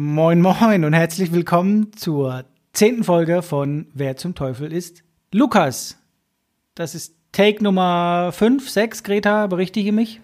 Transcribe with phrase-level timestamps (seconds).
[0.00, 5.98] Moin, moin und herzlich willkommen zur zehnten Folge von Wer zum Teufel ist Lukas.
[6.76, 10.20] Das ist Take Nummer 5, 6, Greta, berichtige mich.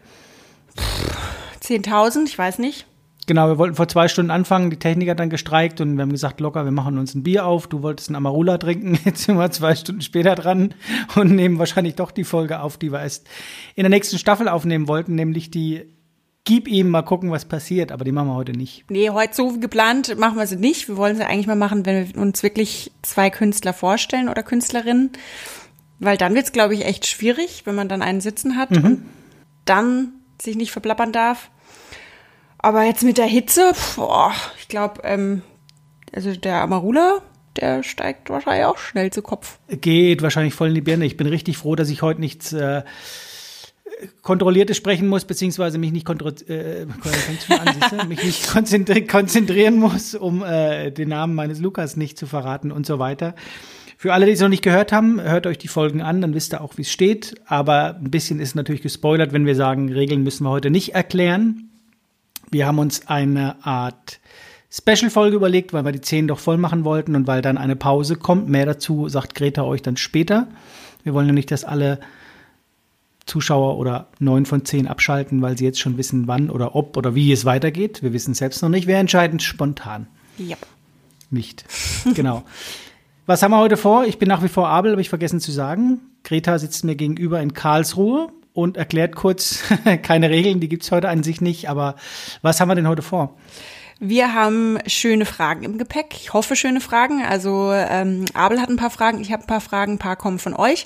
[1.60, 2.86] 10.000, ich weiß nicht.
[3.26, 6.12] Genau, wir wollten vor zwei Stunden anfangen, die Technik hat dann gestreikt und wir haben
[6.12, 7.66] gesagt, locker, wir machen uns ein Bier auf.
[7.66, 10.72] Du wolltest ein Amarula trinken, jetzt sind wir zwei Stunden später dran
[11.16, 13.26] und nehmen wahrscheinlich doch die Folge auf, die wir erst
[13.74, 15.92] in der nächsten Staffel aufnehmen wollten, nämlich die
[16.46, 18.84] Gib ihm mal gucken, was passiert, aber die machen wir heute nicht.
[18.90, 20.88] Nee, heute so geplant machen wir sie nicht.
[20.88, 25.12] Wir wollen sie eigentlich mal machen, wenn wir uns wirklich zwei Künstler vorstellen oder Künstlerinnen.
[26.00, 28.84] Weil dann wird's, glaube ich, echt schwierig, wenn man dann einen sitzen hat Mhm.
[28.84, 29.02] und
[29.64, 31.50] dann sich nicht verplappern darf.
[32.58, 35.40] Aber jetzt mit der Hitze, boah, ich glaube, ähm,
[36.14, 37.22] also der Amarula,
[37.56, 39.58] der steigt wahrscheinlich auch schnell zu Kopf.
[39.68, 41.06] Geht wahrscheinlich voll in die Birne.
[41.06, 42.82] Ich bin richtig froh, dass ich heute nichts äh,
[44.22, 46.08] Kontrolliertes sprechen muss, beziehungsweise mich nicht,
[46.48, 46.86] äh,
[47.50, 52.72] an, mich nicht konzentri konzentrieren muss, um äh, den Namen meines Lukas nicht zu verraten
[52.72, 53.34] und so weiter.
[53.96, 56.52] Für alle, die es noch nicht gehört haben, hört euch die Folgen an, dann wisst
[56.52, 57.36] ihr auch, wie es steht.
[57.46, 61.70] Aber ein bisschen ist natürlich gespoilert, wenn wir sagen, Regeln müssen wir heute nicht erklären.
[62.50, 64.20] Wir haben uns eine Art
[64.70, 68.16] Special-Folge überlegt, weil wir die 10 doch voll machen wollten und weil dann eine Pause
[68.16, 68.48] kommt.
[68.48, 70.48] Mehr dazu sagt Greta euch dann später.
[71.04, 72.00] Wir wollen ja nicht, dass alle
[73.26, 77.14] Zuschauer oder neun von zehn abschalten, weil sie jetzt schon wissen, wann oder ob oder
[77.14, 78.02] wie es weitergeht.
[78.02, 78.86] Wir wissen es selbst noch nicht.
[78.86, 80.06] Wir entscheiden spontan.
[80.38, 80.56] Ja.
[81.30, 81.64] Nicht.
[82.14, 82.44] Genau.
[83.26, 84.04] Was haben wir heute vor?
[84.04, 86.00] Ich bin nach wie vor Abel, habe ich vergessen zu sagen.
[86.24, 89.62] Greta sitzt mir gegenüber in Karlsruhe und erklärt kurz
[90.02, 91.70] keine Regeln, die gibt's heute an sich nicht.
[91.70, 91.96] Aber
[92.42, 93.36] was haben wir denn heute vor?
[93.98, 96.14] Wir haben schöne Fragen im Gepäck.
[96.14, 97.22] Ich hoffe, schöne Fragen.
[97.22, 100.38] Also ähm, Abel hat ein paar Fragen, ich habe ein paar Fragen, ein paar kommen
[100.38, 100.84] von euch.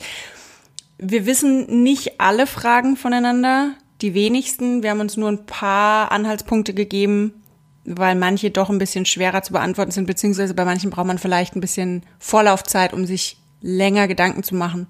[0.99, 4.83] Wir wissen nicht alle Fragen voneinander, die wenigsten.
[4.83, 7.43] Wir haben uns nur ein paar Anhaltspunkte gegeben,
[7.85, 11.55] weil manche doch ein bisschen schwerer zu beantworten sind, beziehungsweise bei manchen braucht man vielleicht
[11.55, 14.89] ein bisschen Vorlaufzeit, um sich länger Gedanken zu machen,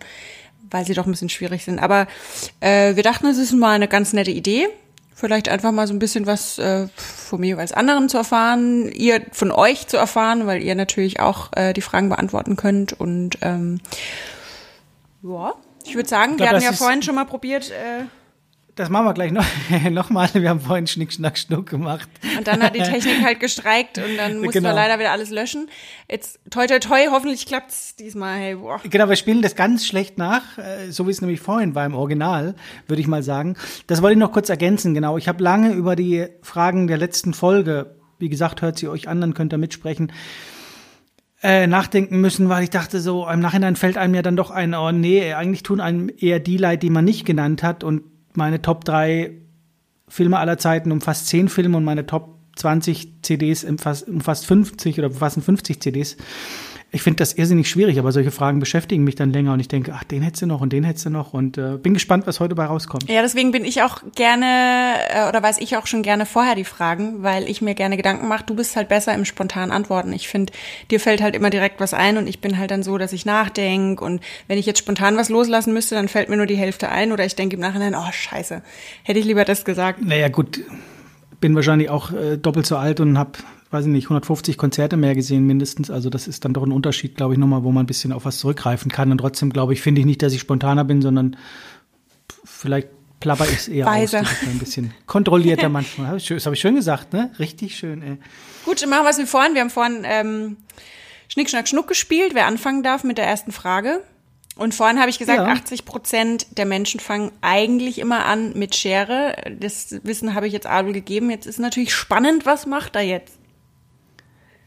[0.71, 1.79] weil sie doch ein bisschen schwierig sind.
[1.79, 2.07] Aber
[2.61, 4.69] äh, wir dachten, es ist mal eine ganz nette Idee.
[5.15, 9.23] Vielleicht einfach mal so ein bisschen was äh, von mir als anderen zu erfahren, ihr
[9.33, 12.93] von euch zu erfahren, weil ihr natürlich auch äh, die Fragen beantworten könnt.
[12.93, 13.81] Und ähm,
[15.23, 15.55] ja,
[15.89, 18.05] ich würde sagen, glaub, wir hatten ja vorhin schon mal probiert, äh,
[18.77, 19.45] Das machen wir gleich noch,
[19.91, 20.29] noch mal.
[20.35, 22.09] Wir haben vorhin Schnick, Schnack, Schnuck gemacht.
[22.39, 24.69] Und dann hat die Technik halt gestreikt und dann mussten Genau.
[24.71, 25.69] wir leider wieder alles löschen.
[26.09, 28.39] Jetzt toi toi toi, hoffentlich klappt's diesmal.
[28.39, 28.81] Hey, boah.
[28.85, 31.95] Genau, wir spielen das ganz schlecht nach, äh, so wie es nämlich vorhin war im
[31.95, 32.55] Original,
[32.87, 33.57] würde ich mal sagen.
[33.89, 35.19] Das wollte ich noch kurz ergänzen, genau.
[35.19, 39.21] Ich habe lange über die Fragen der letzten Folge, wie gesagt, hört sie euch an,
[39.21, 40.13] dann könnt ihr mitsprechen,
[41.43, 44.75] äh, nachdenken müssen, weil ich dachte so, im Nachhinein fällt einem ja dann doch ein,
[44.75, 47.85] oh nee, eigentlich tun einem eher die leid, die man nicht genannt hat.
[47.85, 48.03] Und
[48.35, 49.33] meine Top 3
[50.09, 55.09] Filme aller Zeiten umfasst 10 Filme und meine Top 20 CDs umfasst, umfasst 50 oder
[55.09, 56.17] umfassen 50 CDs.
[56.91, 59.93] Ich finde das irrsinnig schwierig, aber solche Fragen beschäftigen mich dann länger und ich denke,
[59.95, 62.41] ach, den hättest du noch und den hättest du noch und äh, bin gespannt, was
[62.41, 63.11] heute bei rauskommt.
[63.11, 66.65] Ja, deswegen bin ich auch gerne, äh, oder weiß ich auch schon gerne vorher die
[66.65, 68.45] Fragen, weil ich mir gerne Gedanken mache.
[68.47, 70.15] Du bist halt besser im spontanen Antworten.
[70.15, 70.51] Ich finde,
[70.91, 73.27] dir fällt halt immer direkt was ein und ich bin halt dann so, dass ich
[73.27, 76.89] nachdenke und wenn ich jetzt spontan was loslassen müsste, dann fällt mir nur die Hälfte
[76.89, 78.63] ein oder ich denke im Nachhinein, oh scheiße,
[79.03, 80.03] hätte ich lieber das gesagt.
[80.03, 80.61] Naja, gut,
[81.41, 83.33] bin wahrscheinlich auch äh, doppelt so alt und habe,
[83.71, 85.91] weiß ich nicht, 150 Konzerte mehr gesehen mindestens.
[85.91, 88.25] Also das ist dann doch ein Unterschied, glaube ich, nochmal, wo man ein bisschen auf
[88.25, 89.11] was zurückgreifen kann.
[89.13, 91.37] Und trotzdem, glaube ich, finde ich nicht, dass ich spontaner bin, sondern
[92.45, 92.89] vielleicht
[93.21, 94.21] plapper ich es eher Weiser.
[94.23, 94.29] aus.
[94.47, 96.19] Ein bisschen kontrollierter manchmal.
[96.19, 97.31] Das habe ich schön gesagt, ne?
[97.39, 98.17] Richtig schön, ey.
[98.65, 99.55] Gut, machen wir es wie vorhin.
[99.55, 100.57] Wir haben vorhin ähm,
[101.29, 102.35] Schnick, Schnack, Schnuck gespielt.
[102.35, 104.03] Wer anfangen darf mit der ersten Frage.
[104.57, 105.47] Und vorhin habe ich gesagt, Ja.
[105.47, 109.37] 80 Prozent der Menschen fangen eigentlich immer an mit Schere.
[109.59, 111.31] Das Wissen habe ich jetzt Adel gegeben.
[111.31, 113.38] Jetzt ist natürlich spannend, was macht er jetzt?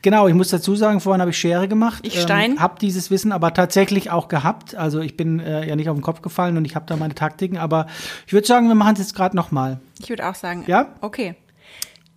[0.02, 2.00] Genau, ich muss dazu sagen, vorhin habe ich Schere gemacht.
[2.06, 2.54] Ich Stein.
[2.54, 4.76] Ähm, habe dieses Wissen aber tatsächlich auch gehabt.
[4.76, 7.14] Also ich bin äh, ja nicht auf den Kopf gefallen und ich habe da meine
[7.14, 7.58] Taktiken.
[7.58, 7.88] Aber
[8.26, 9.80] ich würde sagen, wir machen es jetzt gerade noch mal.
[10.00, 10.64] Ich würde auch sagen.
[10.68, 10.96] Ja?
[11.02, 11.36] Okay.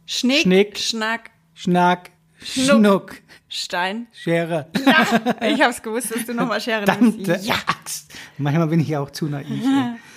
[0.06, 0.78] Schnick, Schnick.
[0.78, 2.10] Schnack, Schnack,
[2.42, 2.76] Schnuck.
[2.76, 3.14] Schnuck,
[3.48, 4.06] Stein.
[4.12, 4.66] Schere.
[5.40, 7.44] Ich habe es gewusst, dass du nochmal Schere nimmst.
[7.44, 8.12] Ja, Axt.
[8.36, 9.64] Manchmal bin ich ja auch zu naiv.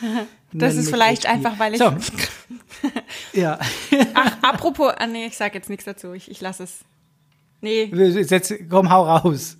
[0.53, 1.79] das ist vielleicht einfach, weil ich.
[1.79, 1.93] So.
[3.33, 3.57] Ja.
[4.13, 6.13] Ach, apropos, ah, nee, ich sag jetzt nichts dazu.
[6.13, 6.85] Ich, ich lasse es.
[7.61, 9.57] Nee, Jetzt, komm, hau raus.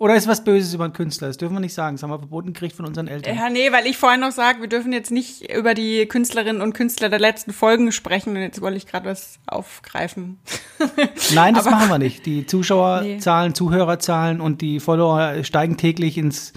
[0.00, 1.26] Oder ist was Böses über einen Künstler?
[1.26, 1.96] Das dürfen wir nicht sagen.
[1.96, 3.34] Das haben wir verboten gekriegt von unseren Eltern.
[3.36, 6.72] Ja, nee, weil ich vorhin noch sage, wir dürfen jetzt nicht über die Künstlerinnen und
[6.72, 10.38] Künstler der letzten Folgen sprechen und jetzt wollte ich gerade was aufgreifen.
[11.34, 12.26] Nein, das Aber- machen wir nicht.
[12.26, 16.52] Die Zuschauerzahlen, Zuhörerzahlen und die Follower steigen täglich ins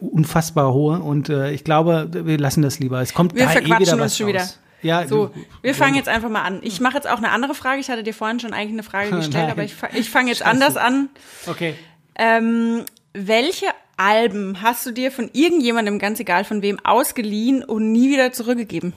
[0.00, 3.00] unfassbar hohe und äh, ich glaube, wir lassen das lieber.
[3.02, 4.48] Es kommt Wir da eh verquatschen wieder uns was schon wieder.
[4.82, 6.60] Ja, So, du- wir fangen jetzt einfach mal an.
[6.62, 7.80] Ich mache jetzt auch eine andere Frage.
[7.80, 10.76] Ich hatte dir vorhin schon eigentlich eine Frage gestellt, aber ich, ich fange jetzt anders
[10.76, 11.08] an.
[11.46, 11.74] Okay.
[12.16, 13.66] Ähm, welche
[13.96, 18.92] Alben hast du dir von irgendjemandem, ganz egal von wem, ausgeliehen und nie wieder zurückgegeben?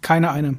[0.00, 0.56] Keine eine.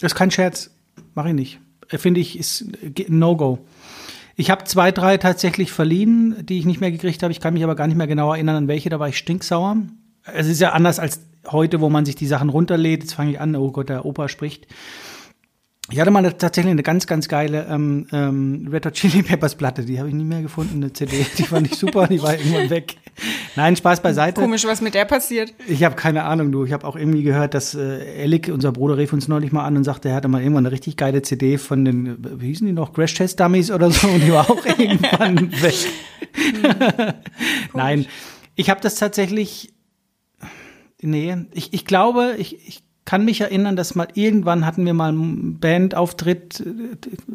[0.00, 0.70] Das ist kein Scherz.
[1.14, 1.60] Mache ich nicht.
[1.90, 3.58] Äh, Finde ich, ist äh, ein No-Go.
[4.36, 7.32] Ich habe zwei, drei tatsächlich verliehen, die ich nicht mehr gekriegt habe.
[7.32, 8.88] Ich kann mich aber gar nicht mehr genau erinnern, an welche.
[8.88, 9.76] Da war ich stinksauer.
[10.32, 13.02] Es ist ja anders als heute, wo man sich die Sachen runterlädt.
[13.02, 14.66] Jetzt fange ich an, oh Gott, der Opa spricht.
[15.90, 19.54] Ich hatte mal eine, tatsächlich eine ganz, ganz geile ähm, ähm, Red Hot Chili Peppers
[19.54, 19.86] Platte.
[19.86, 21.24] Die habe ich nie mehr gefunden, eine CD.
[21.38, 22.96] Die fand ich super, die war irgendwann weg.
[23.56, 24.42] Nein, Spaß beiseite.
[24.42, 25.54] Komisch, was mit der passiert.
[25.66, 26.66] Ich habe keine Ahnung, du.
[26.66, 29.78] Ich habe auch irgendwie gehört, dass äh, Elik, unser Bruder, rief uns neulich mal an
[29.78, 32.74] und sagte, er hatte mal irgendwann eine richtig geile CD von den, wie hießen die
[32.74, 35.74] noch, Crash Test Dummies oder so, und die war auch irgendwann weg.
[37.72, 38.04] Nein,
[38.56, 39.72] ich habe das tatsächlich,
[41.02, 45.08] nee, ich, ich glaube, ich, ich kann mich erinnern, dass mal irgendwann hatten wir mal
[45.08, 46.62] einen Bandauftritt,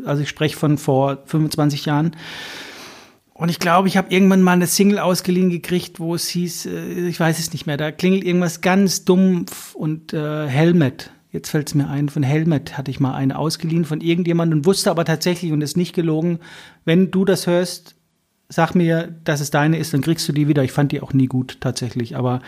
[0.05, 2.15] also ich spreche von vor 25 Jahren,
[3.33, 7.07] und ich glaube, ich habe irgendwann mal eine Single ausgeliehen gekriegt, wo es hieß, äh,
[7.07, 11.11] ich weiß es nicht mehr, da klingelt irgendwas ganz dumpf und äh, Helmet.
[11.31, 14.65] Jetzt fällt es mir ein, von Helmet hatte ich mal eine ausgeliehen von irgendjemandem und
[14.65, 16.39] wusste aber tatsächlich, und ist nicht gelogen,
[16.85, 17.95] wenn du das hörst,
[18.49, 20.63] sag mir, dass es deine ist, dann kriegst du die wieder.
[20.63, 22.41] Ich fand die auch nie gut tatsächlich, aber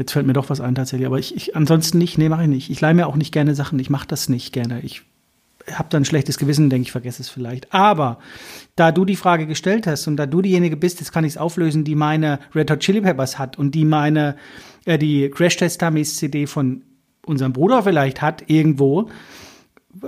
[0.00, 1.06] jetzt fällt mir doch was ein tatsächlich.
[1.06, 2.70] Aber ich, ich ansonsten nicht, nee, mache ich nicht.
[2.70, 4.80] Ich leihe mir auch nicht gerne Sachen, ich mache das nicht gerne.
[4.80, 5.02] Ich
[5.72, 7.72] habe dann ein schlechtes Gewissen, denke ich, vergesse es vielleicht.
[7.72, 8.18] Aber
[8.76, 11.36] da du die Frage gestellt hast und da du diejenige bist, jetzt kann ich es
[11.36, 14.36] auflösen, die meine Red Hot Chili Peppers hat und die meine,
[14.86, 16.82] äh, die Crash Test Dummies CD von
[17.26, 19.10] unserem Bruder vielleicht hat, irgendwo.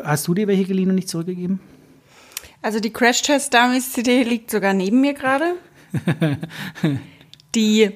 [0.02, 1.60] Hast du dir welche geliehen und nicht zurückgegeben?
[2.62, 5.56] Also die Crash Test Dummies CD liegt sogar neben mir gerade.
[7.54, 7.90] Die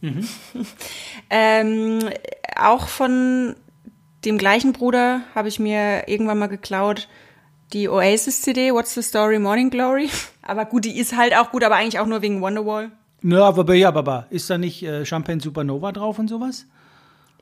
[0.00, 0.28] mhm.
[1.30, 2.10] ähm,
[2.56, 3.54] auch von
[4.24, 7.08] dem gleichen Bruder habe ich mir irgendwann mal geklaut
[7.72, 10.08] die Oasis CD What's the Story Morning Glory.
[10.42, 12.90] Aber gut, die ist halt auch gut, aber eigentlich auch nur wegen Wonderwall.
[13.20, 16.64] Nö, aber ja, Baba, ist da nicht äh, Champagne Supernova drauf und sowas?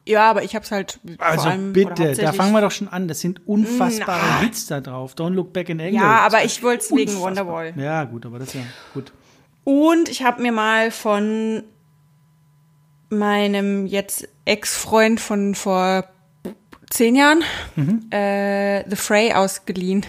[0.07, 2.73] Ja, aber ich habe es halt vor Also allem oder bitte, da fangen wir doch
[2.73, 3.07] schon an.
[3.07, 4.41] Das sind unfassbare Na.
[4.41, 5.15] Hits da drauf.
[5.15, 5.93] Don't look back in anger.
[5.93, 7.17] Ja, aber ich wollte es wegen.
[7.21, 7.75] Wonderwall.
[7.77, 8.63] Ja, gut, aber das ist ja
[8.95, 9.13] gut.
[9.65, 11.63] Und ich habe mir mal von
[13.11, 16.05] meinem jetzt Ex-Freund von vor
[16.91, 17.43] zehn Jahren
[17.75, 18.07] Mhm.
[18.11, 20.05] äh, The Fray ausgeliehen.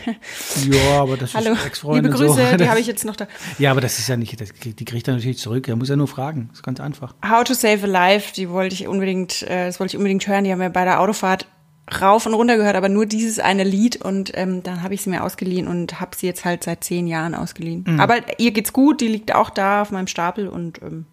[0.70, 2.36] Ja, aber das Hallo, ist Ex-Freund liebe und so.
[2.36, 3.28] Grüße, die habe ich jetzt noch da.
[3.58, 5.68] Ja, aber das ist ja nicht, das, die kriegt er natürlich zurück.
[5.68, 6.48] Er muss ja nur fragen.
[6.50, 7.16] Das ist ganz einfach.
[7.28, 10.44] How to Save a Life, die wollte ich unbedingt, äh, das wollte ich unbedingt hören.
[10.44, 11.48] Die haben wir bei der Autofahrt
[12.02, 15.10] rauf und runter gehört, aber nur dieses eine Lied und ähm, dann habe ich sie
[15.10, 17.86] mir ausgeliehen und habe sie jetzt halt seit zehn Jahren ausgeliehen.
[17.88, 18.00] Mhm.
[18.02, 21.06] Aber ihr geht's gut, die liegt auch da auf meinem Stapel und ähm,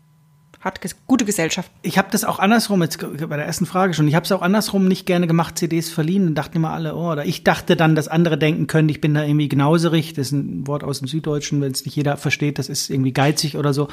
[0.65, 1.71] hat ges gute Gesellschaft.
[1.83, 4.41] Ich habe das auch andersrum, jetzt bei der ersten Frage schon, ich habe es auch
[4.41, 6.25] andersrum nicht gerne gemacht, CDs verliehen.
[6.25, 9.13] Dann dachten immer alle, oh, oder ich dachte dann, dass andere denken können, ich bin
[9.13, 10.15] da irgendwie gnauserig.
[10.15, 13.13] Das ist ein Wort aus dem Süddeutschen, wenn es nicht jeder versteht, das ist irgendwie
[13.13, 13.89] geizig oder so.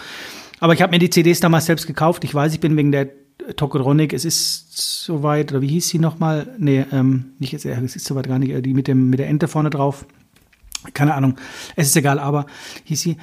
[0.61, 2.23] Aber ich habe mir die CDs damals selbst gekauft.
[2.23, 3.09] Ich weiß, ich bin wegen der
[3.55, 6.55] Tokotronic, es ist soweit, oder wie hieß sie nochmal?
[6.57, 9.27] Nee, ähm, nicht jetzt, es ist soweit gar nicht, äh, die mit, dem, mit der
[9.27, 10.05] Ente vorne drauf.
[10.93, 11.35] Keine Ahnung,
[11.75, 12.45] es ist egal, aber
[12.85, 13.17] hieß sie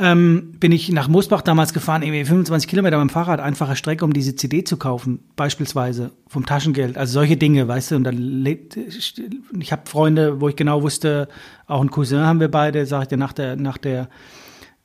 [0.00, 4.04] ähm, bin ich nach Moosbach damals gefahren, irgendwie 25 Kilometer mit dem Fahrrad, einfache Strecke,
[4.04, 6.96] um diese CD zu kaufen, beispielsweise vom Taschengeld.
[6.96, 11.28] Also solche Dinge, weißt du, und dann lebt, ich habe Freunde, wo ich genau wusste,
[11.66, 14.08] auch ein Cousin haben wir beide, sag ich dir nach der, nach der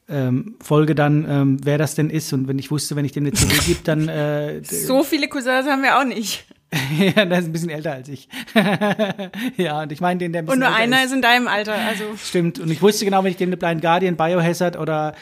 [0.10, 2.34] ähm, Folge dann, ähm, wer das denn ist.
[2.34, 5.68] Und wenn ich wusste, wenn ich dem eine CD gebe, dann äh, So viele Cousins
[5.68, 6.46] haben wir auch nicht.
[7.16, 8.28] ja, der ist ein bisschen älter als ich.
[9.58, 11.06] ja, und ich meine den, der ein Und bisschen nur älter einer ist.
[11.08, 12.04] ist in deinem Alter, also.
[12.18, 12.60] Stimmt.
[12.60, 15.14] Und ich wusste genau, wenn ich dem eine Blind Guardian, Biohazard oder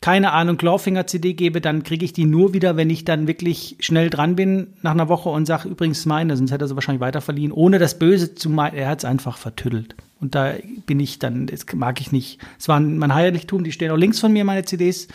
[0.00, 3.76] keine Ahnung, Clawfinger CD gebe, dann kriege ich die nur wieder, wenn ich dann wirklich
[3.80, 7.00] schnell dran bin nach einer Woche und sage, übrigens meine, sonst hätte er sie wahrscheinlich
[7.00, 8.76] weiterverliehen, ohne das Böse zu meinen.
[8.76, 9.96] Er hat es einfach vertüttelt.
[10.20, 10.54] Und da
[10.86, 12.38] bin ich dann, das mag ich nicht.
[12.58, 15.08] Es war mein Heiligtum, die stehen auch links von mir, meine CDs.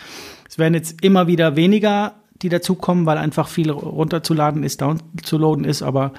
[0.49, 5.81] Es werden jetzt immer wieder weniger, die dazukommen, weil einfach viel runterzuladen ist, downzuladen ist,
[5.81, 6.11] aber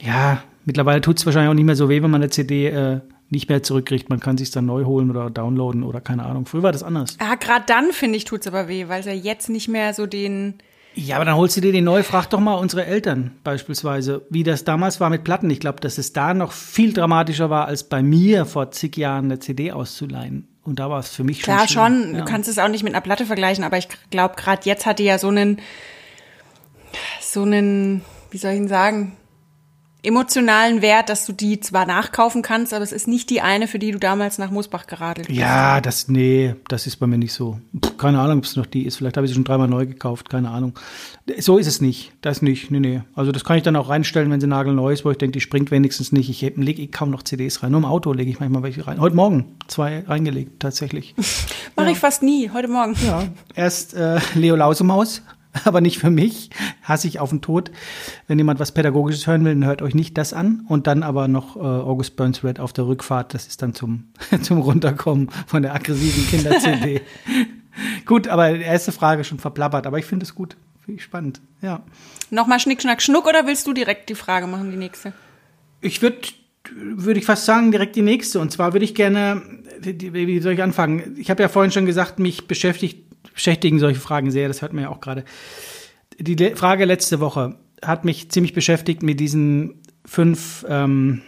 [0.00, 3.00] ja, mittlerweile tut es wahrscheinlich auch nicht mehr so weh, wenn man eine CD äh,
[3.30, 4.08] nicht mehr zurückkriegt.
[4.10, 6.46] Man kann sich dann neu holen oder downloaden oder keine Ahnung.
[6.46, 7.16] Früher war das anders.
[7.20, 10.06] Ja, gerade dann, finde ich, tut's aber weh, weil es ja jetzt nicht mehr so
[10.06, 10.54] den.
[10.94, 12.02] Ja, aber dann holst du dir die neu.
[12.02, 15.48] Frag doch mal unsere Eltern beispielsweise, wie das damals war mit Platten.
[15.48, 19.24] Ich glaube, dass es da noch viel dramatischer war, als bei mir vor zig Jahren
[19.26, 20.51] eine CD auszuleihen.
[20.64, 22.20] Und da war es für mich schon Klar, schon, Ja.
[22.20, 24.98] du kannst es auch nicht mit einer Platte vergleichen, aber ich glaube, gerade jetzt hat
[24.98, 25.60] die ja so einen,
[27.20, 29.16] so einen, wie soll ich denn sagen?
[30.04, 33.78] Emotionalen Wert, dass du die zwar nachkaufen kannst, aber es ist nicht die eine, für
[33.78, 35.38] die du damals nach Moosbach geradelt bist.
[35.38, 37.60] Ja, das, nee, das ist bei mir nicht so.
[37.80, 38.96] Puh, keine Ahnung, ob es noch die ist.
[38.96, 40.76] Vielleicht habe ich sie schon dreimal neu gekauft, keine Ahnung.
[41.38, 42.12] So ist es nicht.
[42.20, 43.02] Das nicht, nee, nee.
[43.14, 45.40] Also das kann ich dann auch reinstellen, wenn sie nagelneu ist, wo ich denke, die
[45.40, 46.28] springt wenigstens nicht.
[46.28, 47.70] Ich lege eh kaum noch CDs rein.
[47.70, 49.00] Nur im Auto lege ich manchmal welche rein.
[49.00, 51.14] Heute Morgen zwei reingelegt, tatsächlich.
[51.76, 51.92] Mache ja.
[51.92, 52.96] ich fast nie, heute Morgen.
[53.06, 55.22] Ja, erst äh, Leo Lausemaus
[55.64, 56.50] aber nicht für mich.
[56.82, 57.70] Hasse ich auf den Tod.
[58.26, 60.64] Wenn jemand was Pädagogisches hören will, dann hört euch nicht das an.
[60.68, 63.34] Und dann aber noch äh, August Burns Red auf der Rückfahrt.
[63.34, 64.08] Das ist dann zum,
[64.42, 67.02] zum Runterkommen von der aggressiven Kinder-CD.
[68.06, 69.86] gut, aber die erste Frage schon verplappert.
[69.86, 70.56] Aber ich finde es gut.
[70.80, 71.40] Finde ich spannend.
[71.60, 71.82] Ja.
[72.30, 75.12] Nochmal Schnick, Schnack, Schnuck oder willst du direkt die Frage machen, die nächste?
[75.80, 76.18] Ich würde
[76.74, 78.40] würde ich fast sagen, direkt die nächste.
[78.40, 79.42] Und zwar würde ich gerne,
[79.80, 81.16] wie soll ich anfangen?
[81.18, 84.84] Ich habe ja vorhin schon gesagt, mich beschäftigt beschäftigen solche Fragen sehr, das hört man
[84.84, 85.24] ja auch gerade.
[86.18, 91.22] Die Frage letzte Woche hat mich ziemlich beschäftigt mit diesen fünf, ähm,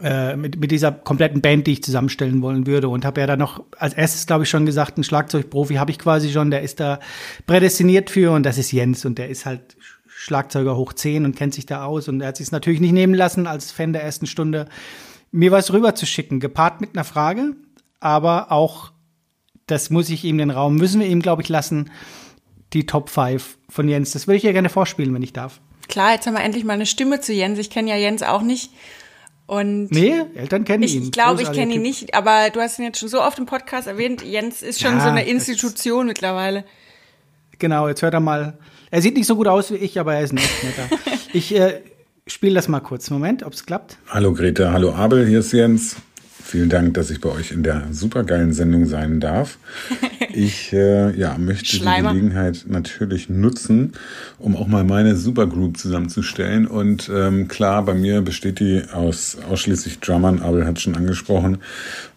[0.00, 2.88] äh, mit, mit dieser kompletten Band, die ich zusammenstellen wollen würde.
[2.88, 5.98] Und habe ja dann noch als erstes, glaube ich, schon gesagt, einen Schlagzeugprofi habe ich
[5.98, 7.00] quasi schon, der ist da
[7.46, 11.54] prädestiniert für und das ist Jens und der ist halt Schlagzeuger hoch 10 und kennt
[11.54, 14.26] sich da aus und er hat sich natürlich nicht nehmen lassen, als Fan der ersten
[14.26, 14.68] Stunde
[15.30, 17.54] mir was rüberzuschicken, gepaart mit einer Frage,
[18.00, 18.92] aber auch
[19.68, 21.90] das muss ich ihm den Raum, müssen wir ihm, glaube ich, lassen,
[22.72, 24.12] die Top 5 von Jens.
[24.12, 25.60] Das würde ich ja gerne vorspielen, wenn ich darf.
[25.88, 27.58] Klar, jetzt haben wir endlich mal eine Stimme zu Jens.
[27.58, 28.70] Ich kenne ja Jens auch nicht.
[29.46, 31.04] Und nee, Eltern kennen ich ihn.
[31.04, 33.46] Ich glaube, ich kenne ihn nicht, aber du hast ihn jetzt schon so oft im
[33.46, 34.22] Podcast erwähnt.
[34.22, 36.64] Jens ist schon ja, so eine Institution mittlerweile.
[37.58, 38.58] Genau, jetzt hört er mal.
[38.90, 40.96] Er sieht nicht so gut aus wie ich, aber er ist ein echt netter.
[41.32, 41.80] ich äh,
[42.26, 43.08] spiele das mal kurz.
[43.08, 43.96] Moment, ob es klappt.
[44.08, 45.96] Hallo Grete, hallo Abel, hier ist Jens.
[46.50, 49.58] Vielen Dank, dass ich bei euch in der supergeilen Sendung sein darf.
[50.30, 52.12] Ich äh, ja, möchte Schleimer.
[52.12, 53.94] die Gelegenheit natürlich nutzen,
[54.38, 56.68] um auch mal meine Supergroup zusammenzustellen.
[56.68, 61.58] Und ähm, klar, bei mir besteht die aus ausschließlich Drummern, Abel hat schon angesprochen.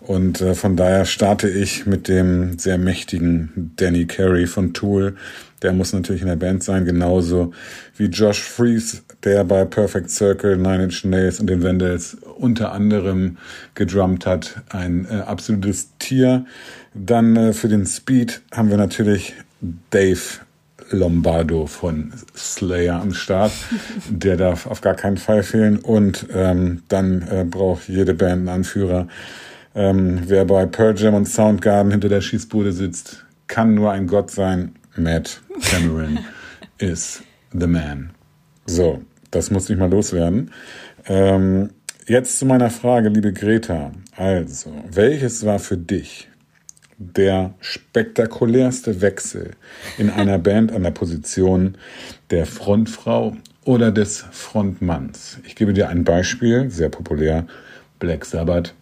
[0.01, 5.15] Und äh, von daher starte ich mit dem sehr mächtigen Danny Carey von Tool.
[5.63, 7.53] Der muss natürlich in der Band sein, genauso
[7.97, 13.38] wie Josh Fries, der bei Perfect Circle, Nine Inch Nails und den Vandals unter anderem
[13.75, 14.62] gedrummt hat.
[14.70, 16.46] Ein äh, absolutes Tier.
[16.94, 19.34] Dann äh, für den Speed haben wir natürlich
[19.92, 20.20] Dave
[20.90, 23.51] Lombardo von Slayer am Start.
[24.10, 25.78] Der darf auf gar keinen Fall fehlen.
[25.78, 29.08] Und ähm, dann äh, braucht jede Band einen Anführer.
[29.74, 34.32] Ähm, wer bei Pearl Jam und Soundgarden hinter der Schießbude sitzt, kann nur ein Gott
[34.32, 34.75] sein.
[34.98, 36.20] Matt Cameron
[36.80, 37.24] is
[37.54, 38.12] the man.
[38.66, 40.51] So, das muss ich mal loswerden.
[41.07, 41.71] Ähm,
[42.07, 43.91] jetzt zu meiner Frage, liebe Greta.
[44.15, 46.27] Also, welches war für dich
[46.97, 49.51] der spektakulärste Wechsel
[49.97, 51.75] in einer Band an der Position
[52.29, 53.35] der Frontfrau
[53.65, 55.39] oder des Frontmanns?
[55.45, 57.47] Ich gebe dir ein Beispiel, sehr populär.
[58.00, 58.73] Black Sabbath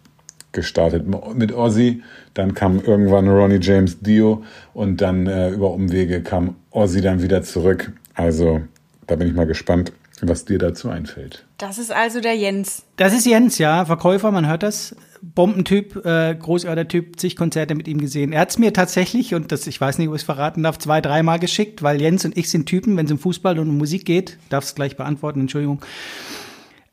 [0.52, 1.04] gestartet
[1.34, 2.02] mit Ozzy,
[2.34, 4.42] dann kam irgendwann Ronnie James Dio
[4.72, 7.92] und dann äh, über Umwege kam Ozzy dann wieder zurück.
[8.14, 8.62] Also
[9.06, 9.92] da bin ich mal gespannt,
[10.28, 11.44] was dir dazu einfällt.
[11.58, 12.82] Das ist also der Jens.
[12.96, 14.96] Das ist Jens, ja, Verkäufer, man hört das.
[15.22, 18.32] Bombentyp, äh, großartiger Typ, zig Konzerte mit ihm gesehen.
[18.32, 20.78] Er hat es mir tatsächlich, und das, ich weiß nicht, ob ich es verraten darf,
[20.78, 23.76] zwei, dreimal geschickt, weil Jens und ich sind Typen, wenn es um Fußball und um
[23.76, 25.82] Musik geht, darf es gleich beantworten, Entschuldigung.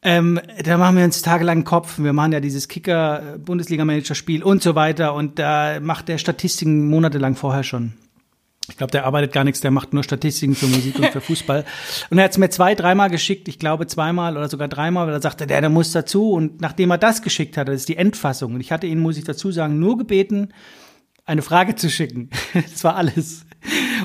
[0.03, 2.00] Ähm, da machen wir uns tagelang Kopf.
[2.00, 5.13] Wir machen ja dieses Kicker-Bundesliga-Manager-Spiel und so weiter.
[5.13, 7.93] Und da macht der Statistiken monatelang vorher schon.
[8.69, 11.63] Ich glaube, der arbeitet gar nichts, der macht nur Statistiken für Musik und für Fußball.
[12.09, 15.13] Und er hat es mir zwei, dreimal geschickt, ich glaube zweimal oder sogar dreimal, weil
[15.13, 16.31] er sagte, der, der muss dazu.
[16.31, 18.55] Und nachdem er das geschickt hat, das ist die Endfassung.
[18.55, 20.50] Und ich hatte ihn, muss ich dazu sagen, nur gebeten,
[21.25, 22.29] eine Frage zu schicken.
[22.53, 23.45] das war alles.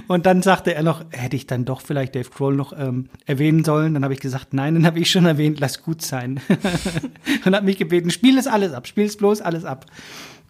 [0.09, 3.65] Und dann sagte er noch, hätte ich dann doch vielleicht Dave Grohl noch ähm, erwähnen
[3.65, 3.95] sollen.
[3.95, 6.41] Dann habe ich gesagt, nein, dann habe ich schon erwähnt, lass gut sein.
[7.45, 9.87] und hat mich gebeten, spiel es alles ab, spiel es bloß alles ab.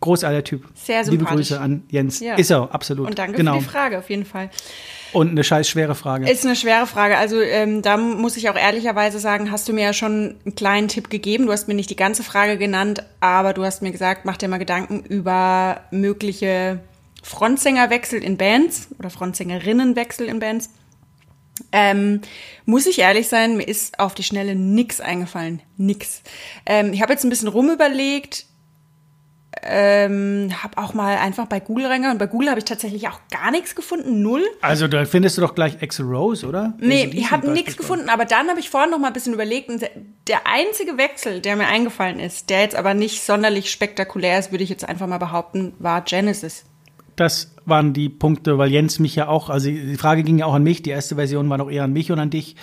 [0.02, 0.68] Großartiger Typ.
[0.74, 1.10] Sehr sympathisch.
[1.10, 2.20] Liebe Grüße an Jens.
[2.20, 2.34] Ja.
[2.34, 3.08] Ist er, absolut.
[3.08, 3.54] Und danke genau.
[3.54, 4.50] für die Frage, auf jeden Fall.
[5.12, 6.28] Und eine scheiß schwere Frage.
[6.30, 7.16] Ist eine schwere Frage.
[7.16, 10.88] Also ähm, da muss ich auch ehrlicherweise sagen, hast du mir ja schon einen kleinen
[10.88, 11.46] Tipp gegeben.
[11.46, 14.48] Du hast mir nicht die ganze Frage genannt, aber du hast mir gesagt, mach dir
[14.48, 16.80] mal Gedanken über mögliche
[17.22, 20.70] Frontsängerwechsel in Bands oder Frontsängerinnenwechsel in Bands.
[21.70, 22.22] Ähm,
[22.64, 25.62] muss ich ehrlich sein, mir ist auf die Schnelle nix eingefallen.
[25.76, 26.22] Nix.
[26.66, 28.46] Ähm, ich habe jetzt ein bisschen rumüberlegt
[29.62, 32.16] ähm, habe auch mal einfach bei Google reingegangen.
[32.16, 34.42] Und bei Google habe ich tatsächlich auch gar nichts gefunden, null.
[34.60, 36.74] Also da findest du doch gleich Axel Rose, oder?
[36.78, 38.08] Nee, ich habe nichts gefunden.
[38.08, 39.68] Aber dann habe ich vorhin noch mal ein bisschen überlegt.
[39.68, 39.82] Und
[40.26, 44.64] der einzige Wechsel, der mir eingefallen ist, der jetzt aber nicht sonderlich spektakulär ist, würde
[44.64, 46.64] ich jetzt einfach mal behaupten, war Genesis.
[47.16, 50.54] Das waren die Punkte, weil Jens mich ja auch, also die Frage ging ja auch
[50.54, 50.82] an mich.
[50.82, 52.56] Die erste Version war noch eher an mich und an dich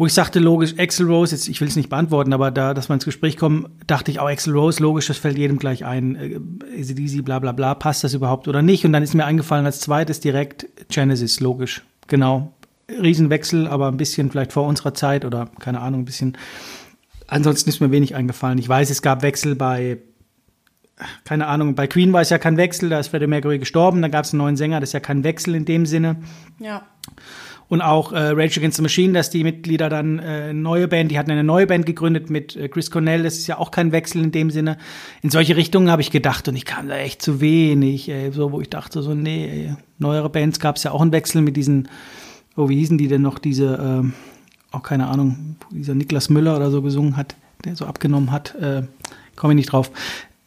[0.00, 2.88] wo ich sagte, logisch, Axel Rose, jetzt, ich will es nicht beantworten, aber da, dass
[2.88, 6.16] wir ins Gespräch kommen, dachte ich auch, Axel Rose, logisch, das fällt jedem gleich ein.
[6.16, 6.40] Äh,
[6.80, 8.86] ACDC, bla bla bla, passt das überhaupt oder nicht?
[8.86, 11.82] Und dann ist mir eingefallen als zweites direkt Genesis, logisch.
[12.06, 12.54] Genau.
[12.88, 16.38] Riesenwechsel, aber ein bisschen vielleicht vor unserer Zeit oder keine Ahnung, ein bisschen.
[17.26, 18.56] Ansonsten ist mir wenig eingefallen.
[18.56, 19.98] Ich weiß, es gab Wechsel bei,
[21.24, 24.08] keine Ahnung, bei Queen war es ja kein Wechsel, da ist Freddie Mercury gestorben, da
[24.08, 26.16] gab es einen neuen Sänger, das ist ja kein Wechsel in dem Sinne.
[26.58, 26.86] Ja.
[27.70, 31.18] Und auch äh, Rage Against the Machine, dass die Mitglieder dann äh, neue Band, die
[31.20, 34.24] hatten eine neue Band gegründet mit äh, Chris Cornell, das ist ja auch kein Wechsel
[34.24, 34.76] in dem Sinne.
[35.22, 38.50] In solche Richtungen habe ich gedacht und ich kam da echt zu wenig, ey, so
[38.50, 41.56] wo ich dachte so, nee, ey, neuere Bands gab es ja auch einen Wechsel mit
[41.56, 41.88] diesen,
[42.56, 46.72] oh, wie hießen die denn noch, diese, äh, auch keine Ahnung, dieser Niklas Müller oder
[46.72, 48.82] so gesungen hat, der so abgenommen hat, äh,
[49.36, 49.92] komme ich nicht drauf.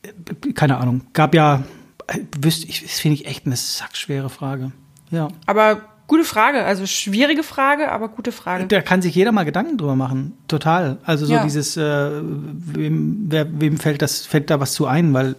[0.02, 1.64] Äh, keine Ahnung, gab ja,
[2.08, 4.74] äh, wüsste ich, das finde ich echt eine sackschwere Frage.
[5.10, 5.30] Ja.
[5.46, 8.68] Aber Gute Frage, also schwierige Frage, aber gute Frage.
[8.68, 10.98] Da kann sich jeder mal Gedanken drüber machen, total.
[11.06, 11.44] Also so ja.
[11.44, 15.36] dieses, äh, wem, wer, wem fällt das, fällt da was zu ein, weil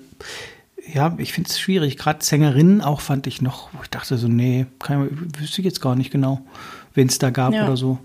[0.92, 1.96] ja, ich finde es schwierig.
[1.96, 5.80] Gerade Sängerinnen auch fand ich noch, wo ich dachte so, nee, kann, wüsste ich jetzt
[5.80, 6.40] gar nicht genau,
[6.94, 7.64] wen es da gab ja.
[7.64, 7.98] oder so.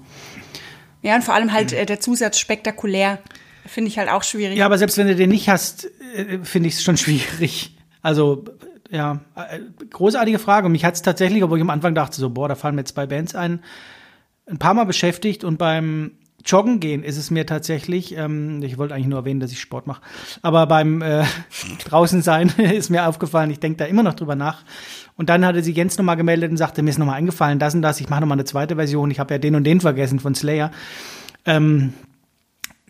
[1.02, 3.20] Ja, und vor allem halt äh, der Zusatz spektakulär,
[3.66, 4.58] finde ich halt auch schwierig.
[4.58, 7.78] Ja, aber selbst wenn du den nicht hast, äh, finde ich es schon schwierig.
[8.02, 8.46] Also
[8.90, 10.70] ja, äh, großartige Frage.
[10.70, 13.06] Mich hat es tatsächlich, obwohl ich am Anfang dachte, so, boah, da fallen mir zwei
[13.06, 13.62] Bands ein,
[14.48, 16.12] ein paar Mal beschäftigt und beim
[16.46, 19.88] Joggen gehen ist es mir tatsächlich, ähm, ich wollte eigentlich nur erwähnen, dass ich Sport
[19.88, 20.02] mache,
[20.42, 21.26] aber beim äh,
[21.86, 24.64] draußen sein ist mir aufgefallen, ich denke da immer noch drüber nach.
[25.16, 27.82] Und dann hatte sie Jens nochmal gemeldet und sagte, mir ist nochmal eingefallen, das und
[27.82, 30.34] das, ich mache nochmal eine zweite Version, ich habe ja den und den vergessen von
[30.34, 30.72] Slayer.
[31.46, 31.94] Ähm,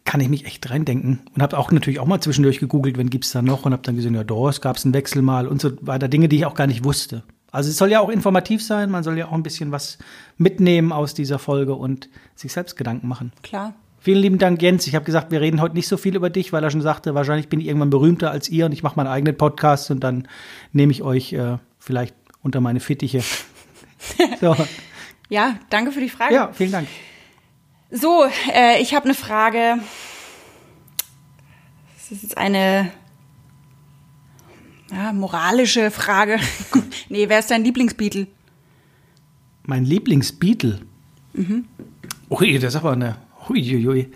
[0.09, 1.19] kann ich mich echt reindenken.
[1.35, 3.95] Und habe auch natürlich auch mal zwischendurch gegoogelt, wenn gibt's da noch und habe dann
[3.95, 6.07] gesehen, ja, Doors gab es einen Wechsel mal und so weiter.
[6.07, 7.21] Dinge, die ich auch gar nicht wusste.
[7.51, 9.99] Also es soll ja auch informativ sein, man soll ja auch ein bisschen was
[10.35, 13.33] mitnehmen aus dieser Folge und sich selbst Gedanken machen.
[13.43, 13.75] Klar.
[13.99, 14.87] Vielen lieben Dank, Jens.
[14.87, 17.13] Ich habe gesagt, wir reden heute nicht so viel über dich, weil er schon sagte,
[17.13, 20.27] wahrscheinlich bin ich irgendwann berühmter als ihr und ich mache meinen eigenen Podcast und dann
[20.73, 23.21] nehme ich euch äh, vielleicht unter meine Fittiche.
[24.41, 24.55] so.
[25.29, 26.33] Ja, danke für die Frage.
[26.33, 26.87] Ja, vielen Dank.
[27.91, 29.79] So, äh, ich habe eine Frage.
[31.95, 32.91] Das ist jetzt eine
[34.91, 36.37] ja, moralische Frage.
[37.09, 38.27] nee, wer ist dein Lieblingsbeatle?
[39.63, 40.81] Mein Lieblingsbeatle?
[41.33, 41.65] Mhm.
[42.29, 43.17] Ui, das ist aber eine.
[43.47, 44.11] Huiuiui.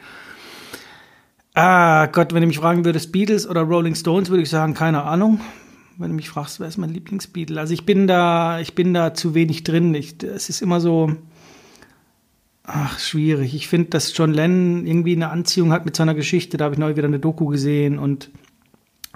[1.55, 5.03] Ah, Gott, wenn du mich fragen würdest, Beatles oder Rolling Stones, würde ich sagen, keine
[5.03, 5.39] Ahnung.
[5.97, 7.59] Wenn du mich fragst, wer ist mein Lieblingsbeatle?
[7.59, 9.93] Also ich bin da, ich bin da zu wenig drin.
[9.93, 11.15] Ich, es ist immer so,
[12.65, 13.53] Ach, schwierig.
[13.55, 16.57] Ich finde, dass John Lennon irgendwie eine Anziehung hat mit seiner Geschichte.
[16.57, 18.29] Da habe ich neu wieder eine Doku gesehen und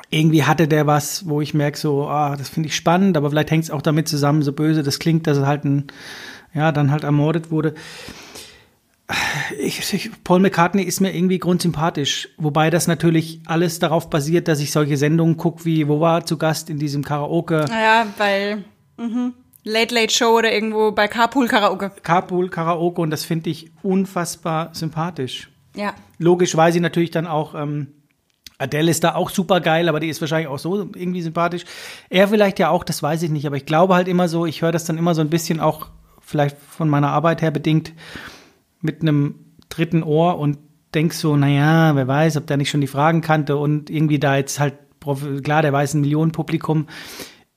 [0.10, 3.52] irgendwie hatte der was, wo ich merke, so, ah, das finde ich spannend, aber vielleicht
[3.52, 5.88] hängt es auch damit zusammen, so böse das klingt, dass er halt ein,
[6.54, 7.74] ja, dann halt ermordet wurde.
[9.58, 14.60] Ich, ich, Paul McCartney ist mir irgendwie grundsympathisch, wobei das natürlich alles darauf basiert, dass
[14.60, 17.66] ich solche Sendungen gucke, wie, wo war zu Gast in diesem Karaoke?
[17.70, 18.66] Ja, weil,
[18.98, 19.34] mhm.
[19.70, 21.92] Late Late Show oder irgendwo bei Carpool Karaoke.
[22.04, 25.50] Carpool Karaoke und das finde ich unfassbar sympathisch.
[25.76, 25.94] Ja.
[26.18, 27.88] Logisch, weil sie natürlich dann auch ähm,
[28.58, 31.64] Adele ist da auch super geil, aber die ist wahrscheinlich auch so irgendwie sympathisch.
[32.10, 34.62] Er vielleicht ja auch, das weiß ich nicht, aber ich glaube halt immer so, ich
[34.62, 35.88] höre das dann immer so ein bisschen auch
[36.22, 37.94] vielleicht von meiner Arbeit her bedingt
[38.82, 39.36] mit einem
[39.70, 40.58] dritten Ohr und
[40.94, 44.36] denk so, naja, wer weiß, ob der nicht schon die Fragen kannte und irgendwie da
[44.38, 44.76] jetzt halt,
[45.44, 46.88] klar, der weiß ein Millionenpublikum.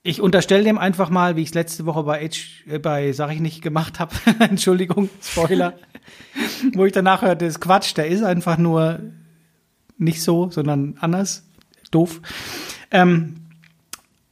[0.03, 2.31] Ich unterstelle dem einfach mal, wie ich es letzte Woche bei, H,
[2.67, 4.15] äh, bei sag ich nicht, gemacht habe.
[4.39, 5.75] Entschuldigung, Spoiler.
[6.75, 9.01] Wo ich danach hörte, ist Quatsch, der ist einfach nur
[9.99, 11.47] nicht so, sondern anders.
[11.91, 12.23] Doof.
[12.91, 13.37] Ähm,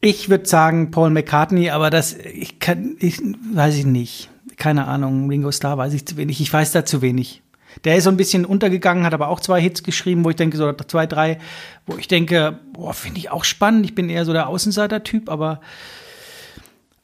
[0.00, 3.20] ich würde sagen Paul McCartney, aber das, ich kann, ich
[3.52, 4.30] weiß ich nicht.
[4.56, 6.40] Keine Ahnung, Ringo Starr weiß ich zu wenig.
[6.40, 7.42] Ich weiß da zu wenig.
[7.84, 10.56] Der ist so ein bisschen untergegangen, hat aber auch zwei Hits geschrieben, wo ich denke,
[10.56, 11.38] so zwei, drei,
[11.86, 13.84] wo ich denke, boah, finde ich auch spannend.
[13.84, 15.60] Ich bin eher so der Außenseiter-Typ, aber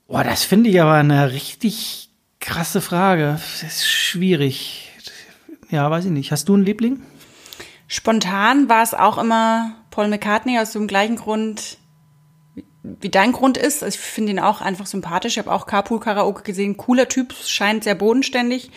[0.09, 3.41] boah, das finde ich aber eine richtig krasse Frage.
[3.61, 4.91] Das ist schwierig.
[5.71, 6.33] Ja, weiß ich nicht.
[6.33, 7.03] Hast du einen Liebling?
[7.87, 11.79] Spontan war es auch immer Paul McCartney aus dem gleichen Grund,
[12.83, 13.83] wie dein Grund ist.
[13.83, 15.35] Ich finde ihn auch einfach sympathisch.
[15.35, 16.77] Ich habe auch Carpool Karaoke gesehen.
[16.77, 18.71] Cooler Typ, scheint sehr bodenständig.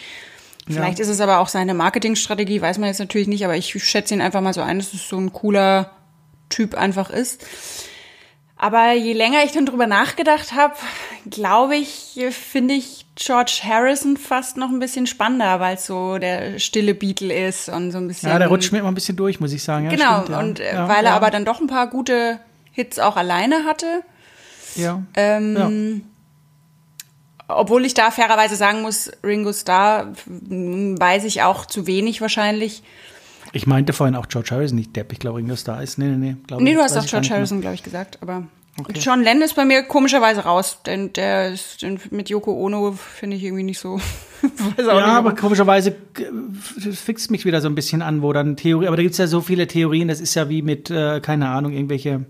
[0.70, 1.04] Vielleicht ja.
[1.04, 4.22] ist es aber auch seine Marketingstrategie, weiß man jetzt natürlich nicht, aber ich schätze ihn
[4.22, 5.92] einfach mal so ein, dass es so ein cooler
[6.50, 7.46] Typ einfach ist.
[8.60, 10.74] Aber je länger ich dann drüber nachgedacht habe,
[11.30, 16.58] glaube ich, finde ich George Harrison fast noch ein bisschen spannender, weil es so der
[16.58, 18.30] stille Beatle ist und so ein bisschen.
[18.30, 19.86] Ja, der rutscht mir immer ein bisschen durch, muss ich sagen.
[19.86, 20.40] Ja, genau, stimmt, ja.
[20.40, 22.40] und äh, weil er aber dann doch ein paar gute
[22.72, 24.04] Hits auch alleine hatte.
[24.76, 25.04] Ja.
[25.16, 26.04] Ähm,
[27.48, 32.84] obwohl ich da fairerweise sagen muss, Ringo Starr weiß ich auch zu wenig wahrscheinlich.
[33.54, 35.14] Ich meinte vorhin auch George Harrison, nicht Depp.
[35.14, 35.98] Ich glaube, Ringo Starr ist.
[35.98, 36.56] Nee, nee, nee.
[36.60, 38.20] nee, du hast auch George Harrison, glaube ich, gesagt.
[38.22, 38.44] Aber
[38.78, 39.00] okay.
[39.00, 40.80] John Lennon ist bei mir komischerweise raus.
[40.86, 44.00] Denn der ist mit Yoko Ono, finde ich irgendwie nicht so.
[44.78, 45.96] ja, nicht, aber komischerweise
[46.76, 48.88] fixt mich wieder so ein bisschen an, wo dann Theorie.
[48.88, 50.10] Aber da gibt es ja so viele Theorien.
[50.10, 52.26] Das ist ja wie mit, äh, keine Ahnung, irgendwelche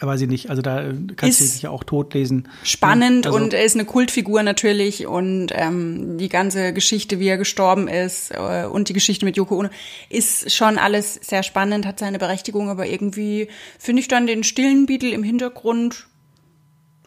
[0.00, 2.48] weiß ich nicht, also da äh, kannst du dich ja auch totlesen.
[2.62, 7.38] Spannend also, und er ist eine Kultfigur natürlich und ähm, die ganze Geschichte, wie er
[7.38, 9.68] gestorben ist äh, und die Geschichte mit Yoko Ono
[10.08, 13.48] ist schon alles sehr spannend, hat seine Berechtigung, aber irgendwie
[13.78, 16.06] finde ich dann den stillen Beatle im Hintergrund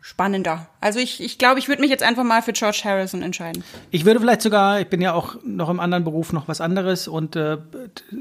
[0.03, 0.67] spannender.
[0.79, 3.63] Also ich, ich glaube, ich würde mich jetzt einfach mal für George Harrison entscheiden.
[3.91, 7.07] Ich würde vielleicht sogar, ich bin ja auch noch im anderen Beruf noch was anderes
[7.07, 7.59] und äh,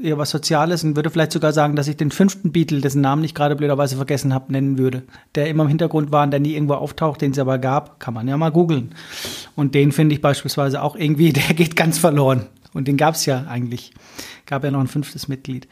[0.03, 3.23] eher was Soziales und würde vielleicht sogar sagen, dass ich den fünften Beatle, dessen Namen
[3.23, 5.01] ich gerade blöderweise vergessen habe, nennen würde.
[5.33, 8.13] Der immer im Hintergrund war und der nie irgendwo auftaucht, den es aber gab, kann
[8.13, 8.93] man ja mal googeln.
[9.55, 12.45] Und den finde ich beispielsweise auch irgendwie, der geht ganz verloren.
[12.73, 13.91] Und den gab es ja eigentlich.
[14.45, 15.67] Gab ja noch ein fünftes Mitglied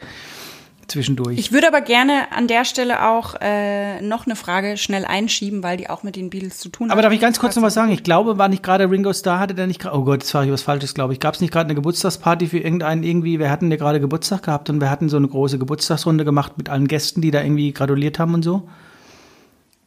[0.90, 1.38] zwischendurch.
[1.38, 5.76] Ich würde aber gerne an der Stelle auch äh, noch eine Frage schnell einschieben, weil
[5.76, 6.92] die auch mit den Beatles zu tun hat.
[6.92, 7.92] Aber darf ich ganz kurz noch was sagen?
[7.92, 10.44] Ich glaube, war nicht gerade Ringo Starr, hatte der nicht gerade, oh Gott, jetzt war
[10.44, 11.20] ich was Falsches, glaube ich.
[11.20, 13.38] Gab es nicht gerade eine Geburtstagsparty für irgendeinen irgendwie?
[13.38, 16.68] Wir hatten ja gerade Geburtstag gehabt und wir hatten so eine große Geburtstagsrunde gemacht mit
[16.68, 18.68] allen Gästen, die da irgendwie gratuliert haben und so.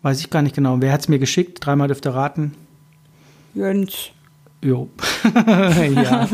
[0.02, 0.78] Weiß ich gar nicht genau.
[0.80, 1.66] Wer hat es mir geschickt?
[1.66, 2.54] Dreimal dürfte raten.
[3.54, 4.13] Jens.
[4.64, 4.90] Jo.
[5.94, 6.30] ja.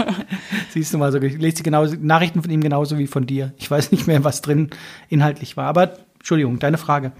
[0.69, 3.53] Siehst du mal, so, ich lese genauso, Nachrichten von ihm genauso wie von dir.
[3.57, 4.69] Ich weiß nicht mehr, was drin
[5.09, 5.65] inhaltlich war.
[5.65, 7.11] Aber Entschuldigung, deine Frage.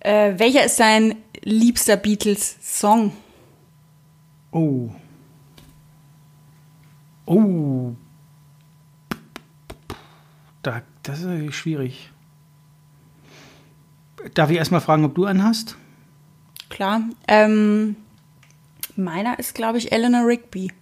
[0.00, 3.12] Äh, welcher ist dein liebster Beatles-Song?
[4.52, 4.88] Oh.
[7.26, 7.92] Oh.
[10.62, 12.10] Da, das ist schwierig.
[14.34, 15.76] Darf ich erstmal fragen, ob du einen hast?
[16.70, 17.02] Klar.
[17.28, 17.96] Ähm,
[19.04, 20.72] Meiner ist, glaube ich, Eleanor Rigby.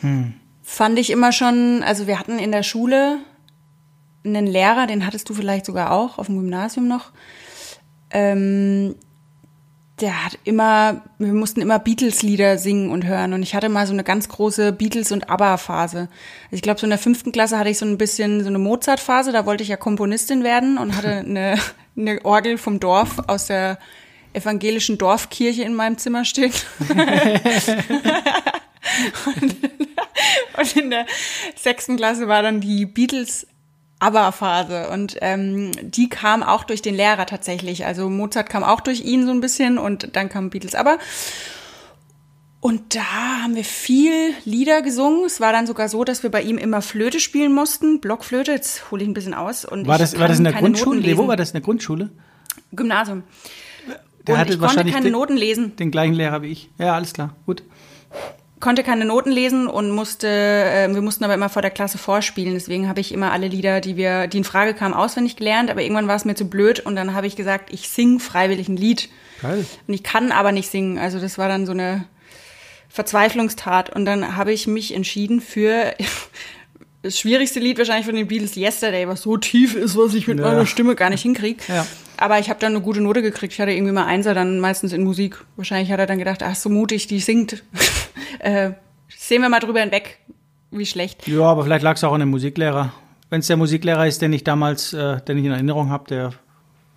[0.00, 0.34] Hm.
[0.62, 3.18] Fand ich immer schon, also wir hatten in der Schule
[4.24, 7.12] einen Lehrer, den hattest du vielleicht sogar auch auf dem Gymnasium noch.
[8.10, 8.96] Ähm,
[10.00, 13.32] der hat immer, wir mussten immer Beatles-Lieder singen und hören.
[13.32, 15.98] Und ich hatte mal so eine ganz große Beatles- und ABBA-Phase.
[15.98, 16.10] Also
[16.50, 19.32] ich glaube, so in der fünften Klasse hatte ich so ein bisschen so eine Mozart-Phase.
[19.32, 21.56] Da wollte ich ja Komponistin werden und hatte eine,
[21.96, 23.78] eine Orgel vom Dorf aus der
[24.36, 26.66] evangelischen Dorfkirche in meinem Zimmer steht.
[29.26, 29.56] und,
[30.58, 31.06] und, in der
[31.56, 33.46] sechsten Klasse war dann die Beatles
[33.98, 37.86] ABBA-Phase und ähm, die kam auch durch den Lehrer tatsächlich.
[37.86, 40.98] Also Mozart kam auch durch ihn so ein bisschen und dann kam Beatles ABBA.
[42.60, 45.24] Und da haben wir viel Lieder gesungen.
[45.24, 48.50] Es war dann sogar so, dass wir bei ihm immer Flöte spielen mussten, Blockflöte.
[48.52, 49.64] Jetzt hole ich ein bisschen aus.
[49.64, 51.16] Und war das, war das in der Grundschule?
[51.16, 52.10] Wo war das in der Grundschule?
[52.72, 53.22] Gymnasium.
[54.26, 55.76] Der hatte ich konnte keine Noten lesen.
[55.76, 56.70] Den gleichen Lehrer wie ich.
[56.78, 57.62] Ja, alles klar, gut.
[58.58, 62.54] Konnte keine Noten lesen und musste, äh, wir mussten aber immer vor der Klasse vorspielen.
[62.54, 65.70] Deswegen habe ich immer alle Lieder, die wir, die in Frage kamen, auswendig gelernt.
[65.70, 68.68] Aber irgendwann war es mir zu blöd und dann habe ich gesagt, ich sing freiwillig
[68.68, 69.10] ein Lied.
[69.42, 69.66] Geil.
[69.86, 70.98] Und ich kann aber nicht singen.
[70.98, 72.06] Also das war dann so eine
[72.88, 73.94] Verzweiflungstat.
[73.94, 75.94] Und dann habe ich mich entschieden für
[77.06, 80.38] das schwierigste Lied wahrscheinlich von den Beatles Yesterday, was so tief ist, was ich mit
[80.38, 80.44] ja.
[80.44, 81.62] meiner Stimme gar nicht hinkriege.
[81.68, 81.86] Ja.
[82.16, 83.52] Aber ich habe dann eine gute Note gekriegt.
[83.52, 85.44] Ich hatte irgendwie mal Einser dann meistens in Musik.
[85.56, 87.62] Wahrscheinlich hat er dann gedacht, ach, so mutig, die singt.
[88.40, 88.72] äh,
[89.08, 90.18] sehen wir mal drüber hinweg,
[90.70, 91.28] wie schlecht.
[91.28, 92.92] Ja, aber vielleicht lag es auch an dem Musiklehrer.
[93.30, 96.32] Wenn es der Musiklehrer ist, den ich damals, äh, den ich in Erinnerung habe, der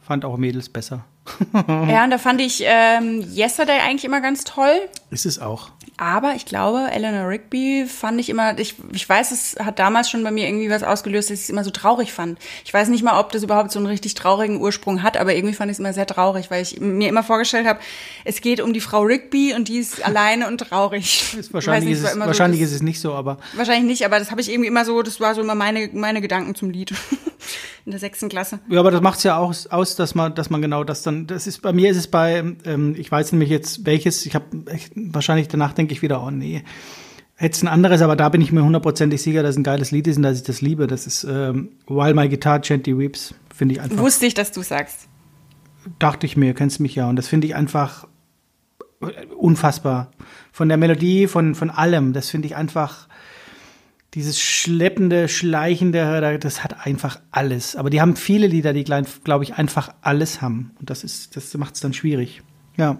[0.01, 1.05] fand auch Mädels besser.
[1.53, 4.73] ja, und da fand ich ähm, Yesterday eigentlich immer ganz toll.
[5.11, 5.69] Ist es auch.
[6.01, 10.23] Aber ich glaube, Eleanor Rigby fand ich immer, ich, ich weiß, es hat damals schon
[10.23, 12.39] bei mir irgendwie was ausgelöst, dass ich es immer so traurig fand.
[12.63, 15.53] Ich weiß nicht mal, ob das überhaupt so einen richtig traurigen Ursprung hat, aber irgendwie
[15.53, 17.79] fand ich es immer sehr traurig, weil ich mir immer vorgestellt habe,
[18.23, 21.33] es geht um die Frau Rigby und die ist alleine und traurig.
[21.37, 23.37] Ist wahrscheinlich nicht, ist, es, wahrscheinlich so, ist es nicht so, aber.
[23.53, 26.21] Wahrscheinlich nicht, aber das habe ich irgendwie immer so, das war so immer meine, meine
[26.21, 26.93] Gedanken zum Lied.
[27.85, 28.59] In der sechsten Klasse.
[28.69, 31.25] Ja, aber das macht es ja auch aus, dass man, dass man genau das dann,
[31.27, 34.45] das ist, bei mir ist es bei, ähm, ich weiß nämlich jetzt welches, ich habe
[34.95, 36.63] wahrscheinlich danach denke ich wieder, oh nee,
[37.39, 40.07] Jetzt ein anderes, aber da bin ich mir hundertprozentig sicher, dass es ein geiles Lied
[40.07, 40.87] ist und dass ich das liebe.
[40.87, 43.33] Das ist ähm, While My Guitar Gently Weeps.
[43.55, 43.97] Finde ich einfach.
[43.97, 45.07] Wusste ich, dass du sagst.
[45.99, 47.07] Dachte ich mir, kennst mich ja.
[47.07, 48.07] Und das finde ich einfach
[49.37, 50.11] unfassbar.
[50.51, 52.11] Von der Melodie, von, von allem.
[52.11, 53.07] Das finde ich einfach
[54.15, 57.77] dieses schleppende, schleichende, das hat einfach alles.
[57.77, 60.71] Aber die haben viele Lieder, die, glaube ich, einfach alles haben.
[60.79, 62.41] Und das ist, das macht es dann schwierig.
[62.75, 62.97] Ja.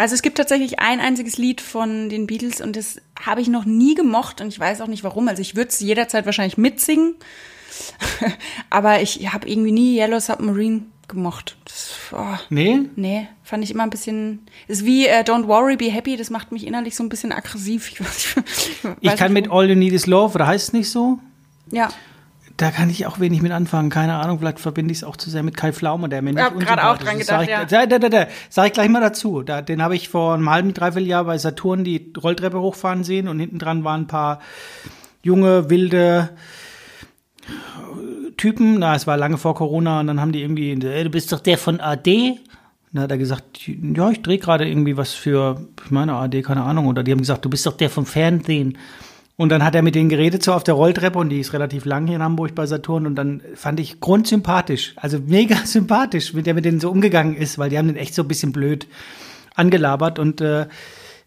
[0.00, 3.66] Also es gibt tatsächlich ein einziges Lied von den Beatles und das habe ich noch
[3.66, 5.28] nie gemocht und ich weiß auch nicht warum.
[5.28, 7.16] Also ich würde es jederzeit wahrscheinlich mitsingen,
[8.70, 11.58] aber ich habe irgendwie nie Yellow Submarine gemocht.
[11.66, 12.80] Das, oh, nee?
[12.96, 14.46] Nee, fand ich immer ein bisschen.
[14.68, 17.92] Ist wie äh, Don't Worry, Be Happy, das macht mich innerlich so ein bisschen aggressiv.
[17.92, 20.72] Ich, weiß, ich, weiß ich kann mit All You Need Is Love, oder heißt es
[20.72, 21.18] nicht so?
[21.70, 21.90] Ja.
[22.60, 23.88] Da kann ich auch wenig mit anfangen.
[23.88, 26.40] Keine Ahnung, vielleicht verbinde ich es auch zu sehr mit Kai Pflaume, der mir nicht
[26.40, 27.64] Ich habe gerade auch dran gedacht, ja.
[27.64, 29.42] Da, da, da, da, sag ich gleich mal dazu.
[29.42, 33.28] Da, den habe ich vor einem halben, dreiviertel Jahr bei Saturn die Rolltreppe hochfahren sehen
[33.28, 34.40] und hinten dran waren ein paar
[35.22, 36.36] junge, wilde
[38.36, 38.78] Typen.
[38.80, 41.56] Na, es war lange vor Corona und dann haben die irgendwie, du bist doch der
[41.56, 42.40] von AD.
[42.92, 46.64] dann hat er gesagt, ja, ich drehe gerade irgendwie was für, ich meine AD, keine
[46.64, 46.88] Ahnung.
[46.88, 48.76] Oder die haben gesagt, du bist doch der vom Fernsehen.
[49.40, 51.86] Und dann hat er mit denen geredet, so auf der Rolltreppe, und die ist relativ
[51.86, 53.06] lang hier in Hamburg bei Saturn.
[53.06, 57.58] Und dann fand ich grundsympathisch, also mega sympathisch, mit der mit denen so umgegangen ist,
[57.58, 58.86] weil die haben den echt so ein bisschen blöd
[59.54, 60.18] angelabert.
[60.18, 60.66] Und äh,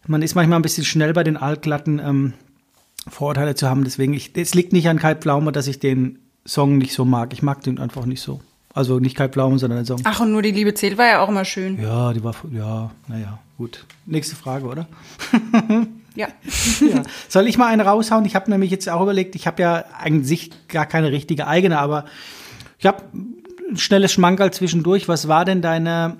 [0.06, 2.34] man ist manchmal ein bisschen schnell bei den Altglatten ähm,
[3.08, 3.82] Vorurteile zu haben.
[3.82, 7.32] Deswegen, ich, es liegt nicht an Kai Pflaume, dass ich den Song nicht so mag.
[7.32, 8.40] Ich mag den einfach nicht so.
[8.72, 9.98] Also nicht Kai Pflaume, sondern den Song.
[10.04, 11.82] Ach, und nur die Liebe zählt war ja auch immer schön.
[11.82, 13.84] Ja, die war, ja, naja, gut.
[14.06, 14.86] Nächste Frage, oder?
[16.14, 16.28] Ja.
[16.80, 17.02] ja.
[17.28, 18.24] Soll ich mal eine raushauen?
[18.24, 21.78] Ich habe nämlich jetzt auch überlegt, ich habe ja an sich gar keine richtige eigene,
[21.78, 22.04] aber
[22.78, 25.08] ich habe ein schnelles Schmankerl zwischendurch.
[25.08, 26.16] Was war denn deine,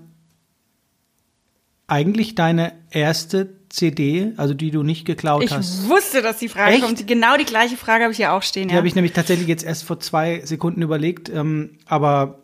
[1.87, 5.85] eigentlich deine erste CD, also die du nicht geklaut ich hast?
[5.85, 6.83] Ich wusste, dass die Frage Echt?
[6.83, 7.07] kommt.
[7.07, 8.68] Genau die gleiche Frage habe ich ja auch stehen.
[8.68, 8.78] Die ja.
[8.78, 12.40] habe ich nämlich tatsächlich jetzt erst vor zwei Sekunden überlegt, ähm, aber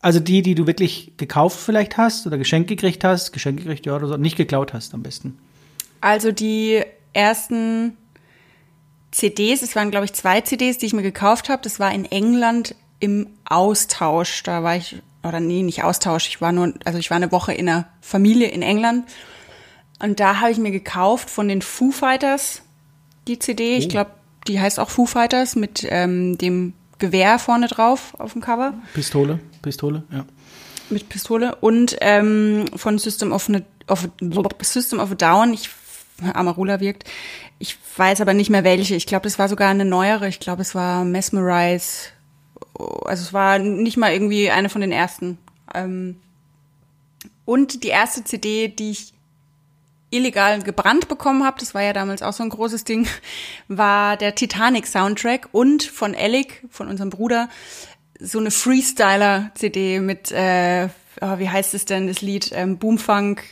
[0.00, 3.96] also die, die du wirklich gekauft vielleicht hast oder geschenkt gekriegt hast, geschenkt gekriegt, ja,
[3.96, 5.38] oder so, nicht geklaut hast am besten.
[6.04, 6.82] Also die
[7.14, 7.96] ersten
[9.10, 11.62] CDs, es waren glaube ich zwei CDs, die ich mir gekauft habe.
[11.62, 14.42] Das war in England im Austausch.
[14.42, 16.28] Da war ich oder nee, nicht Austausch.
[16.28, 19.06] Ich war nur, also ich war eine Woche in einer Familie in England
[19.98, 22.60] und da habe ich mir gekauft von den Foo Fighters
[23.26, 23.76] die CD.
[23.76, 23.78] Oh.
[23.78, 24.10] Ich glaube,
[24.46, 28.74] die heißt auch Foo Fighters mit ähm, dem Gewehr vorne drauf auf dem Cover.
[28.92, 30.26] Pistole, Pistole, ja.
[30.90, 33.48] Mit Pistole und ähm, von System of,
[33.88, 34.08] of
[34.60, 35.54] System of a Down.
[35.54, 35.70] Ich
[36.32, 37.04] Amarula wirkt.
[37.58, 38.94] Ich weiß aber nicht mehr welche.
[38.94, 40.28] Ich glaube, das war sogar eine neuere.
[40.28, 42.10] Ich glaube, es war Mesmerize.
[43.04, 45.38] Also es war nicht mal irgendwie eine von den ersten.
[45.74, 46.16] Ähm,
[47.44, 49.14] und die erste CD, die ich
[50.10, 53.06] illegal gebrannt bekommen habe, das war ja damals auch so ein großes Ding,
[53.68, 57.48] war der Titanic Soundtrack und von Alec, von unserem Bruder,
[58.20, 60.88] so eine Freestyler-CD mit, äh,
[61.20, 63.42] oh, wie heißt es denn, das Lied, ähm, Boomfunk,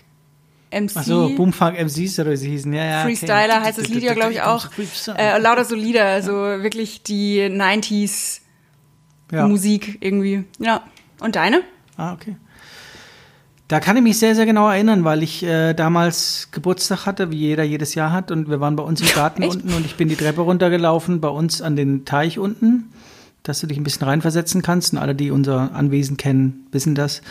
[0.73, 0.97] MC.
[0.97, 3.03] Achso, Boomfunk MCs oder sie hießen, ja, ja.
[3.03, 3.65] Freestyler okay.
[3.65, 4.69] heißt das Lied ja, glaube ich, auch.
[5.17, 8.41] Äh, lauter solider, also wirklich die 90s
[9.33, 9.47] ja.
[9.47, 10.45] Musik irgendwie.
[10.59, 10.83] Ja.
[11.21, 11.63] Und deine?
[11.97, 12.37] Ah, okay.
[13.73, 17.39] Da kann ich mich sehr, sehr genau erinnern, weil ich äh, damals Geburtstag hatte, wie
[17.39, 18.31] jeder jedes Jahr hat.
[18.31, 21.29] Und wir waren bei uns im Garten unten und ich bin die Treppe runtergelaufen, bei
[21.29, 22.91] uns an den Teich unten,
[23.43, 24.93] dass du dich ein bisschen reinversetzen kannst.
[24.93, 27.23] Und alle, die unser Anwesen kennen, wissen das.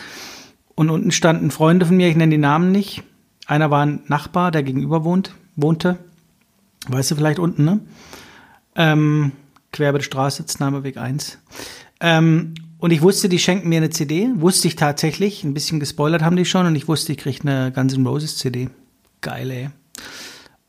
[0.74, 3.04] Und unten standen Freunde von mir, ich nenne die Namen nicht.
[3.46, 5.98] Einer war ein Nachbar, der gegenüber wohnt, wohnte.
[6.88, 7.80] Weißt du vielleicht unten, ne?
[8.74, 9.32] Ähm,
[9.72, 11.38] quer über die Straße, Znameweg 1.
[12.00, 14.28] Ähm, und ich wusste, die schenken mir eine CD.
[14.34, 15.44] Wusste ich tatsächlich.
[15.44, 16.66] Ein bisschen gespoilert haben die schon.
[16.66, 18.70] Und ich wusste, ich kriege eine Guns N' Roses CD.
[19.20, 19.70] Geil, ey.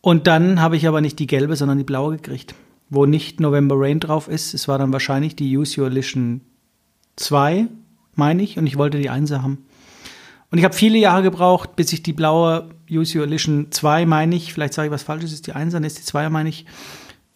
[0.01, 2.53] Und dann habe ich aber nicht die gelbe, sondern die blaue gekriegt.
[2.89, 4.53] Wo nicht November Rain drauf ist.
[4.53, 6.41] Es war dann wahrscheinlich die Use Your Edition
[7.15, 7.67] 2,
[8.13, 8.59] meine ich.
[8.59, 9.65] Und ich wollte die 1 haben.
[10.53, 14.35] Und ich habe viele Jahre gebraucht, bis ich die blaue Use Your Edition 2, meine
[14.35, 16.67] ich, vielleicht sage ich was Falsches, ist die 1, dann ist die 2, meine ich,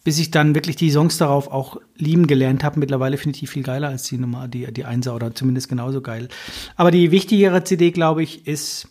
[0.04, 2.78] bis ich dann wirklich die Songs darauf auch lieben gelernt habe.
[2.78, 6.00] Mittlerweile finde ich die viel geiler als die Nummer, die, die 1er oder zumindest genauso
[6.00, 6.28] geil.
[6.76, 8.86] Aber die wichtigere CD, glaube ich, ist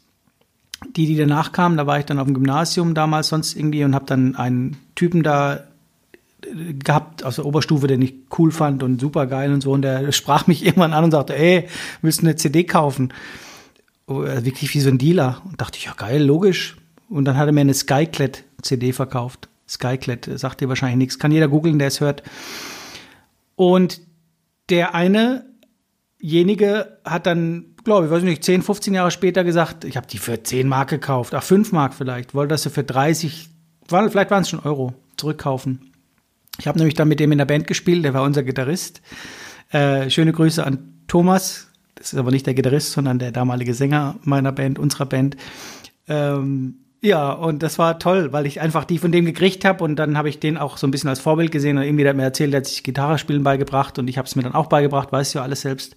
[0.93, 1.77] die, die danach kam.
[1.77, 5.23] Da war ich dann auf dem Gymnasium damals sonst irgendwie und habe dann einen Typen
[5.23, 5.63] da
[6.43, 9.71] äh, gehabt aus der Oberstufe, den ich cool fand und super geil und so.
[9.71, 11.69] Und der sprach mich irgendwann an und sagte, ey,
[12.01, 13.13] willst du eine CD kaufen?
[14.07, 15.41] Äh, wirklich wie so ein Dealer.
[15.45, 16.77] Und dachte ich, ja geil, logisch.
[17.09, 19.49] Und dann hat er mir eine Skyclad-CD verkauft.
[19.67, 21.19] Skyclad, äh, sagt dir wahrscheinlich nichts.
[21.19, 22.23] Kann jeder googeln, der es hört.
[23.55, 24.01] Und
[24.69, 30.07] der einejenige hat dann, glaube ich, weiß nicht, 10, 15 Jahre später gesagt, ich habe
[30.07, 33.49] die für 10 Mark gekauft, ach 5 Mark vielleicht, wollte das für 30,
[33.87, 35.91] war, vielleicht waren es schon Euro, zurückkaufen.
[36.59, 39.01] Ich habe nämlich dann mit dem in der Band gespielt, der war unser Gitarrist.
[39.71, 41.66] Äh, schöne Grüße an Thomas,
[41.97, 45.35] das ist aber nicht der Gitarrist, sondern der damalige Sänger meiner Band, unserer Band.
[46.07, 49.97] Ähm, ja, und das war toll, weil ich einfach die von dem gekriegt habe und
[49.97, 52.23] dann habe ich den auch so ein bisschen als Vorbild gesehen und irgendwie hat mir
[52.23, 55.11] erzählt, der hat sich Gitarre spielen beigebracht und ich habe es mir dann auch beigebracht,
[55.11, 55.95] weiß ja alles selbst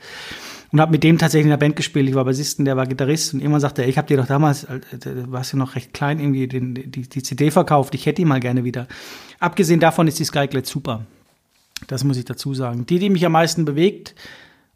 [0.72, 2.08] und habe mit dem tatsächlich in der Band gespielt.
[2.08, 4.64] Ich war Bassisten, der war Gitarrist und irgendwann sagte er, ich habe dir doch damals,
[4.64, 8.16] äh, du warst ja noch recht klein, irgendwie den, die, die CD verkauft, ich hätte
[8.16, 8.86] die mal gerne wieder.
[9.38, 11.06] Abgesehen davon ist die Skyglide super.
[11.86, 12.84] Das muss ich dazu sagen.
[12.86, 14.14] Die, die mich am meisten bewegt,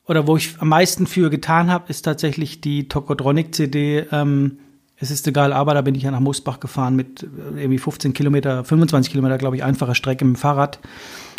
[0.07, 4.07] oder wo ich am meisten für getan habe, ist tatsächlich die Tokotronic-CD.
[4.13, 4.59] Ähm,
[4.97, 8.13] es ist egal, aber da bin ich ja nach Moosbach gefahren mit äh, irgendwie 15
[8.13, 10.79] Kilometer, 25 Kilometer, glaube ich, einfacher Strecke mit dem Fahrrad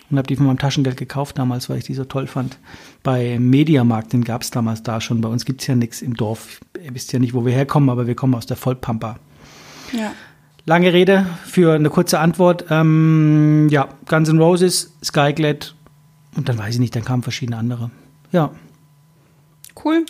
[0.09, 2.57] und habe die von meinem Taschengeld gekauft damals, weil ich die so toll fand.
[3.03, 5.21] Bei Mediamarkt, den gab es damals da schon.
[5.21, 6.59] Bei uns gibt es ja nichts im Dorf.
[6.83, 9.17] Ihr wisst ja nicht, wo wir herkommen, aber wir kommen aus der Vollpampa.
[9.93, 10.11] Ja.
[10.65, 12.65] Lange Rede für eine kurze Antwort.
[12.69, 15.75] Ähm, ja, Guns N' Roses, Skyglad
[16.35, 17.91] und dann weiß ich nicht, dann kamen verschiedene andere.
[18.35, 18.51] Ja.
[19.81, 20.05] Cool.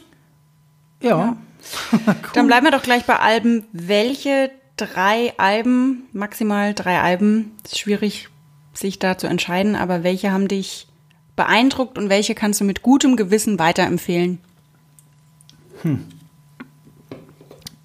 [0.99, 1.09] Ja.
[1.09, 1.37] Ja.
[2.07, 2.15] cool.
[2.33, 3.65] Dann bleiben wir doch gleich bei Alben.
[3.71, 8.29] Welche drei Alben, maximal drei Alben, ist schwierig
[8.73, 10.87] sich da zu entscheiden, aber welche haben dich
[11.35, 14.39] beeindruckt und welche kannst du mit gutem Gewissen weiterempfehlen?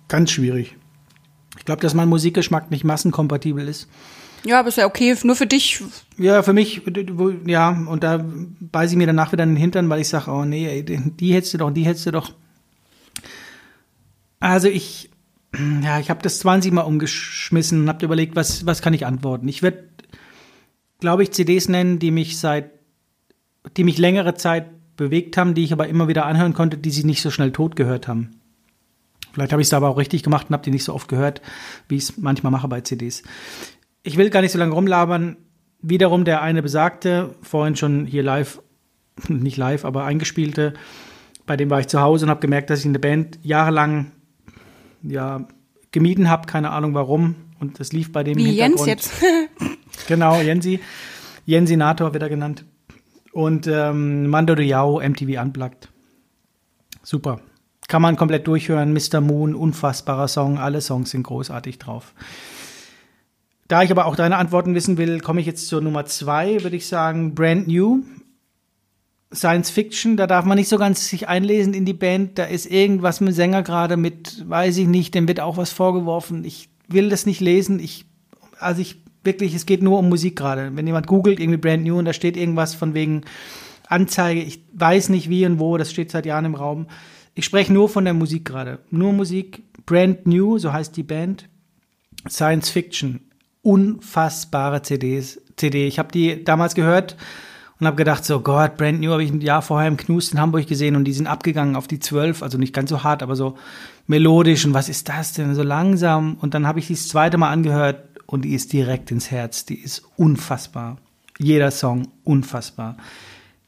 [0.08, 0.74] Ganz schwierig.
[1.58, 3.88] Ich glaube, dass mein Musikgeschmack nicht massenkompatibel ist.
[4.44, 5.82] Ja, aber ist ja okay, nur für dich.
[6.16, 6.82] Ja, für mich,
[7.46, 8.24] ja, und da
[8.60, 11.54] beiße ich mir danach wieder in den Hintern, weil ich sage, oh nee, die hättest
[11.54, 12.32] du doch, die hättest du doch.
[14.38, 15.10] Also ich,
[15.82, 19.48] ja, ich habe das 20 Mal umgeschmissen und habe überlegt, was, was kann ich antworten.
[19.48, 19.88] Ich werde,
[21.00, 22.70] glaube ich, CDs nennen, die mich seit,
[23.76, 27.04] die mich längere Zeit bewegt haben, die ich aber immer wieder anhören konnte, die sie
[27.04, 28.40] nicht so schnell tot gehört haben.
[29.32, 31.40] Vielleicht habe ich es aber auch richtig gemacht und habe die nicht so oft gehört,
[31.88, 33.22] wie ich es manchmal mache bei CDs.
[34.02, 35.36] Ich will gar nicht so lange rumlabern.
[35.82, 38.60] Wiederum der eine besagte, vorhin schon hier live,
[39.28, 40.74] nicht live, aber eingespielte,
[41.46, 44.12] bei dem war ich zu Hause und habe gemerkt, dass ich eine Band jahrelang
[45.02, 45.48] ja,
[45.90, 47.34] gemieden habe, keine Ahnung warum.
[47.58, 49.12] Und das lief bei dem Wie Jens jetzt.
[50.06, 50.80] Genau, Jensi.
[51.46, 52.64] Jensinator wird er genannt.
[53.32, 55.88] Und ähm, Mando Diao, MTV Unplugged.
[57.02, 57.40] Super.
[57.86, 58.92] Kann man komplett durchhören.
[58.92, 59.20] Mr.
[59.20, 60.58] Moon, unfassbarer Song.
[60.58, 62.14] Alle Songs sind großartig drauf.
[63.70, 66.74] Da ich aber auch deine Antworten wissen will, komme ich jetzt zur Nummer zwei, würde
[66.74, 68.02] ich sagen, Brand New.
[69.32, 72.36] Science Fiction, da darf man nicht so ganz sich einlesen in die Band.
[72.36, 76.44] Da ist irgendwas mit Sänger gerade mit, weiß ich nicht, dem wird auch was vorgeworfen.
[76.44, 77.78] Ich will das nicht lesen.
[77.78, 78.06] Ich,
[78.58, 80.72] also ich wirklich, es geht nur um Musik gerade.
[80.74, 83.22] Wenn jemand googelt, irgendwie Brand New und da steht irgendwas von wegen
[83.86, 86.88] Anzeige, ich weiß nicht wie und wo, das steht seit Jahren im Raum.
[87.36, 88.80] Ich spreche nur von der Musik gerade.
[88.90, 91.48] Nur Musik, Brand New, so heißt die Band.
[92.28, 93.29] Science Fiction,
[93.62, 95.86] unfassbare CDs, CD.
[95.86, 97.16] Ich habe die damals gehört
[97.78, 100.40] und habe gedacht, so Gott, Brand New habe ich ein Jahr vorher im Knust in
[100.40, 103.36] Hamburg gesehen und die sind abgegangen auf die 12, also nicht ganz so hart, aber
[103.36, 103.56] so
[104.06, 106.36] melodisch und was ist das denn, so langsam.
[106.40, 109.64] Und dann habe ich die das zweite Mal angehört und die ist direkt ins Herz,
[109.64, 110.98] die ist unfassbar.
[111.38, 112.96] Jeder Song unfassbar.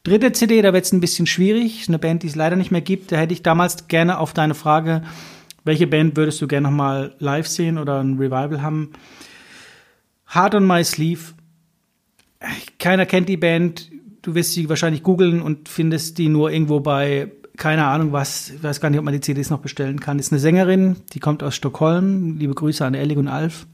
[0.03, 2.71] Dritte CD, da wird es ein bisschen schwierig, ist eine Band, die es leider nicht
[2.71, 3.11] mehr gibt.
[3.11, 5.01] Da hätte ich damals gerne auf deine Frage,
[5.63, 8.91] welche Band würdest du gerne nochmal live sehen oder ein Revival haben?
[10.33, 11.33] Hard on My Sleeve.
[12.79, 13.91] Keiner kennt die Band.
[14.23, 18.63] Du wirst sie wahrscheinlich googeln und findest die nur irgendwo bei, keine Ahnung was, ich
[18.63, 20.17] weiß gar nicht, ob man die CDs noch bestellen kann.
[20.17, 22.37] Ist eine Sängerin, die kommt aus Stockholm.
[22.37, 23.67] Liebe Grüße an Ellig und Alf.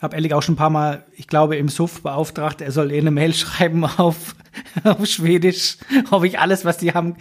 [0.00, 3.00] Habe Ellig auch schon ein paar Mal, ich glaube, im Suff beauftragt, er soll ihr
[3.00, 4.36] eine Mail schreiben auf,
[4.84, 5.78] auf Schwedisch,
[6.10, 7.16] ob ich alles, was die haben,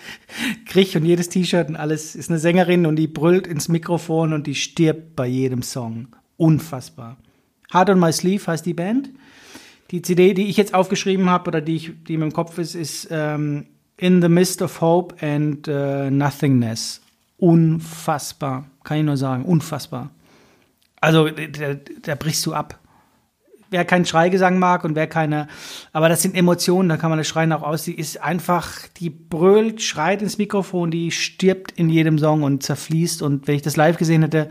[0.65, 2.15] krieg und jedes T-Shirt und alles.
[2.15, 6.09] Ist eine Sängerin und die brüllt ins Mikrofon und die stirbt bei jedem Song.
[6.35, 7.17] Unfassbar.
[7.71, 9.09] Hard on My Sleeve heißt die Band.
[9.91, 12.75] Die CD, die ich jetzt aufgeschrieben habe oder die, ich, die in meinem Kopf ist,
[12.75, 17.01] ist ähm, In the Mist of Hope and äh, Nothingness.
[17.37, 18.65] Unfassbar.
[18.83, 19.45] Kann ich nur sagen.
[19.45, 20.09] Unfassbar.
[20.99, 22.79] Also, da, da brichst du ab.
[23.69, 25.49] Wer keinen Schreigesang mag und wer keine,
[25.91, 27.83] aber das sind Emotionen, da kann man das Schreien auch aus.
[27.83, 33.21] Die ist einfach, die brüllt, schreit ins Mikrofon, die stirbt in jedem Song und zerfließt.
[33.21, 34.49] Und wenn ich das live gesehen hätte,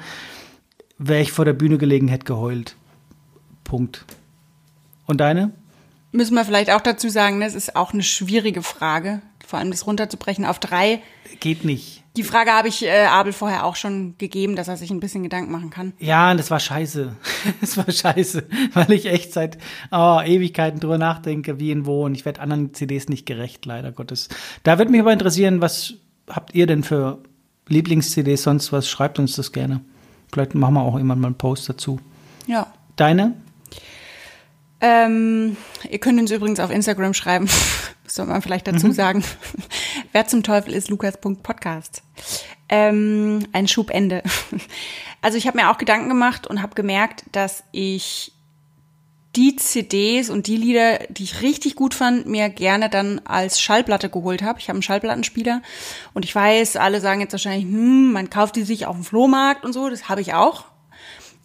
[0.99, 2.77] wäre ich vor der Bühne gelegen, hätte geheult.
[3.67, 4.05] Punkt.
[5.07, 5.53] Und deine?
[6.13, 9.87] Müssen wir vielleicht auch dazu sagen, das ist auch eine schwierige Frage, vor allem das
[9.87, 11.03] runterzubrechen auf drei.
[11.41, 12.03] Geht nicht.
[12.17, 15.23] Die Frage habe ich äh, Abel vorher auch schon gegeben, dass er sich ein bisschen
[15.23, 15.93] Gedanken machen kann.
[15.99, 17.15] Ja, das war scheiße.
[17.61, 19.59] Das war scheiße, weil ich echt seit
[19.93, 22.05] oh, Ewigkeiten drüber nachdenke, wie und wo.
[22.05, 24.29] Und ich werde anderen CDs nicht gerecht, leider Gottes.
[24.63, 25.95] Da würde mich aber interessieren, was
[26.29, 27.19] habt ihr denn für
[27.69, 28.89] Lieblings-CDs, sonst was?
[28.89, 29.81] Schreibt uns das gerne.
[30.33, 32.01] Vielleicht machen wir auch irgendwann mal einen Post dazu.
[32.47, 32.73] Ja.
[32.97, 33.35] Deine?
[34.81, 35.57] Ähm,
[35.89, 37.49] ihr könnt uns übrigens auf Instagram schreiben,
[38.07, 39.25] soll man vielleicht dazu sagen.
[40.13, 42.03] Wer zum Teufel ist Lukas.podcast?
[42.69, 44.23] Ähm, ein Schubende.
[45.23, 48.33] Also ich habe mir auch Gedanken gemacht und habe gemerkt, dass ich
[49.35, 54.09] die CDs und die Lieder, die ich richtig gut fand, mir gerne dann als Schallplatte
[54.09, 54.61] geholt habe.
[54.61, 55.63] Ich habe einen Schallplattenspieler
[56.15, 59.65] und ich weiß, alle sagen jetzt wahrscheinlich, hm, man kauft die sich auf dem Flohmarkt
[59.65, 60.65] und so, das habe ich auch.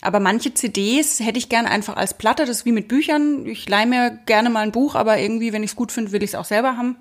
[0.01, 3.45] Aber manche CDs hätte ich gern einfach als Platte, das ist wie mit Büchern.
[3.45, 6.23] Ich leihe mir gerne mal ein Buch, aber irgendwie, wenn ich es gut finde, will
[6.23, 6.97] ich es auch selber haben.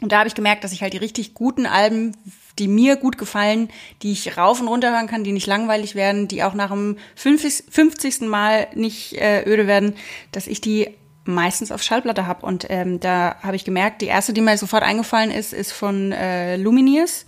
[0.00, 2.16] Und da habe ich gemerkt, dass ich halt die richtig guten Alben,
[2.58, 3.70] die mir gut gefallen,
[4.02, 6.98] die ich rauf und runter hören kann, die nicht langweilig werden, die auch nach dem
[7.14, 8.22] 50.
[8.22, 9.94] Mal nicht äh, öde werden,
[10.32, 10.88] dass ich die
[11.24, 12.44] meistens auf Schallplatte habe.
[12.44, 16.12] Und ähm, da habe ich gemerkt, die erste, die mir sofort eingefallen ist, ist von
[16.12, 17.26] äh, Lumineers,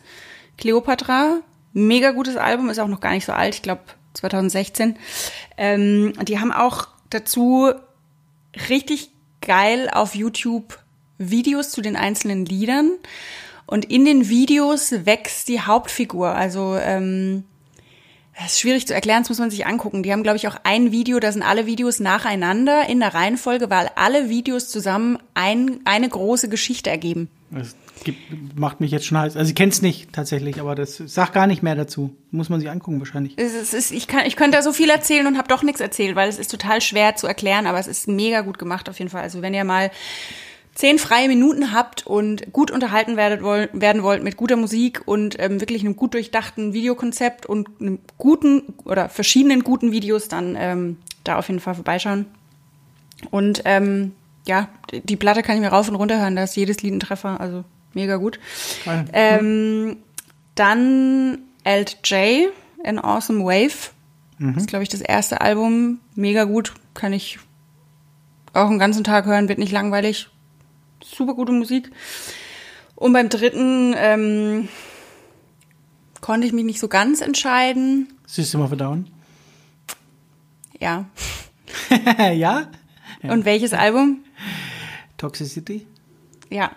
[0.57, 1.41] Cleopatra.
[1.73, 3.83] Mega gutes Album, ist auch noch gar nicht so alt, ich glaube
[4.19, 4.97] 2016.
[5.57, 7.73] Ähm, die haben auch dazu
[8.69, 9.11] richtig
[9.41, 10.79] geil auf YouTube
[11.19, 12.91] Videos zu den einzelnen Liedern.
[13.67, 16.29] Und in den Videos wächst die Hauptfigur.
[16.29, 17.45] Also ähm,
[18.35, 20.03] das ist schwierig zu erklären, das muss man sich angucken.
[20.03, 23.69] Die haben, glaube ich, auch ein Video, da sind alle Videos nacheinander in der Reihenfolge,
[23.69, 27.29] weil alle Videos zusammen ein, eine große Geschichte ergeben.
[27.51, 27.75] Das
[28.05, 29.37] gibt, macht mich jetzt schon heiß.
[29.37, 32.15] Also ich kenne es nicht tatsächlich, aber das sagt gar nicht mehr dazu.
[32.31, 33.39] Muss man sich angucken wahrscheinlich.
[33.39, 36.29] Ist, ich, kann, ich könnte da so viel erzählen und habe doch nichts erzählt, weil
[36.29, 39.23] es ist total schwer zu erklären, aber es ist mega gut gemacht auf jeden Fall.
[39.23, 39.91] Also wenn ihr mal
[40.79, 45.61] zehn freie Minuten habt und gut unterhalten werdet, werden wollt mit guter Musik und ähm,
[45.61, 51.37] wirklich einem gut durchdachten Videokonzept und einem guten oder verschiedenen guten Videos, dann ähm, da
[51.37, 52.27] auf jeden Fall vorbeischauen.
[53.31, 54.13] Und ähm,
[54.47, 57.01] ja, die Platte kann ich mir rauf und runter hören, da ist jedes Lied ein
[57.01, 57.65] Treffer, also
[57.99, 58.39] mega gut.
[59.13, 59.97] Ähm,
[60.55, 62.53] dann Alt J,
[62.85, 63.91] An Awesome Wave.
[64.39, 64.55] Mhm.
[64.55, 66.01] Das ist, glaube ich, das erste Album.
[66.15, 67.39] Mega gut, kann ich
[68.53, 70.29] auch einen ganzen Tag hören, wird nicht langweilig
[71.05, 71.91] super gute Musik.
[72.95, 74.69] Und beim dritten ähm,
[76.21, 78.09] konnte ich mich nicht so ganz entscheiden.
[78.27, 79.09] System of a Down?
[80.81, 81.07] Ja.
[81.91, 82.31] ja?
[83.23, 83.33] ja?
[83.33, 84.25] Und welches Album?
[85.17, 85.87] Toxicity?
[86.51, 86.71] Ja.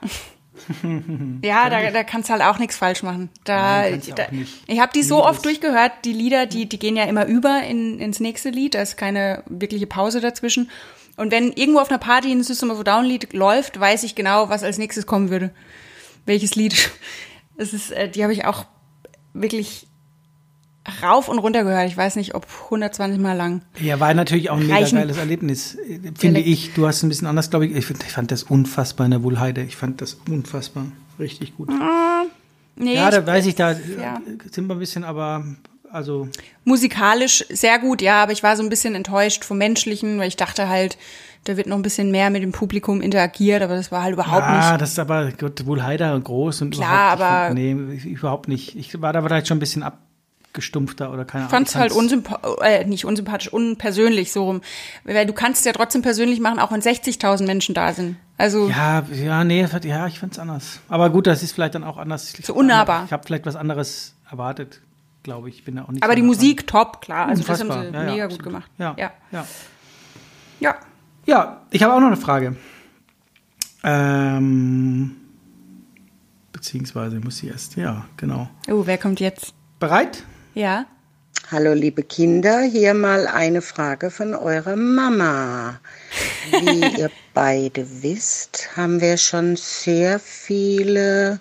[1.44, 3.30] ja, da, da kannst du halt auch nichts falsch machen.
[3.44, 4.24] Da, Nein, da
[4.68, 8.00] ich habe die so oft durchgehört, die Lieder, die, die gehen ja immer über in,
[8.00, 10.70] ins nächste Lied, da ist keine wirkliche Pause dazwischen.
[11.18, 14.16] Und wenn irgendwo auf einer Party ein System of a Down Lied läuft, weiß ich
[14.16, 15.52] genau, was als nächstes kommen würde.
[16.26, 16.92] Welches Lied.
[17.58, 18.66] Das ist, äh, die habe ich auch
[19.34, 19.88] wirklich
[21.02, 21.88] rauf und runter gehört.
[21.88, 23.62] Ich weiß nicht, ob 120 Mal lang.
[23.80, 25.78] Ja, war natürlich auch ein mega geiles Erlebnis,
[26.18, 26.74] finde ich.
[26.74, 27.76] Du hast ein bisschen anders, glaube ich.
[27.76, 27.90] ich.
[27.90, 29.62] Ich fand das unfassbar in der Wohlheide.
[29.64, 30.86] Ich fand das unfassbar.
[31.20, 31.70] Richtig gut.
[31.70, 32.24] Ah,
[32.76, 34.22] nee, ja, da weiß ich, da ja.
[34.50, 35.46] sind wir ein bisschen, aber
[35.92, 36.28] also.
[36.64, 40.38] Musikalisch sehr gut, ja, aber ich war so ein bisschen enttäuscht vom Menschlichen, weil ich
[40.38, 40.98] dachte halt,
[41.44, 44.46] da wird noch ein bisschen mehr mit dem Publikum interagiert, aber das war halt überhaupt
[44.46, 44.66] ja, nicht.
[44.66, 47.48] Ja, das ist aber Gott, wohl heider und groß und Klar, überhaupt, aber.
[47.48, 47.72] Fand, nee,
[48.10, 48.76] überhaupt nicht.
[48.76, 49.84] Ich war da vielleicht schon ein bisschen
[50.52, 51.48] abgestumpfter oder keine Ahnung.
[51.48, 54.62] Ich fand es halt unsympathisch, äh, nicht unsympathisch, unpersönlich so rum.
[55.06, 58.18] Weil du kannst es ja trotzdem persönlich machen, auch wenn 60.000 Menschen da sind.
[58.38, 58.70] Also.
[58.70, 60.80] Ja, ja, nee, ja, ich fand's anders.
[60.90, 62.34] Aber gut, das ist vielleicht dann auch anders.
[62.44, 63.06] So unnahbar.
[63.06, 64.82] Ich habe vielleicht was anderes erwartet
[65.24, 65.64] glaube ich.
[65.64, 67.28] Bin da auch nicht Aber so die Musik top, klar.
[67.28, 68.72] Also das haben sie ja, mega ja, gut gemacht.
[68.80, 68.96] Ja.
[68.98, 69.12] Ja.
[69.32, 69.46] ja.
[70.60, 70.76] ja.
[71.28, 72.56] Ja, ich habe auch noch eine Frage.
[73.84, 75.16] Ähm,
[76.52, 78.50] beziehungsweise muss ich erst, ja, genau.
[78.68, 79.54] Oh, wer kommt jetzt?
[79.80, 80.24] Bereit?
[80.54, 80.86] Ja.
[81.50, 85.80] Hallo liebe Kinder, hier mal eine Frage von eurer Mama.
[86.52, 91.40] Wie ihr beide wisst, haben wir schon sehr viele,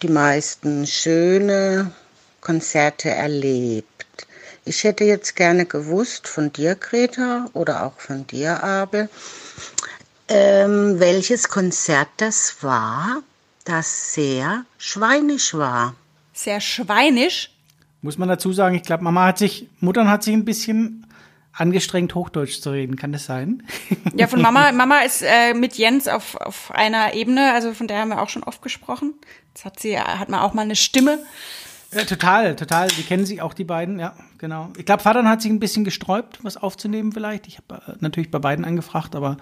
[0.00, 1.92] die meisten schöne
[2.40, 4.06] Konzerte erlebt.
[4.64, 9.10] Ich hätte jetzt gerne gewusst von dir, Greta, oder auch von dir, Abel,
[10.28, 13.22] ähm, welches Konzert das war,
[13.66, 15.94] das sehr schweinisch war.
[16.32, 17.53] Sehr schweinisch?
[18.04, 21.06] Muss man dazu sagen, ich glaube, Mama hat sich, Muttern hat sich ein bisschen
[21.54, 22.96] angestrengt, Hochdeutsch zu reden.
[22.96, 23.62] Kann das sein?
[24.14, 24.72] Ja, von Mama.
[24.72, 28.28] Mama ist äh, mit Jens auf, auf einer Ebene, also von der haben wir auch
[28.28, 29.14] schon oft gesprochen.
[29.54, 31.18] Jetzt hat sie, hat man auch mal eine Stimme.
[31.94, 32.88] Ja, total, total.
[32.88, 34.68] Die kennen sich auch, die beiden, ja, genau.
[34.76, 37.46] Ich glaube, Vater hat sich ein bisschen gesträubt, was aufzunehmen vielleicht.
[37.46, 39.38] Ich habe äh, natürlich bei beiden angefragt, aber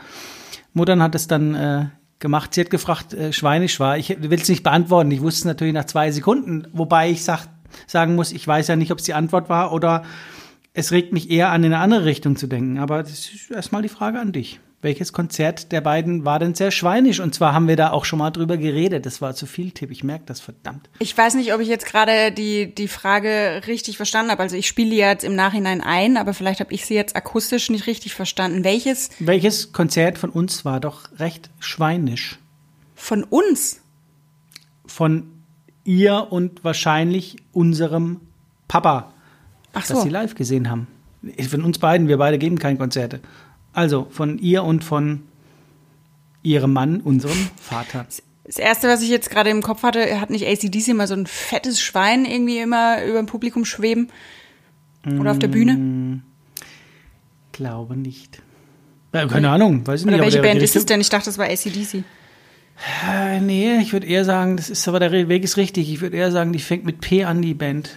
[0.72, 1.86] Muttern hat es dann äh,
[2.20, 2.54] gemacht.
[2.54, 3.98] Sie hat gefragt, äh, schweinisch war.
[3.98, 5.10] Ich will es nicht beantworten.
[5.10, 7.48] Ich wusste es natürlich nach zwei Sekunden, wobei ich sag,
[7.86, 10.04] sagen muss, ich weiß ja nicht, ob es die Antwort war oder
[10.74, 12.78] es regt mich eher an, in eine andere Richtung zu denken.
[12.78, 16.72] Aber das ist erstmal die Frage an dich welches Konzert der beiden war denn sehr
[16.72, 17.20] schweinisch?
[17.20, 19.06] Und zwar haben wir da auch schon mal drüber geredet.
[19.06, 19.90] Das war zu viel Tipp.
[19.92, 20.90] Ich merke das verdammt.
[20.98, 24.42] Ich weiß nicht, ob ich jetzt gerade die, die Frage richtig verstanden habe.
[24.42, 27.86] Also ich spiele jetzt im Nachhinein ein, aber vielleicht habe ich sie jetzt akustisch nicht
[27.86, 28.64] richtig verstanden.
[28.64, 29.10] Welches?
[29.20, 32.38] Welches Konzert von uns war doch recht schweinisch?
[32.96, 33.80] Von uns?
[34.84, 35.41] Von
[35.84, 38.20] ihr und wahrscheinlich unserem
[38.68, 39.12] Papa.
[39.72, 39.94] Ach so.
[39.94, 40.86] Das sie live gesehen haben.
[41.48, 43.20] Von uns beiden, wir beide geben keine Konzerte.
[43.72, 45.22] Also von ihr und von
[46.42, 48.06] ihrem Mann, unserem Vater.
[48.44, 51.26] Das erste, was ich jetzt gerade im Kopf hatte, hat nicht ACDC mal so ein
[51.26, 54.08] fettes Schwein irgendwie immer über dem Publikum schweben?
[55.18, 55.74] Oder auf der Bühne?
[55.74, 56.22] Mm,
[57.52, 58.42] glaube nicht.
[59.12, 60.24] Ja, keine Ahnung, weiß ich Oder nicht.
[60.24, 61.00] welche Band ist es denn?
[61.00, 62.04] Ich dachte, das war ACDC.
[63.06, 65.90] Äh, nee, ich würde eher sagen, das ist aber der Weg ist richtig.
[65.90, 67.96] Ich würde eher sagen, die fängt mit P an, die Band.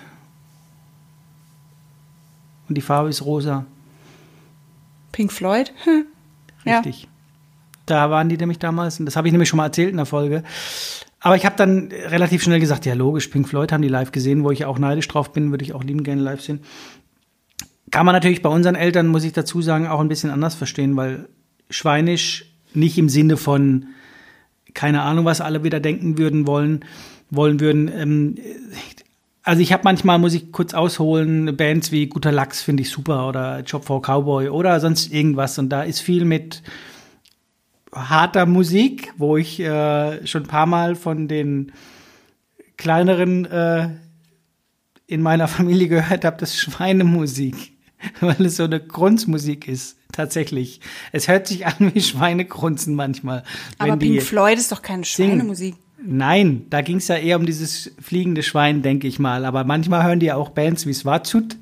[2.68, 3.66] Und die Farbe ist rosa.
[5.12, 5.72] Pink Floyd?
[5.84, 6.06] Hm.
[6.66, 7.04] Richtig.
[7.04, 7.10] Ja.
[7.86, 10.06] Da waren die nämlich damals, und das habe ich nämlich schon mal erzählt in der
[10.06, 10.44] Folge.
[11.20, 14.44] Aber ich habe dann relativ schnell gesagt, ja logisch, Pink Floyd haben die live gesehen,
[14.44, 16.60] wo ich auch neidisch drauf bin, würde ich auch lieben gerne live sehen.
[17.92, 20.96] Kann man natürlich bei unseren Eltern, muss ich dazu sagen, auch ein bisschen anders verstehen,
[20.96, 21.28] weil
[21.70, 23.88] Schweinisch nicht im Sinne von,
[24.76, 26.86] keine Ahnung, was alle wieder denken würden wollen,
[27.32, 27.88] wollen würden.
[27.92, 28.36] Ähm,
[29.42, 33.28] also ich habe manchmal, muss ich kurz ausholen, Bands wie Guter Lachs finde ich super
[33.28, 35.58] oder Job for Cowboy oder sonst irgendwas.
[35.58, 36.62] Und da ist viel mit
[37.92, 41.72] harter Musik, wo ich äh, schon ein paar Mal von den
[42.78, 43.90] kleineren äh,
[45.08, 47.75] in meiner Familie gehört habe, das Schweinemusik,
[48.20, 49.98] weil es so eine Grunzmusik ist.
[50.12, 50.80] Tatsächlich.
[51.12, 53.44] Es hört sich an wie Schweinegrunzen manchmal.
[53.78, 55.76] Aber Pink Floyd ist doch keine Schweinemusik.
[56.08, 59.44] Nein, da ging es ja eher um dieses fliegende Schwein, denke ich mal.
[59.44, 61.58] Aber manchmal hören die ja auch Bands wie Swatschut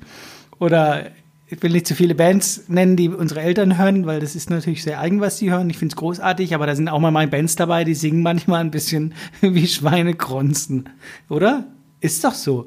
[0.58, 1.10] oder
[1.46, 4.82] ich will nicht zu viele Bands nennen, die unsere Eltern hören, weil das ist natürlich
[4.82, 5.70] sehr eigen, was sie hören.
[5.70, 8.60] Ich finde es großartig, aber da sind auch mal meine Bands dabei, die singen manchmal
[8.60, 10.90] ein bisschen wie Schweine grunzen.
[11.28, 11.64] Oder?
[12.00, 12.66] Ist doch so.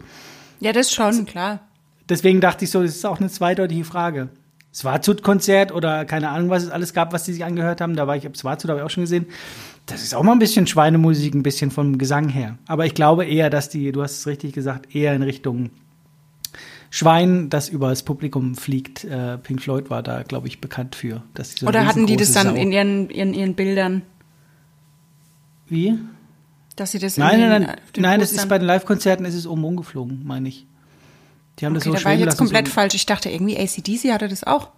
[0.60, 1.67] Ja, das schon, klar.
[2.10, 4.30] Deswegen dachte ich so, das ist auch eine zweideutige Frage.
[4.74, 7.96] Swazut-Konzert oder keine Ahnung, was es alles gab, was sie sich angehört haben.
[7.96, 9.26] Da war ich, Swazut habe ich auch schon gesehen.
[9.88, 12.58] Das ist auch mal ein bisschen Schweinemusik, ein bisschen vom Gesang her.
[12.68, 15.72] Aber ich glaube eher, dass die, du hast es richtig gesagt, eher in Richtung
[16.90, 19.04] Schwein, das über das Publikum fliegt.
[19.04, 21.24] Äh, Pink Floyd war da, glaube ich, bekannt für.
[21.34, 24.04] Dass so Oder hatten die das dann Sau in ihren, in ihren Bildern?
[25.68, 25.98] Wie?
[26.76, 29.64] Dass sie das Nein, nein, nein, nein, das ist bei den Live-Konzerten ist es oben
[29.66, 30.68] umgeflogen, meine ich.
[31.60, 32.96] Die haben okay, das so da war ich jetzt komplett so falsch.
[32.96, 34.70] Ich dachte irgendwie ACDC hatte das auch.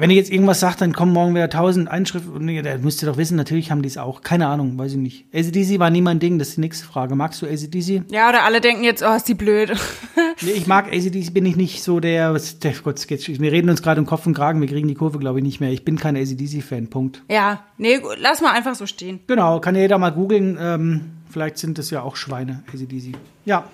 [0.00, 2.44] Wenn ihr jetzt irgendwas sagt, dann kommen morgen wieder tausend Einschriften.
[2.44, 4.20] Nee, da müsst ihr doch wissen, natürlich haben die es auch.
[4.22, 5.26] Keine Ahnung, weiß ich nicht.
[5.34, 7.16] ACDC war nie mein Ding, das ist die nächste Frage.
[7.16, 8.04] Magst du ACDC?
[8.12, 9.72] Ja, oder alle denken jetzt, oh, ist die blöd.
[10.40, 13.70] nee, ich mag ACDC, bin ich nicht so der, was, der Gott, jetzt, wir reden
[13.70, 15.72] uns gerade um Kopf und Kragen, wir kriegen die Kurve, glaube ich, nicht mehr.
[15.72, 17.24] Ich bin kein ACDC-Fan, Punkt.
[17.28, 19.18] Ja, nee, lass mal einfach so stehen.
[19.26, 20.56] Genau, kann jeder mal googeln.
[20.60, 23.16] Ähm, vielleicht sind das ja auch Schweine, ACDC.
[23.44, 23.64] Ja.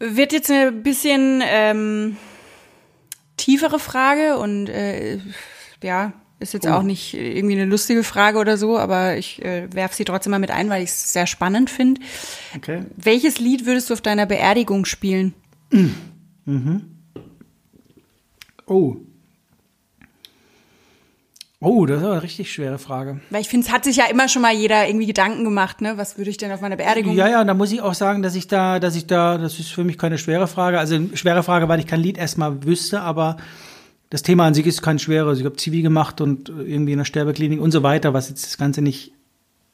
[0.00, 2.16] Wird jetzt ein bisschen, ähm
[3.40, 5.18] tiefere Frage und äh,
[5.82, 6.70] ja, ist jetzt oh.
[6.70, 10.38] auch nicht irgendwie eine lustige Frage oder so, aber ich äh, werfe sie trotzdem mal
[10.38, 12.00] mit ein, weil ich es sehr spannend finde.
[12.56, 12.84] Okay.
[12.96, 15.34] Welches Lied würdest du auf deiner Beerdigung spielen?
[15.70, 16.82] Mhm.
[18.66, 18.96] Oh.
[21.62, 23.20] Oh, das ist eine richtig schwere Frage.
[23.28, 25.98] Weil ich finde, es hat sich ja immer schon mal jeder irgendwie Gedanken gemacht, ne?
[25.98, 27.14] Was würde ich denn auf meiner Beerdigung?
[27.14, 29.70] Ja, ja, da muss ich auch sagen, dass ich da, dass ich da, das ist
[29.70, 30.78] für mich keine schwere Frage.
[30.78, 33.36] Also eine schwere Frage, weil ich kein Lied erstmal wüsste, aber
[34.08, 35.38] das Thema an sich ist kein schweres.
[35.38, 38.56] Ich habe Zivi gemacht und irgendwie in der Sterbeklinik und so weiter, was jetzt das
[38.56, 39.12] Ganze nicht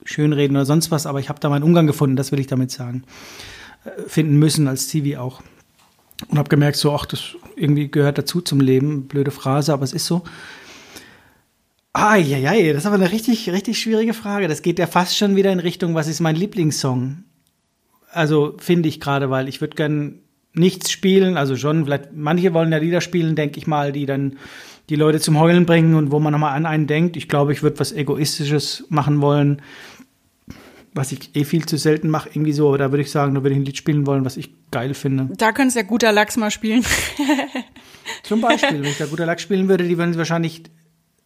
[0.04, 2.72] schönreden oder sonst was, aber ich habe da meinen Umgang gefunden, das will ich damit
[2.72, 3.04] sagen.
[3.84, 5.40] Äh, finden müssen als Zivi auch.
[6.28, 9.06] Und habe gemerkt, so, ach, das irgendwie gehört dazu zum Leben.
[9.06, 10.24] Blöde Phrase, aber es ist so.
[11.98, 14.48] Ah, ja, ja, das ist aber eine richtig, richtig schwierige Frage.
[14.48, 17.24] Das geht ja fast schon wieder in Richtung, was ist mein Lieblingssong?
[18.12, 20.18] Also finde ich gerade, weil ich würde gern
[20.52, 24.36] nichts spielen, also schon, vielleicht, manche wollen ja Lieder spielen, denke ich mal, die dann
[24.90, 27.16] die Leute zum Heulen bringen und wo man nochmal an einen denkt.
[27.16, 29.62] Ich glaube, ich würde was Egoistisches machen wollen,
[30.92, 32.68] was ich eh viel zu selten mache, irgendwie so.
[32.68, 34.92] Aber da würde ich sagen, da würde ich ein Lied spielen wollen, was ich geil
[34.92, 35.30] finde.
[35.38, 36.84] Da könntest du ja guter Lachs mal spielen.
[38.22, 40.62] Zum Beispiel, wenn ich da guter Lachs spielen würde, die würden wahrscheinlich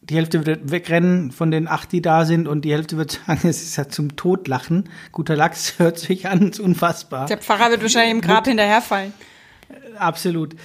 [0.01, 3.41] die Hälfte wird wegrennen von den acht, die da sind, und die Hälfte wird sagen,
[3.47, 4.89] es ist ja zum Todlachen.
[5.11, 7.27] Guter Lachs hört sich an, ist unfassbar.
[7.27, 9.13] Der Pfarrer wird wahrscheinlich im Grab hinterherfallen.
[9.97, 10.55] Absolut.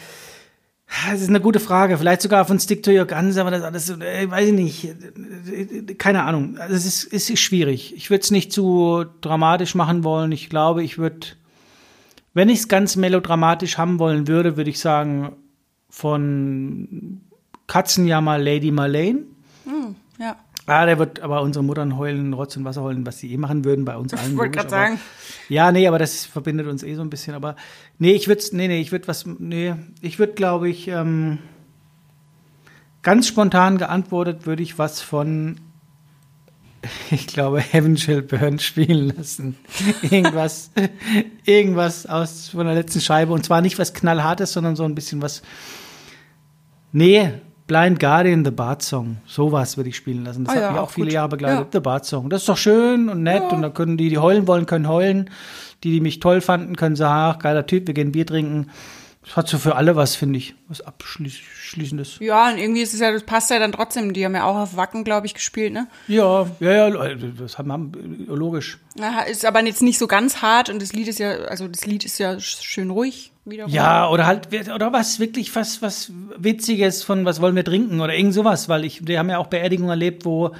[1.10, 1.98] Das ist eine gute Frage.
[1.98, 5.98] Vielleicht sogar von Stick to Your Guns, aber das alles, äh, weiß ich nicht.
[5.98, 6.56] Keine Ahnung.
[6.58, 7.94] Also es ist, es ist schwierig.
[7.96, 10.30] Ich würde es nicht zu dramatisch machen wollen.
[10.32, 11.26] Ich glaube, ich würde,
[12.34, 15.32] wenn ich es ganz melodramatisch haben wollen würde, würde ich sagen,
[15.90, 17.20] von
[17.66, 19.20] Katzenjammer Lady Marlene.
[19.64, 20.36] Mm, ja.
[20.66, 23.64] Ah, der wird aber unsere Muttern heulen, Rotz und Wasser heulen, was sie eh machen
[23.64, 24.32] würden bei uns allen.
[24.32, 25.00] Ich wollte gerade sagen.
[25.48, 27.34] Ja, nee, aber das verbindet uns eh so ein bisschen.
[27.34, 27.54] Aber
[27.98, 31.38] nee, ich würde, nee, nee, ich würde was, nee, ich würde, glaube ich, ähm,
[33.02, 35.60] ganz spontan geantwortet, würde ich was von,
[37.12, 39.56] ich glaube, Heaven Shall Burn spielen lassen.
[40.02, 40.72] irgendwas,
[41.44, 45.22] irgendwas aus von der letzten Scheibe und zwar nicht was knallhartes, sondern so ein bisschen
[45.22, 45.42] was.
[46.90, 47.34] Nee,
[47.66, 49.18] Blind Guardian, The Bart Song.
[49.26, 50.44] Sowas würde ich spielen lassen.
[50.44, 51.14] Das ah, hat ja, mich auch, viele gut.
[51.14, 51.64] Jahre begleitet.
[51.64, 51.68] Ja.
[51.72, 52.30] The Bart Song.
[52.30, 53.42] Das ist doch schön und nett.
[53.42, 53.48] Ja.
[53.48, 55.30] Und da können die, die heulen wollen, können heulen.
[55.84, 58.70] Die, die mich toll fanden, können sagen, ach, geiler Typ, wir gehen Bier trinken.
[59.26, 62.18] Das hat so für alle was, finde ich, was Abschließendes.
[62.20, 64.12] Ja, und irgendwie ist es ja, das passt ja dann trotzdem.
[64.12, 65.88] Die haben ja auch auf Wacken, glaube ich, gespielt, ne?
[66.06, 68.78] Ja, ja, ja, das haben wir logisch.
[68.96, 71.84] Na, ist aber jetzt nicht so ganz hart und das Lied ist ja, also das
[71.86, 73.72] Lied ist ja schön ruhig wiederum.
[73.72, 78.14] Ja, oder halt, oder was wirklich was, was Witziges von was wollen wir trinken oder
[78.14, 80.52] irgend sowas, weil ich, wir haben ja auch Beerdigungen erlebt, wo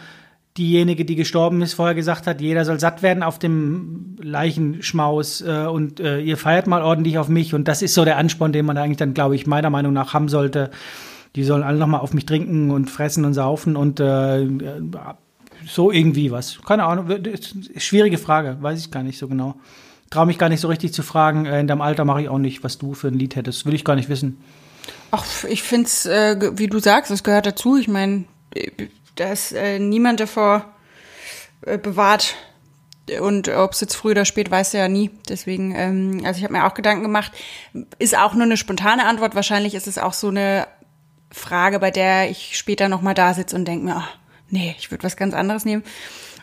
[0.57, 5.67] diejenige, die gestorben ist, vorher gesagt hat, jeder soll satt werden auf dem Leichenschmaus äh,
[5.67, 7.55] und äh, ihr feiert mal ordentlich auf mich.
[7.55, 10.15] Und das ist so der Ansporn, den man eigentlich dann, glaube ich, meiner Meinung nach
[10.15, 10.71] haben sollte.
[11.35, 14.49] Die sollen alle nochmal auf mich trinken und fressen und saufen und äh,
[15.67, 16.59] so irgendwie was.
[16.65, 17.09] Keine Ahnung,
[17.77, 19.57] schwierige Frage, weiß ich gar nicht so genau.
[20.11, 21.47] Traue mich gar nicht so richtig zu fragen.
[21.47, 23.67] Äh, in deinem Alter mache ich auch nicht, was du für ein Lied hättest.
[23.67, 24.43] Will ich gar nicht wissen.
[25.11, 27.77] Ach, ich finde es, äh, wie du sagst, das gehört dazu.
[27.77, 28.25] Ich meine,
[29.17, 30.65] da ist äh, niemand davor
[31.63, 32.35] äh, bewahrt.
[33.21, 35.11] Und ob es jetzt früh oder spät, weiß er ja nie.
[35.29, 37.33] Deswegen, ähm, also ich habe mir auch Gedanken gemacht.
[37.99, 39.35] Ist auch nur eine spontane Antwort.
[39.35, 40.67] Wahrscheinlich ist es auch so eine
[41.31, 44.17] Frage, bei der ich später nochmal da sitze und denke mir, ach,
[44.49, 45.85] nee, ich würde was ganz anderes nehmen.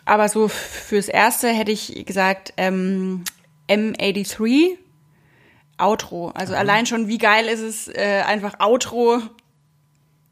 [0.06, 3.24] Aber so fürs Erste hätte ich gesagt, ähm,
[3.68, 4.76] M83
[5.78, 6.28] Outro.
[6.34, 6.58] Also mhm.
[6.58, 9.22] allein schon, wie geil ist es, äh, einfach Outro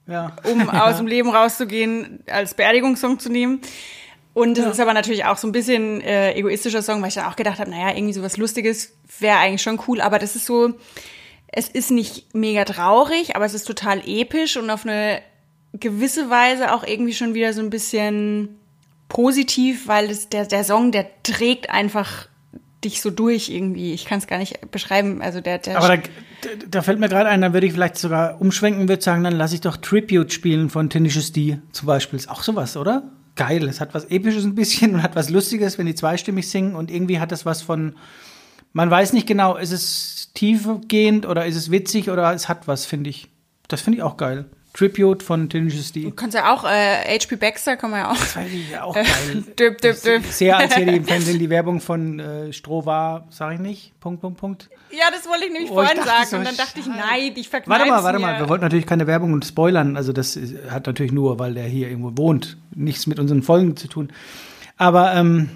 [0.07, 0.37] ja.
[0.45, 3.61] um aus dem Leben rauszugehen, als Beerdigungssong zu nehmen.
[4.35, 4.71] Und es ja.
[4.71, 7.59] ist aber natürlich auch so ein bisschen äh, egoistischer Song, weil ich dann auch gedacht
[7.59, 10.73] habe, naja, irgendwie sowas Lustiges wäre eigentlich schon cool, aber das ist so,
[11.49, 15.21] es ist nicht mega traurig, aber es ist total episch und auf eine
[15.75, 18.59] gewisse Weise auch irgendwie schon wieder so ein bisschen
[19.11, 22.29] positiv, weil es, der, der Song, der trägt einfach
[22.85, 23.93] dich so durch irgendwie.
[23.93, 25.23] Ich kann es gar nicht beschreiben.
[25.23, 26.03] Also der, der Aber da,
[26.69, 29.55] da fällt mir gerade ein, dann würde ich vielleicht sogar umschwenken, würde sagen, dann lasse
[29.55, 32.19] ich doch Tribute spielen von Tenacious D zum Beispiel.
[32.19, 33.05] Ist auch sowas, oder?
[33.37, 33.69] Geil.
[33.69, 36.91] Es hat was Episches ein bisschen und hat was Lustiges, wenn die zweistimmig singen und
[36.91, 37.97] irgendwie hat das was von,
[38.73, 42.85] man weiß nicht genau, ist es tiefgehend oder ist es witzig oder es hat was,
[42.85, 43.29] finde ich.
[43.69, 44.47] Das finde ich auch geil.
[44.75, 46.05] Tribute von Tenacious D.
[46.05, 48.17] Du kannst ja auch, äh, HP Baxter kann man ja auch.
[48.17, 49.07] Das war ja auch geil.
[49.59, 50.25] dip, dip, dip.
[50.25, 54.23] Sehr als hier im Fernsehen die Werbung von äh, Stroh war, sag ich nicht, Punkt,
[54.23, 54.71] Punkt, Punkt.
[54.91, 57.33] Ja, das wollte ich nämlich oh, vorhin ich sagen so, und dann dachte ich, nein,
[57.35, 58.27] ich verkneife Warte mal, warte mir.
[58.27, 60.39] mal, wir wollten natürlich keine Werbung und spoilern, also das
[60.71, 64.11] hat natürlich nur, weil der hier irgendwo wohnt, nichts mit unseren Folgen zu tun.
[64.79, 65.51] Aber, ähm,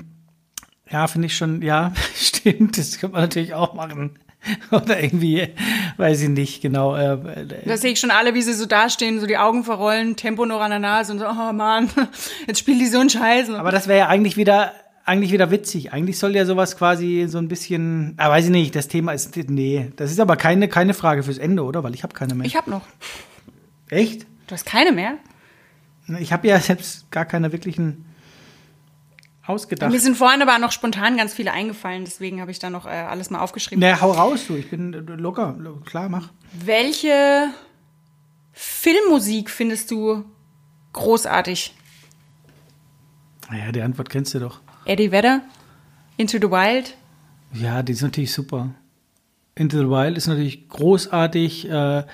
[0.91, 4.19] ja, finde ich schon, ja, stimmt, das könnte man natürlich auch machen.
[4.71, 5.49] Oder irgendwie,
[5.97, 6.97] weiß ich nicht genau.
[6.97, 10.47] Äh, da sehe ich schon alle, wie sie so dastehen, so die Augen verrollen, Tempo
[10.47, 11.91] noch an der Nase und so, oh Mann,
[12.47, 13.51] jetzt spielen die so einen Scheiß.
[13.51, 14.73] Aber das wäre ja eigentlich wieder,
[15.05, 15.93] eigentlich wieder witzig.
[15.93, 19.37] Eigentlich soll ja sowas quasi so ein bisschen, ah, weiß ich nicht, das Thema ist,
[19.37, 21.83] nee, das ist aber keine, keine Frage fürs Ende, oder?
[21.83, 22.47] Weil ich habe keine mehr.
[22.47, 22.83] Ich habe noch.
[23.89, 24.27] Echt?
[24.47, 25.15] Du hast keine mehr?
[26.21, 28.05] Ich habe ja selbst gar keine wirklichen
[29.49, 29.91] ausgedacht.
[29.91, 32.91] Mir sind vorhin aber noch spontan ganz viele eingefallen, deswegen habe ich da noch äh,
[32.91, 33.81] alles mal aufgeschrieben.
[33.81, 34.57] Na, hau raus, du.
[34.57, 35.57] Ich bin locker.
[35.85, 36.31] Klar, mach.
[36.53, 37.49] Welche
[38.53, 40.25] Filmmusik findest du
[40.93, 41.75] großartig?
[43.51, 44.61] Naja, die Antwort kennst du doch.
[44.85, 45.43] Eddie Vedder,
[46.17, 46.97] Into the Wild.
[47.53, 48.75] Ja, die ist natürlich super.
[49.55, 51.69] Into the Wild ist natürlich großartig.
[51.71, 52.05] Äh,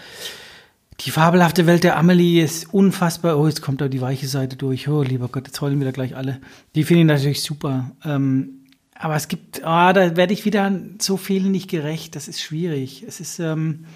[1.05, 3.38] die fabelhafte Welt der Amelie ist unfassbar.
[3.38, 4.88] Oh, jetzt kommt da die weiche Seite durch.
[4.88, 6.40] Oh, lieber Gott, jetzt heulen wieder gleich alle.
[6.74, 7.90] Die finde ich natürlich super.
[8.05, 12.14] Ähm, aber es gibt, ah, da werde ich wieder so vielen nicht gerecht.
[12.14, 13.05] Das ist schwierig.
[13.07, 13.86] Es ist, ähm,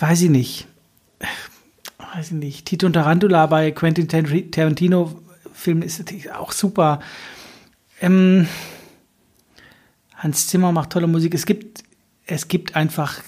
[0.00, 0.66] weiß ich nicht.
[2.14, 2.66] Weiß ich nicht.
[2.66, 5.22] Tito und Tarantula bei Quentin Tarantino
[5.54, 7.00] Film ist natürlich auch super.
[8.00, 8.46] Ähm,
[10.16, 11.32] Hans Zimmer macht tolle Musik.
[11.34, 11.82] Es gibt,
[12.26, 13.22] es gibt einfach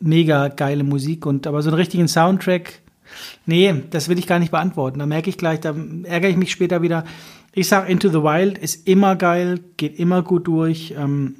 [0.00, 2.80] mega geile Musik und aber so einen richtigen Soundtrack,
[3.46, 4.98] nee, das will ich gar nicht beantworten.
[4.98, 5.74] Da merke ich gleich, da
[6.04, 7.04] ärgere ich mich später wieder.
[7.52, 10.94] Ich sage, Into the Wild ist immer geil, geht immer gut durch.
[10.96, 11.36] Ähm,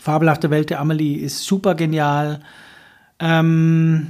[0.00, 2.40] Fabelhafte Welt der Amelie ist super genial.
[3.18, 4.06] Ähm,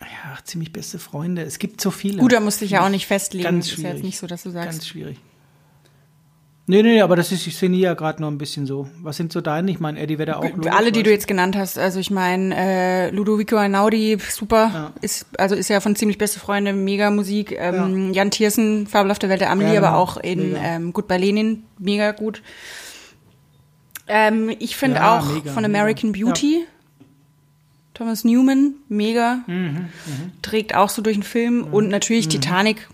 [0.00, 1.42] ja, ziemlich beste Freunde.
[1.42, 2.18] Es gibt so viele.
[2.18, 3.44] Gut, da musste ich ja auch nicht festlegen.
[3.44, 3.78] Ganz schwierig.
[3.78, 4.70] Ist ja jetzt nicht so, dass du sagst.
[4.70, 5.18] Ganz schwierig.
[6.70, 8.88] Nee, nee, aber das ist, ich sehe ja gerade noch ein bisschen so.
[9.02, 9.72] Was sind so deine?
[9.72, 11.78] Ich meine, Eddie wäre auch logisch, Alle, die du jetzt genannt hast.
[11.78, 14.70] Also ich meine, äh, Ludovico Einaudi, super.
[14.72, 14.92] Ja.
[15.00, 17.56] Ist, also ist ja von ziemlich beste Freunde, mega Musik.
[17.58, 18.22] Ähm, ja.
[18.22, 22.40] Jan Thiersen, Fabelhafte Welt der Amelie, ja, aber auch in ähm, Goodbye Lenin, mega gut.
[24.06, 26.26] Ähm, ich finde auch mega, von American mega.
[26.26, 26.66] Beauty.
[27.94, 29.40] Thomas Newman, mega.
[29.48, 30.12] Mhm, mh.
[30.42, 31.64] Trägt auch so durch den Film.
[31.64, 32.30] Und natürlich mhm.
[32.30, 32.88] Titanic,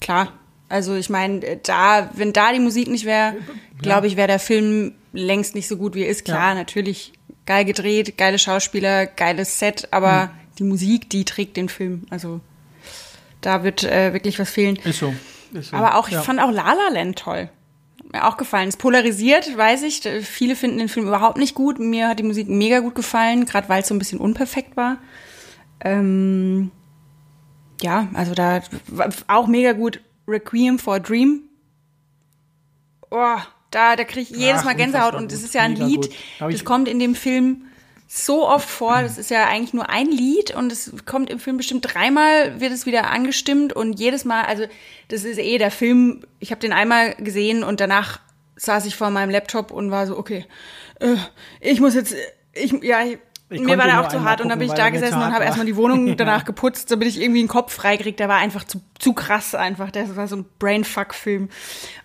[0.00, 0.32] klar,
[0.68, 3.36] also ich meine, da, wenn da die Musik nicht wäre,
[3.80, 6.24] glaube ich, wäre der Film längst nicht so gut wie er ist.
[6.24, 6.54] Klar, ja.
[6.54, 7.12] natürlich
[7.46, 10.30] geil gedreht, geile Schauspieler, geiles Set, aber mhm.
[10.58, 12.02] die Musik, die trägt den Film.
[12.10, 12.40] Also
[13.40, 14.76] da wird äh, wirklich was fehlen.
[14.84, 15.14] Ist so.
[15.52, 15.76] Ist so.
[15.76, 16.22] Aber auch, ich ja.
[16.22, 17.48] fand auch La La Land toll.
[18.12, 18.68] mir auch gefallen.
[18.68, 20.00] Es polarisiert, weiß ich.
[20.22, 21.78] Viele finden den Film überhaupt nicht gut.
[21.78, 24.98] Mir hat die Musik mega gut gefallen, gerade weil es so ein bisschen unperfekt war.
[25.80, 26.72] Ähm,
[27.80, 28.62] ja, also da
[29.28, 30.00] auch mega gut.
[30.26, 31.42] Requiem for a Dream.
[33.10, 33.38] Oh,
[33.70, 36.88] da, da kriege ich jedes Mal Gänsehaut und es ist ja ein Lied, das kommt
[36.88, 37.66] in dem Film
[38.08, 39.02] so oft vor.
[39.02, 42.72] Das ist ja eigentlich nur ein Lied und es kommt im Film bestimmt dreimal, wird
[42.72, 44.64] es wieder angestimmt und jedes Mal, also
[45.08, 48.20] das ist eh der Film, ich habe den einmal gesehen und danach
[48.56, 50.46] saß ich vor meinem Laptop und war so, okay,
[51.00, 51.16] äh,
[51.60, 52.14] ich muss jetzt,
[52.52, 53.00] ich, ja,
[53.48, 55.44] ich mir war der auch zu hart und dann bin ich da gesessen und habe
[55.44, 58.16] erstmal die Wohnung danach geputzt, damit ich irgendwie einen Kopf freikriege.
[58.16, 59.92] Der war einfach zu, zu krass einfach.
[59.92, 61.48] Das war so ein Brainfuck-Film.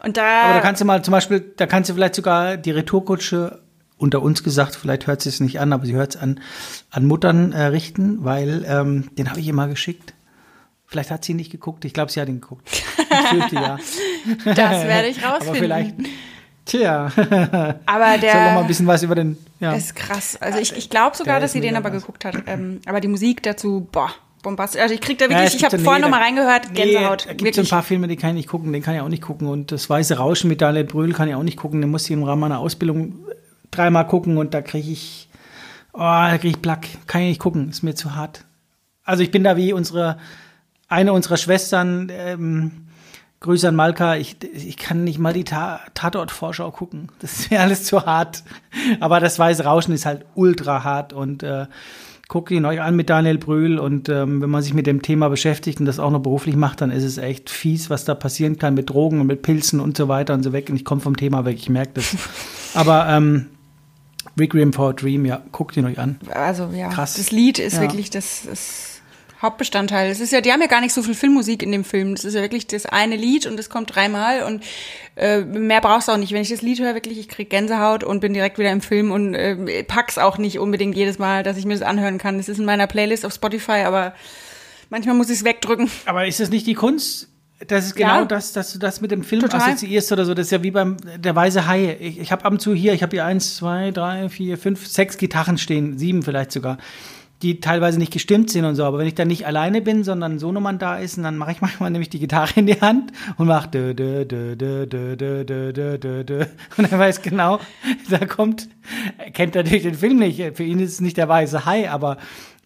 [0.03, 0.43] Und da.
[0.43, 3.59] Aber da kannst du mal zum Beispiel, da kannst du vielleicht sogar die Retourkutsche
[3.97, 6.39] unter uns gesagt, vielleicht hört sie es nicht an, aber sie hört es an,
[6.89, 10.13] an Muttern äh, richten, weil ähm, den habe ich ihr mal geschickt.
[10.87, 11.85] Vielleicht hat sie ihn nicht geguckt.
[11.85, 12.67] Ich glaube, sie hat ihn geguckt.
[12.69, 13.77] Ich fürchte, ja.
[14.45, 15.49] Das werde ich rausfinden.
[15.49, 15.95] Aber vielleicht,
[16.65, 17.11] Tja.
[17.85, 18.31] Aber der.
[18.31, 19.37] Soll noch mal ein bisschen was über den.
[19.59, 19.73] Ja.
[19.73, 20.37] ist krass.
[20.39, 22.01] Also ich, ich glaube sogar, der dass sie den aber was.
[22.01, 22.35] geguckt hat.
[22.47, 24.09] Ähm, aber die Musik dazu, boah,
[24.41, 24.81] bombastisch.
[24.81, 27.27] Also ich krieg da wirklich, ja, ich habe nee, vorhin noch mal reingehört, Gänsehaut.
[27.27, 29.09] Nee, gibt so ein paar Filme, die kann ich nicht gucken, den kann ich auch
[29.09, 29.47] nicht gucken.
[29.47, 31.81] Und das Weiße Rauschen mit Daniel Brühl kann ich auch nicht gucken.
[31.81, 33.19] Den muss ich im Rahmen meiner Ausbildung
[33.69, 35.29] dreimal gucken und da kriege ich,
[35.93, 36.87] oh, da kriege ich Plack.
[37.07, 38.45] Kann ich nicht gucken, ist mir zu hart.
[39.03, 40.17] Also ich bin da wie unsere,
[40.87, 42.87] eine unserer Schwestern, ähm,
[43.41, 47.09] Grüße an Malka, ich, ich kann nicht mal die Ta Tatort-Vorschau gucken.
[47.19, 48.43] Das ist mir alles zu hart.
[48.99, 51.65] Aber das Weiße Rauschen ist halt ultra hart und äh,
[52.27, 55.27] guckt ihn euch an mit Daniel Brühl und ähm, wenn man sich mit dem Thema
[55.27, 58.59] beschäftigt und das auch noch beruflich macht, dann ist es echt fies, was da passieren
[58.59, 60.69] kann mit Drogen und mit Pilzen und so weiter und so weg.
[60.69, 62.15] Und ich komme vom Thema weg, ich merke das.
[62.75, 63.47] Aber ähm,
[64.39, 66.19] Requiem for a Dream, ja, guckt ihn euch an.
[66.31, 67.15] Also ja, Krass.
[67.15, 67.81] das Lied ist ja.
[67.81, 68.90] wirklich, das ist
[69.41, 70.11] Hauptbestandteil.
[70.11, 72.13] Es ist ja, die haben ja gar nicht so viel Filmmusik in dem Film.
[72.13, 74.63] Das ist ja wirklich das eine Lied und es kommt dreimal und
[75.15, 76.31] äh, mehr brauchst du auch nicht.
[76.31, 79.11] Wenn ich das Lied höre, wirklich, ich krieg Gänsehaut und bin direkt wieder im Film
[79.11, 82.37] und äh, pack's auch nicht unbedingt jedes Mal, dass ich mir das anhören kann.
[82.37, 84.13] Das ist in meiner Playlist auf Spotify, aber
[84.89, 85.89] manchmal muss ich es wegdrücken.
[86.05, 87.27] Aber ist das nicht die Kunst?
[87.67, 88.25] Das ist genau ja.
[88.25, 89.61] das, dass du das mit dem Film Total.
[89.61, 90.33] assoziierst oder so.
[90.33, 91.95] Das ist ja wie beim Der Weise Hai.
[91.99, 94.87] Ich, ich habe ab und zu hier, ich habe hier eins, zwei, drei, vier, fünf,
[94.87, 96.77] sechs Gitarren stehen, sieben vielleicht sogar
[97.41, 98.83] die teilweise nicht gestimmt sind und so.
[98.83, 101.61] Aber wenn ich dann nicht alleine bin, sondern ein Sonomann da ist, dann mache ich
[101.61, 103.69] manchmal nämlich die Gitarre in die Hand und mache.
[106.77, 107.59] Und er weiß genau,
[108.09, 108.69] da kommt,
[109.17, 110.55] er kennt natürlich den Film nicht.
[110.55, 112.17] Für ihn ist es nicht der weiße Hai, aber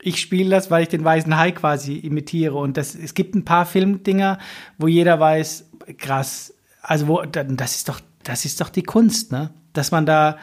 [0.01, 2.55] ich spiele das, weil ich den weißen Hai quasi imitiere.
[2.55, 4.37] Und das, es gibt ein paar Filmdinger,
[4.77, 5.65] wo jeder weiß,
[5.97, 9.51] krass, also wo, das ist doch, das ist doch die Kunst, ne?
[9.73, 10.37] Dass man da,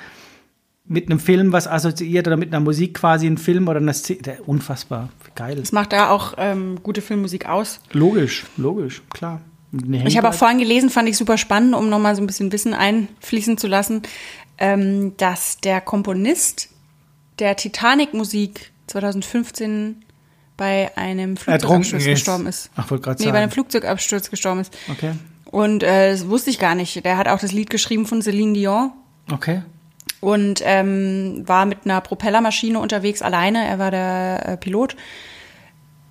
[0.84, 4.38] mit einem Film was assoziiert oder mit einer Musik quasi einen Film oder eine Szene.
[4.46, 5.56] Unfassbar geil.
[5.56, 7.80] Das macht da auch ähm, gute Filmmusik aus.
[7.92, 9.40] Logisch, logisch, klar.
[10.04, 12.74] Ich habe auch vorhin gelesen, fand ich super spannend, um nochmal so ein bisschen Wissen
[12.74, 14.02] einfließen zu lassen,
[14.58, 16.68] ähm, dass der Komponist
[17.38, 20.04] der Titanic-Musik 2015
[20.58, 22.70] bei einem Flugzeugabsturz gestorben ist.
[22.76, 23.32] Ach, wollte gerade nee, sagen.
[23.32, 24.76] bei einem Flugzeugabsturz gestorben ist.
[24.90, 25.12] Okay.
[25.46, 27.02] Und äh, das wusste ich gar nicht.
[27.06, 28.92] Der hat auch das Lied geschrieben von Celine Dion.
[29.30, 29.62] Okay
[30.22, 33.66] und ähm, war mit einer Propellermaschine unterwegs alleine.
[33.66, 34.96] Er war der äh, Pilot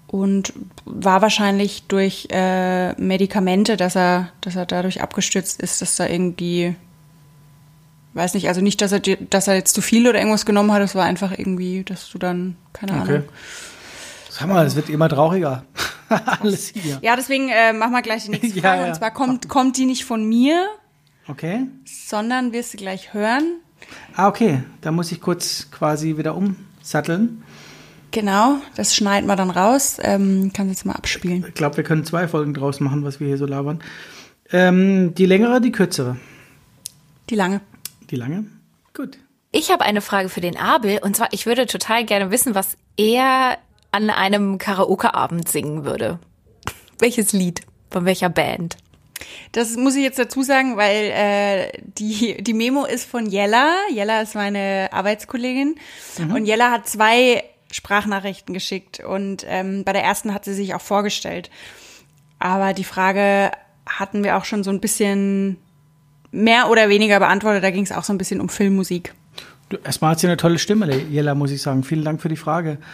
[0.07, 0.51] und
[0.83, 6.75] war wahrscheinlich durch äh, Medikamente, dass er, dass er dadurch abgestürzt ist, dass da irgendwie,
[8.13, 10.81] weiß nicht, also nicht, dass er, dass er jetzt zu viel oder irgendwas genommen hat.
[10.81, 13.01] Es war einfach irgendwie, dass du dann keine okay.
[13.01, 13.23] Ahnung.
[14.29, 15.63] Sag mal, es wird immer trauriger.
[16.41, 16.99] Alles hier.
[17.01, 18.65] Ja, deswegen äh, mach mal gleich die nächste Frage.
[18.65, 18.87] ja, ja.
[18.89, 20.67] Und zwar kommt, kommt die nicht von mir,
[21.29, 21.67] okay.
[21.85, 23.61] sondern wirst du gleich hören.
[24.15, 24.63] Ah, okay.
[24.81, 27.43] Da muss ich kurz quasi wieder umsatteln.
[28.11, 29.97] Genau, das schneiden wir dann raus.
[30.01, 31.45] Ähm, kannst jetzt mal abspielen.
[31.47, 33.81] Ich glaube, wir können zwei Folgen draus machen, was wir hier so labern.
[34.51, 36.17] Ähm, die längere, die kürzere?
[37.29, 37.61] Die lange.
[38.09, 38.45] Die lange?
[38.93, 39.17] Gut.
[39.53, 40.99] Ich habe eine Frage für den Abel.
[41.01, 43.57] Und zwar, ich würde total gerne wissen, was er
[43.91, 46.19] an einem Karaoke-Abend singen würde.
[46.99, 47.61] Welches Lied?
[47.89, 48.77] Von welcher Band?
[49.51, 53.75] Das muss ich jetzt dazu sagen, weil äh, die, die Memo ist von Jella.
[53.93, 55.75] Jella ist meine Arbeitskollegin.
[56.17, 56.33] Mhm.
[56.33, 58.99] Und Jella hat zwei Sprachnachrichten geschickt.
[58.99, 61.49] Und ähm, bei der ersten hat sie sich auch vorgestellt.
[62.39, 63.51] Aber die Frage
[63.85, 65.57] hatten wir auch schon so ein bisschen
[66.31, 67.63] mehr oder weniger beantwortet.
[67.63, 69.13] Da ging es auch so ein bisschen um Filmmusik.
[69.83, 71.83] Erstmal hat sie eine tolle Stimme, Jella, muss ich sagen.
[71.83, 72.77] Vielen Dank für die Frage.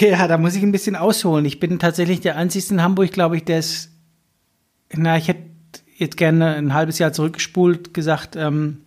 [0.00, 1.44] Ja, da muss ich ein bisschen ausholen.
[1.44, 3.90] Ich bin tatsächlich der einzige in Hamburg, glaube ich, der es
[4.94, 5.42] na, ich hätte
[5.96, 8.82] jetzt gerne ein halbes Jahr zurückgespult, gesagt, ähm,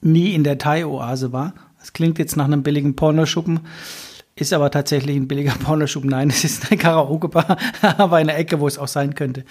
[0.00, 1.54] nie in der Thai-Oase war.
[1.78, 3.60] Das klingt jetzt nach einem billigen Pornoschuppen.
[4.36, 6.04] ist aber tatsächlich ein billiger Pornoschub.
[6.04, 7.56] Nein, es ist eine Karaoke-Bar,
[7.98, 9.44] aber in der Ecke, wo es auch sein könnte.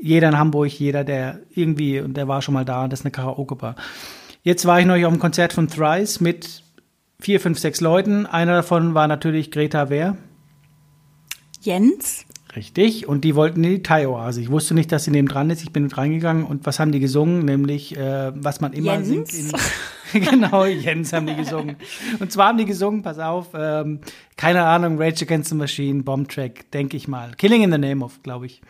[0.00, 3.12] Jeder in Hamburg, jeder, der irgendwie, und der war schon mal da, das ist eine
[3.12, 3.76] Karaoke-Bar.
[4.42, 6.62] Jetzt war ich neulich auf einem Konzert von Thrice mit
[7.20, 8.26] vier, fünf, sechs Leuten.
[8.26, 10.16] Einer davon war natürlich Greta Wehr.
[11.62, 12.26] Jens?
[12.56, 14.40] Richtig, und die wollten in die Thai-Oase.
[14.40, 15.62] Ich wusste nicht, dass sie neben dran ist.
[15.62, 17.44] Ich bin mit reingegangen und was haben die gesungen?
[17.44, 19.32] Nämlich, äh, was man immer Jens?
[19.32, 19.54] singt.
[20.12, 21.76] In, genau, Jens haben die gesungen.
[22.20, 24.00] Und zwar haben die gesungen, pass auf, ähm,
[24.36, 27.32] keine Ahnung, Rage Against the Machine, Bomb-Track, denke ich mal.
[27.36, 28.62] Killing in the Name of, glaube ich.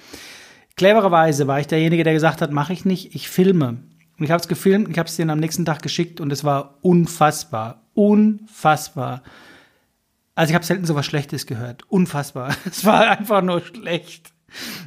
[0.76, 3.76] Clevererweise war ich derjenige, der gesagt hat, mache ich nicht, ich filme.
[4.18, 6.42] Und ich habe es gefilmt, ich habe es denen am nächsten Tag geschickt und es
[6.42, 9.22] war unfassbar, unfassbar.
[10.34, 11.82] Also ich habe selten so was Schlechtes gehört.
[11.88, 12.54] Unfassbar.
[12.64, 14.32] Es war einfach nur schlecht.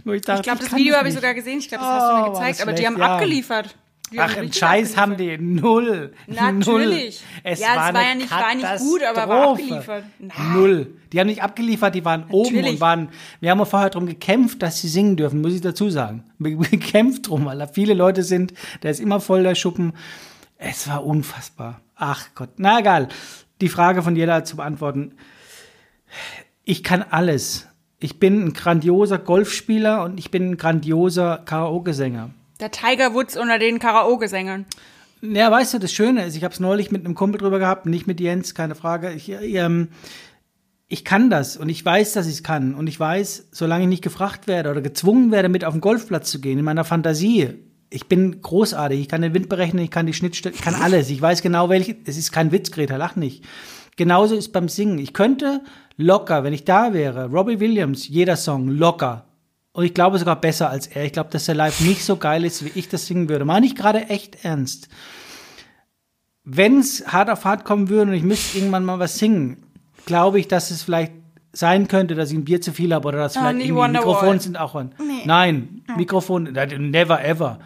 [0.06, 1.60] Ich Ich glaube, das Video habe ich sogar gesehen.
[1.60, 2.62] Ich glaube, das hast du Oh, mir war gezeigt.
[2.62, 3.16] Aber die haben ja.
[3.16, 3.76] abgeliefert.
[4.14, 5.38] Die Ach, einen Scheiß haben die.
[5.38, 6.14] Null.
[6.28, 6.66] Natürlich.
[6.66, 6.94] Null.
[7.44, 10.04] Es Ja, es war, war eine ja nicht- war nicht gut, aber war abgeliefert.
[10.20, 10.34] Na.
[10.54, 10.94] Null.
[11.12, 12.76] Die haben nicht abgeliefert, die waren oben Natürlich.
[12.76, 13.10] und waren.
[13.42, 16.24] Wir haben ja vorher darum gekämpft, dass sie singen dürfen, muss ich dazu sagen.
[16.40, 18.54] Wir gekämpft drum, weil da viele Leute sind.
[18.80, 19.92] Da ist immer voll der Schuppen.
[20.58, 21.82] Es war unfassbar.
[21.98, 22.52] Ach Gott.
[22.58, 23.10] Na egal.
[23.60, 25.16] Die Frage von jeder zu beantworten.
[26.64, 27.68] Ich kann alles.
[28.00, 32.30] Ich bin ein grandioser Golfspieler und ich bin ein grandioser Karaoke-Sänger.
[32.60, 34.66] Der Tiger Woods unter den Karaoke-Sängern.
[35.22, 37.88] Ja, weißt du, das Schöne ist, ich habe es neulich mit einem Kumpel drüber gehabt,
[37.88, 39.14] nicht mit Jens, keine Frage.
[39.14, 39.90] Ich, ähm,
[40.88, 42.76] ich kann das und ich weiß, dass ich es kann.
[42.76, 46.30] Und ich weiß, solange ich nicht gefragt werde oder gezwungen werde, mit auf den Golfplatz
[46.30, 47.56] zu gehen, in meiner Fantasie,
[47.90, 51.10] ich bin großartig, ich kann den Wind berechnen, ich kann die Schnittstelle, ich kann alles.
[51.10, 53.44] Ich weiß genau, welche, es ist kein Witz, Greta, lach nicht.
[53.98, 55.00] Genauso ist beim Singen.
[55.00, 55.62] Ich könnte
[55.98, 59.26] locker, wenn ich da wäre, Robbie Williams, jeder Song, locker.
[59.74, 61.04] Und ich glaube sogar besser als er.
[61.06, 63.46] Ich glaube, dass er live nicht so geil ist, wie ich das singen würde.
[63.46, 64.88] Meine ich gerade echt ernst.
[66.44, 69.58] Wenn es hart auf hart kommen würde und ich müsste irgendwann mal was singen,
[70.06, 71.12] glaube ich, dass es vielleicht
[71.52, 73.68] sein könnte, dass ich ein Bier zu viel habe oder dass Ah, vielleicht.
[73.70, 74.94] Mikrofone sind auch an.
[75.26, 77.60] Nein, Mikrofon, never ever.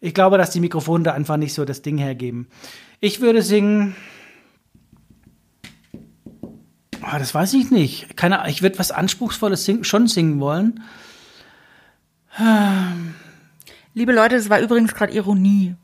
[0.00, 2.48] Ich glaube, dass die Mikrofone da einfach nicht so das Ding hergeben.
[3.00, 3.94] Ich würde singen.
[7.02, 8.16] Ah, das weiß ich nicht.
[8.16, 10.82] Keine, Ahnung, ich würde was Anspruchsvolles sing, schon singen wollen.
[13.94, 15.74] Liebe Leute, das war übrigens gerade Ironie.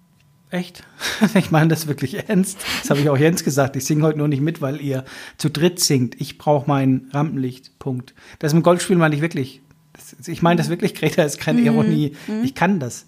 [0.51, 0.85] Echt?
[1.35, 2.59] Ich meine das wirklich ernst.
[2.81, 3.75] Das habe ich auch Jens gesagt.
[3.77, 5.05] Ich singe heute nur nicht mit, weil ihr
[5.37, 6.21] zu dritt singt.
[6.21, 7.79] Ich brauche mein Rampenlicht.
[7.79, 8.15] Punkt.
[8.39, 9.63] Das mit dem Golfspiel meine ich wirklich.
[9.93, 12.17] Das, ich meine das wirklich, Greta, ist keine Ironie.
[12.43, 13.07] Ich kann das.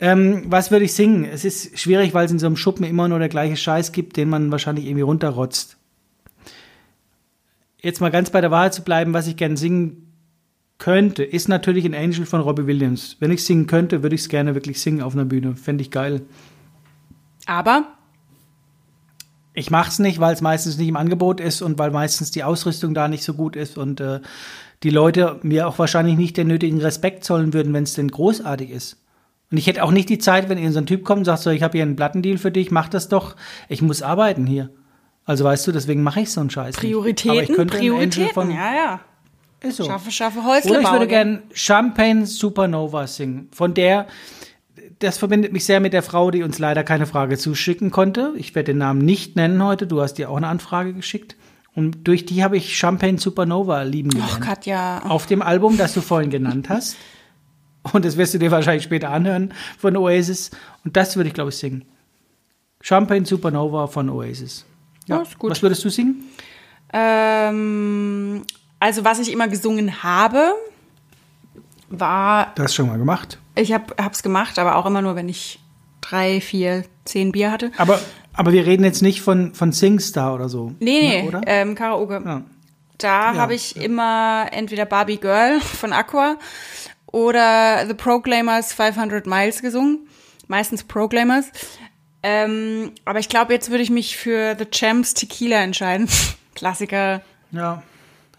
[0.00, 1.24] Ähm, was würde ich singen?
[1.24, 4.16] Es ist schwierig, weil es in so einem Schuppen immer nur der gleiche Scheiß gibt,
[4.16, 5.76] den man wahrscheinlich irgendwie runterrotzt.
[7.84, 10.10] Jetzt mal ganz bei der Wahrheit zu bleiben, was ich gerne singen
[10.78, 13.18] könnte, ist natürlich ein Angel von Robbie Williams.
[13.20, 15.54] Wenn ich singen könnte, würde ich es gerne wirklich singen auf einer Bühne.
[15.54, 16.22] Fände ich geil.
[17.44, 17.84] Aber
[19.52, 22.94] Ich mach's nicht, weil es meistens nicht im Angebot ist und weil meistens die Ausrüstung
[22.94, 24.20] da nicht so gut ist und äh,
[24.82, 28.70] die Leute mir auch wahrscheinlich nicht den nötigen Respekt zollen würden, wenn es denn großartig
[28.70, 28.96] ist.
[29.50, 31.42] Und ich hätte auch nicht die Zeit, wenn irgend so ein Typ kommt und sagt
[31.42, 33.36] so, ich habe hier einen Plattendeal für dich, mach das doch.
[33.68, 34.70] Ich muss arbeiten hier.
[35.24, 36.76] Also weißt du, deswegen mache ich so einen Scheiß.
[36.76, 36.80] nicht.
[36.80, 39.00] Prioritäten, Angel Prioritäten, von, ja, ja.
[39.60, 39.84] ist so.
[39.84, 41.24] Schaffe, schaffe Häusle Oder ich würde gell?
[41.24, 43.48] gern Champagne Supernova singen.
[43.52, 44.06] Von der,
[44.98, 48.34] das verbindet mich sehr mit der Frau, die uns leider keine Frage zuschicken konnte.
[48.36, 49.86] Ich werde den Namen nicht nennen heute.
[49.86, 51.36] Du hast dir auch eine Anfrage geschickt.
[51.74, 54.40] Und durch die habe ich Champagne Supernova lieben Och, gelernt.
[54.40, 55.02] Katja.
[55.08, 56.96] Auf dem Album, das du vorhin genannt hast.
[57.92, 60.50] Und das wirst du dir wahrscheinlich später anhören von Oasis.
[60.84, 61.84] Und das würde ich, glaube ich, singen.
[62.80, 64.64] Champagne Supernova von Oasis.
[65.06, 65.50] Ja, ist gut.
[65.50, 66.24] Was würdest du singen?
[66.92, 68.42] Ähm,
[68.80, 70.54] also was ich immer gesungen habe,
[71.88, 73.38] war, Du hast schon mal gemacht.
[73.56, 75.60] ich habe es gemacht, aber auch immer nur, wenn ich
[76.00, 77.70] drei, vier, zehn Bier hatte.
[77.76, 78.00] Aber,
[78.32, 80.72] aber wir reden jetzt nicht von, von Singstar oder so.
[80.80, 81.40] Nee, nee, Ne, oder?
[81.46, 82.22] ähm, Karaoke.
[82.24, 82.42] Ja.
[82.98, 83.38] Da Ja.
[83.38, 86.36] habe ich immer entweder Barbie Girl von Aqua
[87.06, 90.08] oder The Proclaimers 500 Miles gesungen.
[90.46, 91.46] Meistens Proclaimers.
[92.26, 96.08] Ähm, aber ich glaube, jetzt würde ich mich für The Champs Tequila entscheiden.
[96.54, 97.20] Klassiker.
[97.52, 97.82] Ja,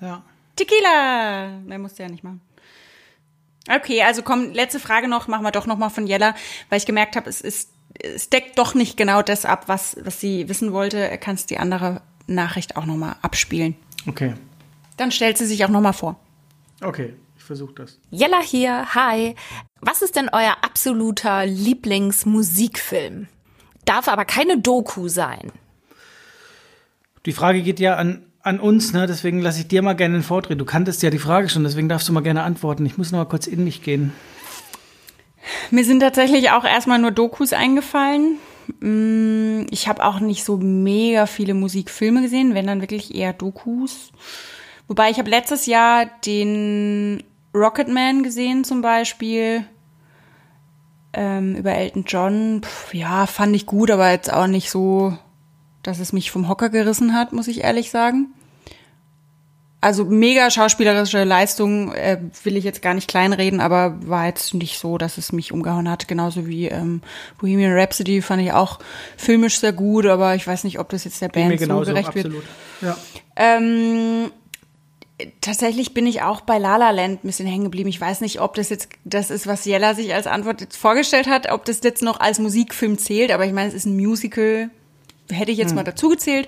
[0.02, 0.24] ja.
[0.56, 1.60] Tequila!
[1.64, 2.42] Mehr musst du ja nicht machen.
[3.70, 6.34] Okay, also komm, letzte Frage noch, machen wir doch noch mal von Jella,
[6.70, 7.70] weil ich gemerkt habe, es ist,
[8.02, 11.16] es deckt doch nicht genau das ab, was, was sie wissen wollte.
[11.22, 13.76] Kannst die andere Nachricht auch noch mal abspielen.
[14.08, 14.34] Okay.
[14.98, 16.20] Dann stellt sie sich auch noch mal vor.
[16.82, 18.00] Okay, ich versuche das.
[18.10, 19.36] Jella hier, hi.
[19.80, 23.28] Was ist denn euer absoluter Lieblingsmusikfilm?
[23.86, 25.52] Darf aber keine Doku sein.
[27.26, 29.08] Die Frage geht ja an, an uns, ne?
[29.08, 30.60] deswegen lasse ich dir mal gerne den Vortritt.
[30.60, 32.86] Du kanntest ja die Frage schon, deswegen darfst du mal gerne antworten.
[32.86, 34.14] Ich muss noch mal kurz in mich gehen.
[35.72, 38.38] Mir sind tatsächlich auch erstmal nur Dokus eingefallen.
[38.80, 44.12] Mm, ich habe auch nicht so mega viele Musikfilme gesehen, wenn dann wirklich eher Dokus.
[44.88, 47.24] Wobei ich habe letztes Jahr den
[47.54, 49.66] Rocketman gesehen zum Beispiel
[51.16, 52.62] ähm, über Elton John.
[52.64, 55.18] Pff, ja, fand ich gut, aber jetzt auch nicht so,
[55.84, 58.28] dass es mich vom Hocker gerissen hat, muss ich ehrlich sagen.
[59.82, 64.80] Also mega schauspielerische Leistung äh, will ich jetzt gar nicht kleinreden, aber war jetzt nicht
[64.80, 66.08] so, dass es mich umgehauen hat.
[66.08, 67.02] Genauso wie ähm,
[67.40, 68.80] Bohemian Rhapsody fand ich auch
[69.16, 72.34] filmisch sehr gut, aber ich weiß nicht, ob das jetzt der Band so gerecht absolut.
[72.34, 72.46] wird.
[72.82, 72.98] Ja.
[73.36, 74.32] Ähm,
[75.42, 77.90] tatsächlich bin ich auch bei La La Land ein bisschen hängen geblieben.
[77.90, 81.28] Ich weiß nicht, ob das jetzt das ist, was Jella sich als Antwort jetzt vorgestellt
[81.28, 84.70] hat, ob das jetzt noch als Musikfilm zählt, aber ich meine, es ist ein Musical,
[85.30, 85.76] hätte ich jetzt hm.
[85.76, 86.48] mal dazu gezählt.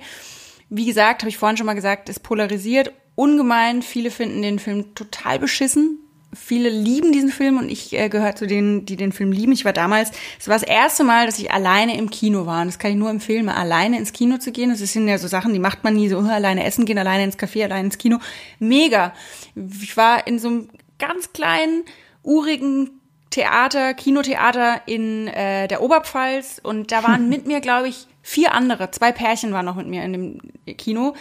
[0.70, 3.82] Wie gesagt, habe ich vorhin schon mal gesagt, es polarisiert ungemein.
[3.82, 5.98] Viele finden den Film total beschissen.
[6.34, 9.52] Viele lieben diesen Film und ich äh, gehöre zu denen, die den Film lieben.
[9.52, 12.60] Ich war damals, es war das erste Mal, dass ich alleine im Kino war.
[12.60, 14.68] Und das kann ich nur empfehlen, alleine ins Kino zu gehen.
[14.70, 17.38] Das sind ja so Sachen, die macht man nie so, alleine essen gehen, alleine ins
[17.38, 18.18] Café, alleine ins Kino.
[18.58, 19.14] Mega.
[19.54, 20.68] Ich war in so einem
[20.98, 21.84] ganz kleinen,
[22.22, 22.90] urigen
[23.30, 28.90] Theater, Kinotheater in äh, der Oberpfalz und da waren mit mir, glaube ich, vier andere,
[28.90, 31.14] zwei Pärchen waren noch mit mir in dem Kino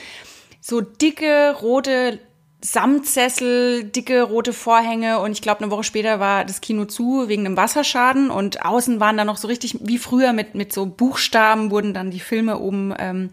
[0.68, 2.20] so dicke rote
[2.62, 7.46] Samtsessel, dicke rote Vorhänge und ich glaube, eine Woche später war das Kino zu wegen
[7.46, 11.70] einem Wasserschaden und außen waren da noch so richtig wie früher mit, mit so Buchstaben
[11.70, 13.30] wurden dann die Filme oben ähm,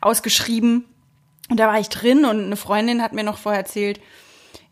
[0.00, 0.84] ausgeschrieben.
[1.48, 4.00] Und da war ich drin und eine Freundin hat mir noch vorher erzählt,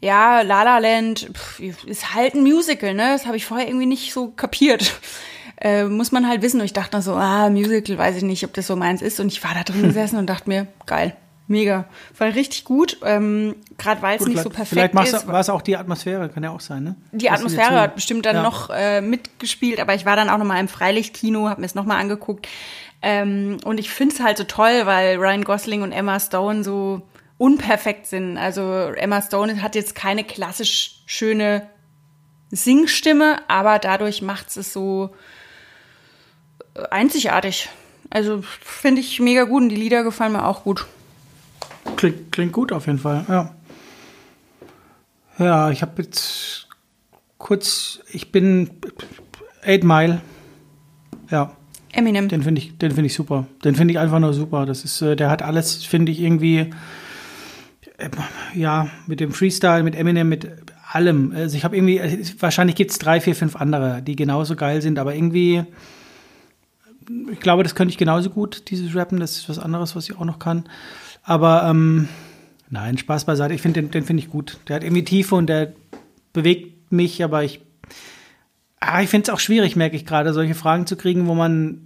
[0.01, 3.13] ja, La La Land pff, ist halt ein Musical, ne?
[3.13, 4.93] Das habe ich vorher irgendwie nicht so kapiert.
[5.61, 6.61] Äh, muss man halt wissen.
[6.61, 9.21] Und ich dachte dann so, ah, Musical, weiß ich nicht, ob das so meins ist.
[9.21, 11.17] Und ich war da drin gesessen und dachte mir, geil,
[11.47, 11.85] Mega.
[12.17, 15.11] War richtig gut, ähm, gerade weil es nicht so perfekt vielleicht ist.
[15.11, 16.97] Vielleicht war es auch die Atmosphäre, kann ja auch sein, ne?
[17.13, 18.43] Die Was Atmosphäre hat bestimmt dann ja.
[18.43, 21.75] noch äh, mitgespielt, aber ich war dann auch noch mal im Freilichtkino, habe mir es
[21.75, 22.49] noch mal angeguckt.
[23.03, 27.03] Ähm, und ich finde es halt so toll, weil Ryan Gosling und Emma Stone so
[27.37, 28.39] unperfekt sind.
[28.39, 31.69] Also Emma Stone hat jetzt keine klassisch schöne
[32.51, 35.11] Singstimme, aber dadurch macht es so
[36.91, 37.69] einzigartig.
[38.09, 40.87] Also finde ich mega gut und die Lieder gefallen mir auch gut.
[41.97, 43.55] Klingt, klingt gut auf jeden Fall, ja.
[45.39, 46.69] Ja, ich habe jetzt
[47.39, 48.71] kurz, ich bin
[49.63, 50.21] Eight Mile.
[51.31, 51.57] Ja.
[51.93, 52.29] Eminem.
[52.29, 53.47] Den finde ich, den finde ich super.
[53.65, 54.67] Den finde ich einfach nur super.
[54.67, 56.71] Das ist, äh, der hat alles, finde ich irgendwie,
[57.99, 58.11] äh,
[58.55, 60.49] ja, mit dem Freestyle, mit Eminem, mit
[60.91, 61.33] allem.
[61.35, 62.01] Also ich habe irgendwie,
[62.41, 65.65] wahrscheinlich gibt es drei, vier, fünf andere, die genauso geil sind, aber irgendwie,
[67.31, 69.21] ich glaube, das könnte ich genauso gut, dieses Rappen.
[69.21, 70.65] Das ist was anderes, was ich auch noch kann.
[71.25, 72.09] Aber ähm,
[72.69, 73.55] nein, Spaß beiseite.
[73.55, 74.59] Ich finde den, den finde ich gut.
[74.69, 75.73] Der hat irgendwie Tiefe und der
[76.33, 77.61] bewegt mich, aber ich,
[78.81, 81.81] ah, ich finde es auch schwierig, merke ich gerade, solche Fragen zu kriegen, wo man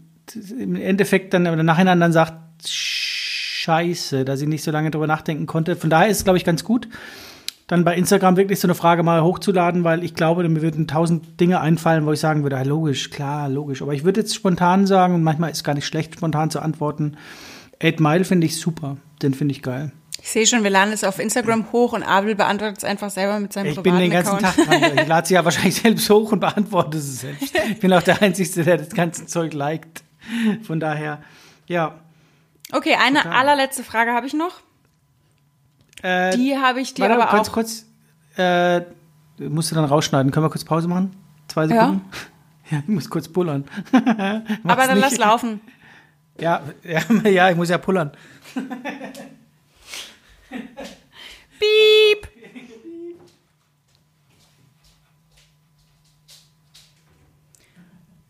[0.58, 2.34] im Endeffekt dann oder Nachhinein dann sagt,
[2.66, 5.76] Scheiße, dass ich nicht so lange drüber nachdenken konnte.
[5.76, 6.88] Von daher ist es, glaube ich, ganz gut,
[7.66, 11.38] dann bei Instagram wirklich so eine Frage mal hochzuladen, weil ich glaube, mir würden tausend
[11.38, 13.82] Dinge einfallen, wo ich sagen würde, ja, logisch, klar, logisch.
[13.82, 16.60] Aber ich würde jetzt spontan sagen, und manchmal ist es gar nicht schlecht, spontan zu
[16.60, 17.16] antworten,
[17.80, 18.96] Eight Mile finde ich super.
[19.22, 19.92] Den finde ich geil.
[20.20, 23.38] Ich sehe schon, wir laden es auf Instagram hoch und Abel beantwortet es einfach selber
[23.38, 24.68] mit seinem ich privaten Ich bin den ganzen Account.
[24.68, 24.98] Tag dran.
[25.02, 27.54] Ich lade sie ja wahrscheinlich selbst hoch und beantworte es selbst.
[27.70, 30.02] Ich bin auch der Einzige, der das ganze Zeug liked.
[30.62, 31.22] Von daher,
[31.66, 31.94] ja.
[32.72, 33.32] Okay, eine Total.
[33.32, 34.60] allerletzte Frage habe ich noch.
[36.02, 37.52] Äh, Die habe ich dir warte, aber kurz, auch...
[37.52, 37.86] Kurz,
[38.36, 38.80] äh,
[39.38, 40.32] musst du dann rausschneiden.
[40.32, 41.16] Können wir kurz Pause machen?
[41.46, 42.04] Zwei Sekunden?
[42.70, 43.64] Ja, ja ich muss kurz pullern.
[43.92, 45.00] aber dann nicht.
[45.00, 45.60] lass laufen.
[46.40, 48.12] Ja, ja, ja, ich muss ja pullern.
[51.58, 52.28] Piep!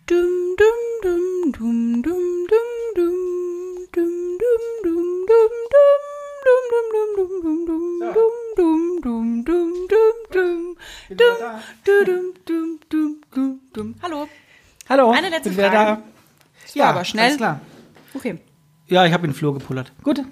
[0.07, 3.15] Dum dum dum dum dum dum
[3.93, 5.79] dum dum dum dum
[13.35, 14.29] dum dum Hallo.
[14.89, 15.11] Hallo.
[15.11, 16.03] Eine letzte Frage.
[16.75, 17.27] Ja, aber schnell.
[17.27, 17.61] Alles klar.
[18.15, 18.39] Okay.
[18.87, 19.93] Ja, ich habe in den Flur gepullert.
[20.03, 20.21] Gut.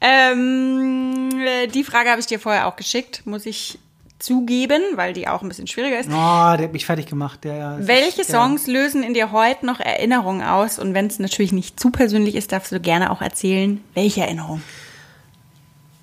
[0.00, 1.30] ähm,
[1.72, 3.78] die Frage habe ich dir vorher auch geschickt, muss ich
[4.18, 6.08] zugeben, weil die auch ein bisschen schwieriger ist.
[6.08, 7.44] Oh, der hat mich fertig gemacht.
[7.44, 8.72] Der, Welche Songs ja.
[8.72, 10.78] lösen in dir heute noch Erinnerungen aus?
[10.78, 14.62] Und wenn es natürlich nicht zu persönlich ist, darfst du gerne auch erzählen, welche Erinnerung?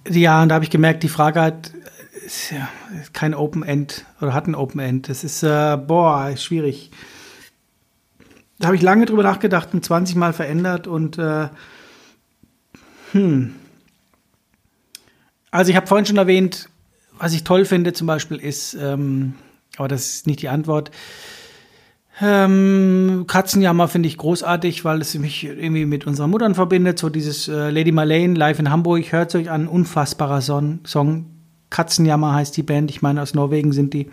[0.09, 1.71] Ja, und da habe ich gemerkt, die Frage hat
[2.25, 2.69] ist ja
[3.11, 5.09] kein Open End oder hat ein Open End.
[5.09, 6.91] Das ist, äh, boah, schwierig.
[8.59, 11.49] Da habe ich lange drüber nachgedacht und 20 Mal verändert und äh,
[13.11, 13.55] hm.
[15.51, 16.69] Also ich habe vorhin schon erwähnt,
[17.17, 19.35] was ich toll finde zum Beispiel ist, ähm,
[19.77, 20.91] aber das ist nicht die Antwort,
[22.21, 26.99] Ähm, Katzenjammer finde ich großartig, weil es mich irgendwie mit unserer Muttern verbindet.
[26.99, 31.25] So dieses äh, Lady Marlene live in Hamburg, hört es euch an, unfassbarer Son Song.
[31.71, 32.91] Katzenjammer heißt die Band.
[32.91, 34.11] Ich meine, aus Norwegen sind die,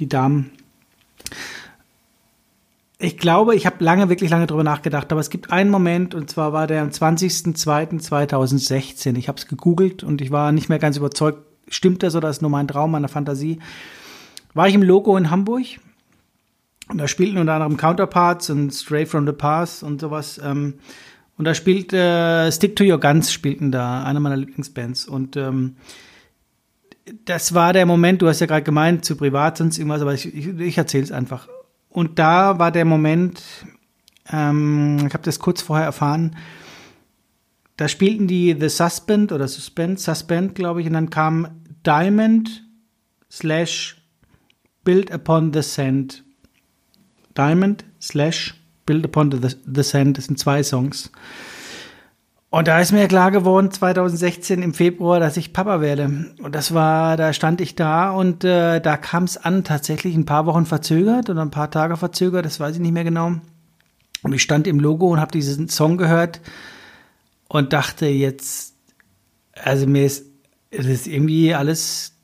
[0.00, 0.50] die Damen.
[2.98, 6.30] Ich glaube, ich habe lange, wirklich lange drüber nachgedacht, aber es gibt einen Moment, und
[6.30, 9.18] zwar war der am 20.02.2016.
[9.18, 12.40] Ich habe es gegoogelt und ich war nicht mehr ganz überzeugt, stimmt das oder ist
[12.40, 13.58] nur mein Traum, meine Fantasie.
[14.54, 15.66] War ich im Logo in Hamburg
[16.88, 20.40] und da spielten unter anderem Counterparts und Stray from the Past und sowas.
[20.42, 20.78] Ähm,
[21.36, 25.06] und da spielt äh, Stick to Your Guns spielten da, einer meiner Lieblingsbands.
[25.06, 25.76] Und ähm,
[27.26, 30.34] das war der Moment, du hast ja gerade gemeint, zu privat sonst irgendwas, aber ich,
[30.34, 31.46] ich, ich erzähle es einfach.
[31.96, 33.42] Und da war der Moment,
[34.30, 36.36] ähm, ich habe das kurz vorher erfahren,
[37.78, 42.68] da spielten die The Suspend oder Suspend, Suspend, glaube ich, und dann kam Diamond
[43.30, 43.96] slash
[44.84, 46.22] Build Upon the Sand
[47.34, 48.52] Diamond slash
[48.84, 50.18] Build Upon the, the Sand.
[50.18, 51.10] Das sind zwei Songs.
[52.56, 56.32] Und da ist mir klar geworden, 2016 im Februar, dass ich Papa werde.
[56.42, 60.24] Und das war, da stand ich da und äh, da kam es an, tatsächlich ein
[60.24, 63.34] paar Wochen verzögert oder ein paar Tage verzögert, das weiß ich nicht mehr genau.
[64.22, 66.40] Und ich stand im Logo und habe diesen Song gehört
[67.48, 68.72] und dachte jetzt,
[69.62, 70.24] also mir ist,
[70.70, 72.14] es ist irgendwie alles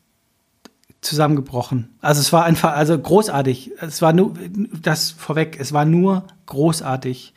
[1.03, 1.95] zusammengebrochen.
[2.01, 3.73] Also es war einfach, also großartig.
[3.83, 4.33] Es war nur,
[4.81, 7.35] das vorweg, es war nur großartig.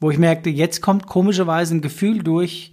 [0.00, 2.72] Wo ich merkte, jetzt kommt komischerweise ein Gefühl durch,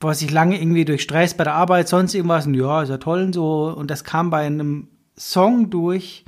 [0.00, 2.98] was ich lange irgendwie durch Stress bei der Arbeit, sonst irgendwas, und ja, ist ja
[2.98, 3.72] toll und so.
[3.76, 6.24] Und das kam bei einem Song durch,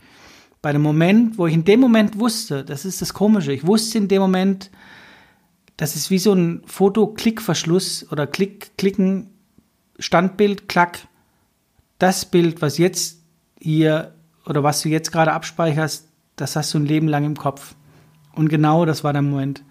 [0.63, 3.99] bei einem Moment, wo ich in dem Moment wusste, das ist das Komische, ich wusste
[3.99, 4.71] in dem Moment,
[5.77, 9.31] das ist wie so ein Foto-Klick-Verschluss oder Klick, Klicken,
[9.99, 11.01] Standbild, Klack
[11.99, 13.21] das Bild, was jetzt
[13.59, 14.15] hier
[14.47, 17.75] oder was du jetzt gerade abspeicherst, das hast du ein Leben lang im Kopf.
[18.35, 19.63] Und genau das war der Moment.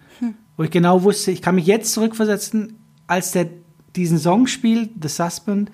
[0.56, 3.48] Wo ich genau wusste, ich kann mich jetzt zurückversetzen, als der
[3.96, 5.70] diesen Song spielt, The Suspend,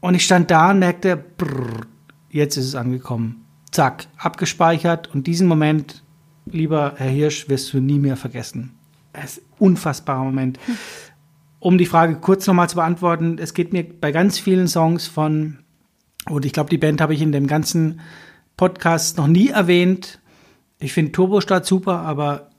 [0.00, 1.86] und ich stand da und merkte, brrr,
[2.30, 3.44] jetzt ist es angekommen.
[3.70, 6.02] Zack, abgespeichert und diesen Moment,
[6.46, 8.74] lieber Herr Hirsch, wirst du nie mehr vergessen.
[9.12, 10.58] Es ist ein unfassbarer Moment.
[10.66, 10.76] Hm
[11.62, 15.58] um die Frage kurz nochmal zu beantworten, es geht mir bei ganz vielen Songs von,
[16.28, 18.00] und ich glaube, die Band habe ich in dem ganzen
[18.56, 20.20] Podcast noch nie erwähnt.
[20.80, 22.50] Ich finde Turbostart super, aber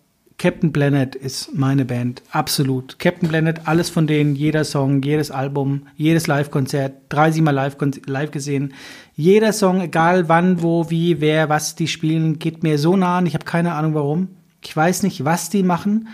[0.44, 3.00] Captain Planet ist meine Band, absolut.
[3.00, 7.78] Captain Planet, alles von denen, jeder Song, jedes Album, jedes Live-Konzert, 30 Mal live,
[8.08, 8.74] live gesehen.
[9.16, 13.26] Jeder Song, egal wann, wo, wie, wer, was die spielen, geht mir so nah an.
[13.26, 14.28] Ich habe keine Ahnung warum.
[14.62, 16.10] Ich weiß nicht, was die machen.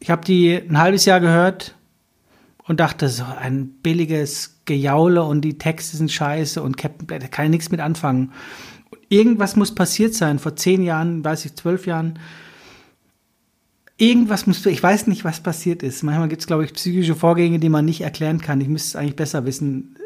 [0.00, 1.76] Ich habe die ein halbes Jahr gehört,
[2.66, 7.44] und dachte so, ein billiges Gejaule und die Texte sind scheiße und Captain Planet, kann
[7.44, 8.32] ich nichts mit anfangen.
[9.08, 12.18] Irgendwas muss passiert sein, vor zehn Jahren, weiß ich, zwölf Jahren.
[13.96, 16.02] Irgendwas muss, ich weiß nicht, was passiert ist.
[16.02, 18.60] Manchmal gibt es, glaube ich, psychische Vorgänge, die man nicht erklären kann.
[18.60, 19.96] Ich müsste es eigentlich besser wissen.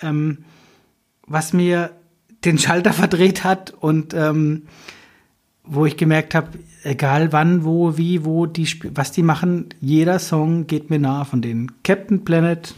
[0.00, 0.38] Ähm,
[1.26, 1.90] was mir
[2.44, 4.62] den Schalter verdreht hat und ähm,
[5.62, 10.66] wo ich gemerkt habe, egal wann, wo, wie, wo, die, was die machen, jeder Song
[10.66, 11.72] geht mir nah von denen.
[11.82, 12.74] Captain Planet,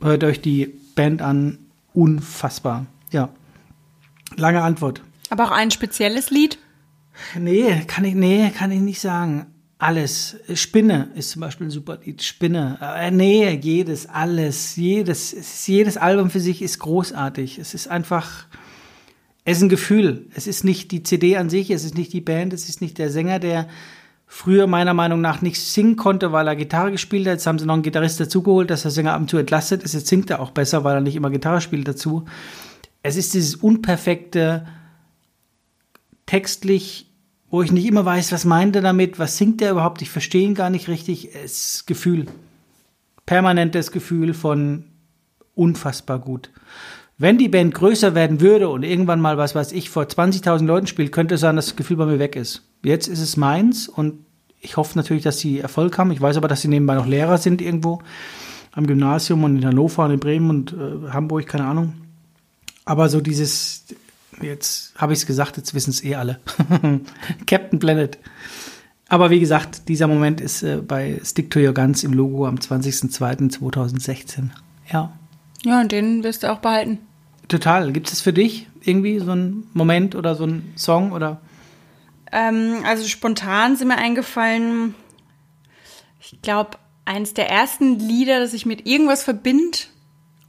[0.00, 1.58] hört euch die Band an,
[1.92, 2.86] unfassbar.
[3.10, 3.28] Ja.
[4.36, 5.02] Lange Antwort.
[5.30, 6.58] Aber auch ein spezielles Lied?
[7.38, 9.46] Nee, kann ich, nee, kann ich nicht sagen.
[9.82, 10.36] Alles.
[10.54, 12.22] Spinne ist zum Beispiel ein super Lied.
[12.22, 12.78] Spinne.
[12.80, 17.58] Äh, nee, jedes, alles, jedes, jedes Album für sich ist großartig.
[17.58, 18.46] Es ist einfach,
[19.44, 20.26] es ist ein Gefühl.
[20.36, 22.96] Es ist nicht die CD an sich, es ist nicht die Band, es ist nicht
[22.96, 23.66] der Sänger, der
[24.24, 27.32] früher meiner Meinung nach nicht singen konnte, weil er Gitarre gespielt hat.
[27.32, 29.94] Jetzt haben sie noch einen Gitarrist dazugeholt, dass der Sänger ab und zu entlastet ist.
[29.94, 32.24] Jetzt singt er auch besser, weil er nicht immer Gitarre spielt dazu.
[33.02, 34.64] Es ist dieses unperfekte,
[36.26, 37.11] textlich,
[37.52, 40.42] wo ich nicht immer weiß, was meint er damit, was singt er überhaupt, ich verstehe
[40.42, 41.34] ihn gar nicht richtig.
[41.34, 42.24] Es Gefühl.
[43.26, 44.86] Permanentes Gefühl von
[45.54, 46.50] unfassbar gut.
[47.18, 50.86] Wenn die Band größer werden würde und irgendwann mal, was weiß ich, vor 20.000 Leuten
[50.86, 52.62] spielt, könnte es sein, dass das Gefühl bei mir weg ist.
[52.82, 54.24] Jetzt ist es meins und
[54.58, 56.10] ich hoffe natürlich, dass sie Erfolg haben.
[56.10, 58.00] Ich weiß aber, dass sie nebenbei noch Lehrer sind irgendwo
[58.72, 61.92] am Gymnasium und in Hannover und in Bremen und äh, Hamburg, keine Ahnung.
[62.86, 63.84] Aber so dieses,
[64.40, 66.40] jetzt habe ich es gesagt, jetzt wissen es eh alle.
[67.46, 68.18] Captain Planet.
[69.08, 72.54] Aber wie gesagt, dieser Moment ist äh, bei Stick to Your Guns im Logo am
[72.56, 74.48] 20.02.2016.
[74.90, 75.12] Ja.
[75.64, 76.98] Ja, und den wirst du auch behalten.
[77.48, 77.92] Total.
[77.92, 81.40] Gibt es für dich irgendwie so einen Moment oder so einen Song oder?
[82.32, 84.94] Ähm, also spontan sind mir eingefallen,
[86.20, 89.78] ich glaube, eins der ersten Lieder, das ich mit irgendwas verbinde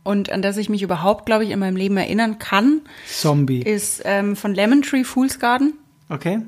[0.03, 2.81] und an das ich mich überhaupt, glaube ich, in meinem Leben erinnern kann.
[3.07, 3.61] Zombie.
[3.61, 5.73] Ist ähm, von Lemon Tree Fool's Garden.
[6.09, 6.41] Okay.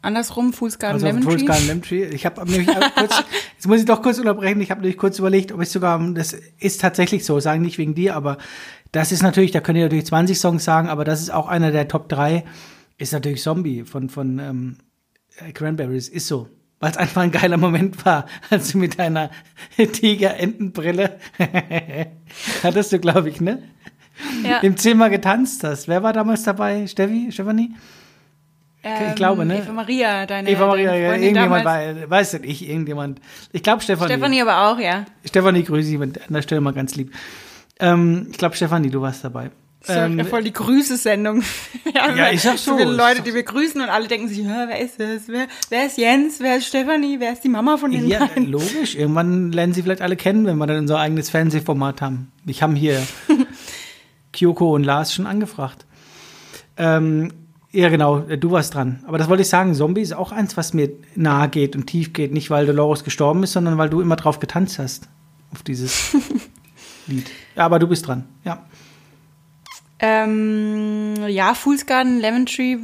[0.00, 1.46] Andersrum, Fool's Garden Also Lemon Fool's Tree.
[1.46, 2.04] Garden Lemon Tree.
[2.04, 3.24] Ich habe nämlich kurz,
[3.54, 4.60] jetzt muss ich doch kurz unterbrechen.
[4.60, 7.94] Ich habe nämlich kurz überlegt, ob ich sogar, das ist tatsächlich so, sagen nicht wegen
[7.94, 8.38] dir, aber
[8.92, 11.72] das ist natürlich, da könnt ihr natürlich 20 Songs sagen, aber das ist auch einer
[11.72, 12.44] der Top 3,
[12.96, 14.76] ist natürlich Zombie von, von ähm,
[15.54, 16.08] Cranberries.
[16.08, 16.48] Ist so.
[16.80, 19.30] Weil es einfach ein geiler Moment war, als du mit deiner
[19.76, 21.18] Tiger-Entenbrille
[22.62, 23.62] hattest du, glaube ich, ne?
[24.44, 24.58] Ja.
[24.58, 25.86] Im Zimmer getanzt hast.
[25.86, 26.86] Wer war damals dabei?
[26.86, 27.30] Steffi?
[27.30, 27.74] Stefanie?
[28.82, 29.58] Ähm, glaube, ne?
[29.58, 33.20] Eva Maria, deine, Eva Maria, deine ja, Freundin irgendjemand war, weiß nicht, ich, irgendjemand.
[33.52, 34.12] Ich glaube Stefanie.
[34.12, 35.04] Stefanie aber auch, ja.
[35.24, 37.12] Stefanie, grüße ich an der Stelle mal ganz lieb.
[37.80, 39.50] Ähm, ich glaube, Stefanie, du warst dabei.
[39.86, 41.42] Ähm, voll die Grüßesendung.
[41.96, 44.64] Haben Ja, ich sag so, viele Leute, die wir grüßen und alle denken sich, "Hä,
[44.66, 45.28] wer ist das?
[45.28, 46.40] Wer, wer ist Jens?
[46.40, 47.20] Wer ist Stefanie?
[47.20, 48.50] Wer ist die Mama von den ja, dreien?
[48.50, 48.96] logisch.
[48.96, 52.32] Irgendwann lernen sie vielleicht alle kennen, wenn wir dann unser eigenes Fernsehformat haben.
[52.44, 53.00] Ich habe hier
[54.32, 55.86] Kyoko und Lars schon angefragt.
[56.76, 57.32] Ähm,
[57.70, 59.04] ja, genau, du warst dran.
[59.06, 62.12] Aber das wollte ich sagen, Zombie ist auch eins, was mir nahe geht und tief
[62.12, 62.32] geht.
[62.32, 65.08] Nicht, weil Dolores gestorben ist, sondern weil du immer drauf getanzt hast.
[65.52, 66.16] Auf dieses
[67.06, 67.26] Lied.
[67.56, 68.24] Ja, aber du bist dran.
[68.44, 68.64] Ja.
[70.00, 72.78] Ähm, ja, Fool's Garden, Lemon Tree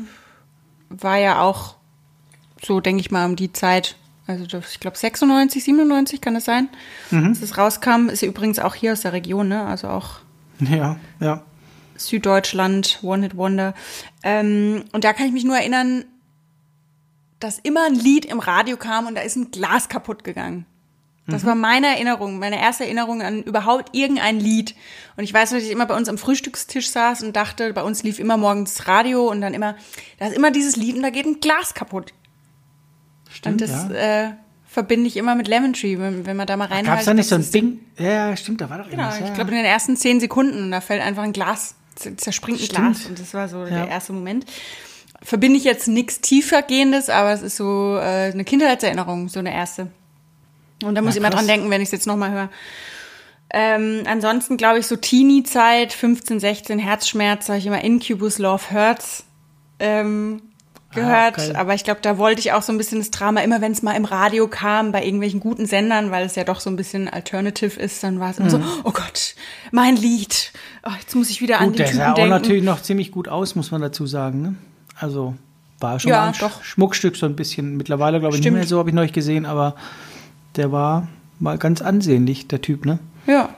[0.89, 1.77] war ja auch
[2.63, 3.97] so, denke ich mal, um die Zeit.
[4.27, 6.69] Also das, ich glaube 96, 97 kann das sein,
[7.11, 8.09] dass es rauskam.
[8.09, 9.67] Ist ja übrigens auch hier aus der Region, ne?
[9.67, 10.21] Also auch
[10.61, 11.43] Ja, ja.
[11.97, 13.75] Süddeutschland, One Hit Wonder.
[14.23, 16.05] Ähm, und da kann ich mich nur erinnern,
[17.39, 20.65] dass immer ein Lied im Radio kam und da ist ein Glas kaputt gegangen.
[21.27, 24.75] Das war meine Erinnerung, meine erste Erinnerung an überhaupt irgendein Lied.
[25.17, 27.83] Und ich weiß noch, dass ich immer bei uns am Frühstückstisch saß und dachte, bei
[27.83, 29.75] uns lief immer morgens Radio und dann immer,
[30.19, 32.13] da ist immer dieses Lied und da geht ein Glas kaputt.
[33.31, 34.27] Stimmt, Und das ja.
[34.27, 34.31] äh,
[34.67, 36.87] verbinde ich immer mit Lemon Tree, wenn, wenn man da mal reinhört.
[36.89, 37.81] Gab es da nicht so ein Ding?
[37.99, 39.21] Ja, stimmt, da war doch Genau, irgendwas.
[39.21, 42.65] ja, ich glaube in den ersten zehn Sekunden, da fällt einfach ein Glas, zerspringt ein
[42.67, 42.97] Stimmt.
[42.97, 43.71] Glas und das war so Ja.
[43.71, 44.45] der erste Moment.
[45.23, 49.89] Verbinde ich jetzt nichts tiefergehendes, aber es ist so äh, eine Kindheitserinnerung, so eine erste.
[50.83, 52.49] Und da muss Ja, ich immer dran denken, wenn ich es jetzt nochmal höre.
[53.51, 59.25] Ähm, ansonsten glaube ich so Teenie-Zeit, 15, 16, Herzschmerz, habe ich immer Incubus Love Hurts
[59.79, 60.43] ähm,
[60.93, 61.37] gehört.
[61.37, 61.55] geil.
[61.55, 63.83] aber ich glaube, da wollte ich auch so ein bisschen das Drama, immer wenn es
[63.83, 67.09] mal im Radio kam, bei irgendwelchen guten Sendern, weil es ja doch so ein bisschen
[67.09, 69.35] alternative ist, dann war es immer so, oh Gott,
[69.71, 70.53] mein Lied.
[70.85, 71.71] Oh, jetzt muss ich wieder an Mhm.
[71.73, 72.31] Gut, den der Typen sah auch denken.
[72.31, 74.43] natürlich noch ziemlich gut aus, muss man dazu sagen.
[74.43, 74.55] Ne?
[74.99, 75.35] Also
[75.79, 76.63] war schon Ja, mal ein doch.
[76.65, 77.77] Schmuckstück so ein bisschen.
[77.77, 78.57] Mittlerweile glaube ich Stimmt.
[78.57, 79.75] nicht mehr so, habe ich neulich gesehen, aber
[80.57, 81.09] der war
[81.39, 82.99] mal ganz ansehnlich, der Typ, ne?
[83.27, 83.51] Ja.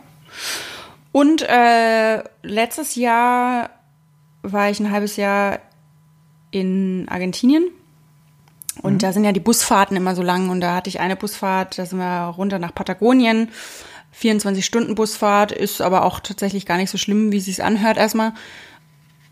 [1.13, 3.71] Und äh, letztes Jahr
[4.43, 5.61] war ich ein halbes Jahr
[6.51, 7.65] in Argentinien.
[8.83, 10.51] Und da sind ja die Busfahrten immer so lang.
[10.51, 13.49] Und da hatte ich eine Busfahrt, da sind wir runter nach Patagonien.
[14.21, 18.33] 24-Stunden-Busfahrt ist aber auch tatsächlich gar nicht so schlimm, wie es sich anhört erstmal.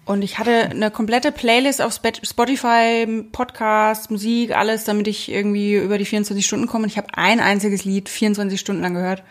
[0.05, 5.97] Und ich hatte eine komplette Playlist auf Spotify, Podcast, Musik, alles, damit ich irgendwie über
[5.97, 6.85] die 24 Stunden komme.
[6.85, 9.23] Und ich habe ein einziges Lied 24 Stunden lang gehört.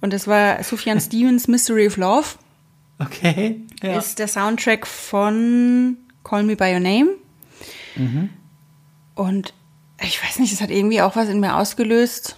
[0.00, 2.26] Und das war Sufjan Stevens Mystery of Love.
[2.98, 3.60] Okay.
[3.82, 3.98] Ja.
[3.98, 7.08] Ist der Soundtrack von Call Me By Your Name.
[9.14, 9.54] Und
[10.00, 12.36] ich weiß nicht, das hat irgendwie auch was in mir ausgelöst.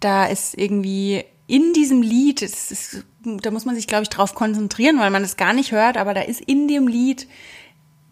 [0.00, 4.34] Da ist irgendwie in diesem Lied, es ist, da muss man sich, glaube ich, drauf
[4.34, 7.26] konzentrieren, weil man es gar nicht hört, aber da ist in dem Lied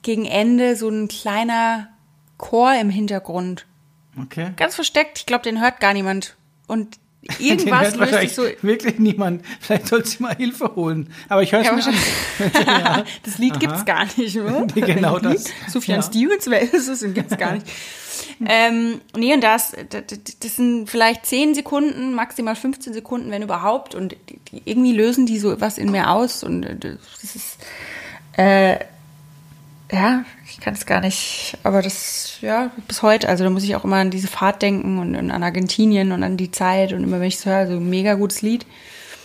[0.02, 1.88] gegen Ende so ein kleiner
[2.36, 3.66] Chor im Hintergrund.
[4.20, 4.52] okay.
[4.56, 6.36] Ganz versteckt, ich glaube, den hört gar niemand.
[6.66, 6.98] Und
[7.38, 9.42] irgendwas löst sich so wirklich niemand.
[9.60, 11.10] Vielleicht sollst du mal Hilfe holen.
[11.28, 11.86] Aber ich höre es
[12.66, 13.04] Ja.
[13.22, 14.66] Das Lied gibt's gar nicht, oder?
[14.74, 15.44] Genau das.
[15.68, 16.02] Sufjan Ja.
[16.02, 17.00] Stevens, wer ist es?
[17.00, 17.66] Den gibt's gar nicht.
[18.46, 20.02] ähm, nee, und das, das,
[20.40, 23.94] das sind vielleicht 10 Sekunden, maximal 15 Sekunden, wenn überhaupt.
[23.94, 26.42] Und die, die, irgendwie lösen die so was in mir aus.
[26.44, 27.58] Und äh, das ist,
[28.36, 28.78] äh,
[29.94, 33.76] ja, ich kann es gar nicht, aber das, ja, bis heute, also da muss ich
[33.76, 37.04] auch immer an diese Fahrt denken und, und an Argentinien und an die Zeit und
[37.04, 38.66] immer wenn ich es höre, also mega gutes Lied.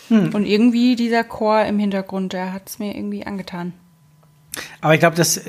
[0.10, 3.74] Und irgendwie dieser Chor im Hintergrund, der hat es mir irgendwie angetan.
[4.82, 5.40] Aber ich glaube, das,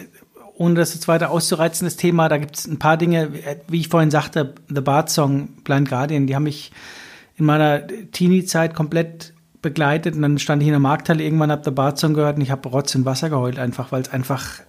[0.55, 3.31] ohne das jetzt weiter auszureizen, das Thema, da gibt es ein paar Dinge,
[3.69, 6.73] wie ich vorhin sagte, The Bard Song, Blind Guardian, die haben mich
[7.37, 9.33] in meiner Teenie-Zeit komplett
[9.63, 12.43] begleitet und dann stand ich in der Markthalle, irgendwann habe The Bard Song gehört und
[12.43, 14.61] ich habe Rotz und Wasser geheult, einfach, weil es einfach,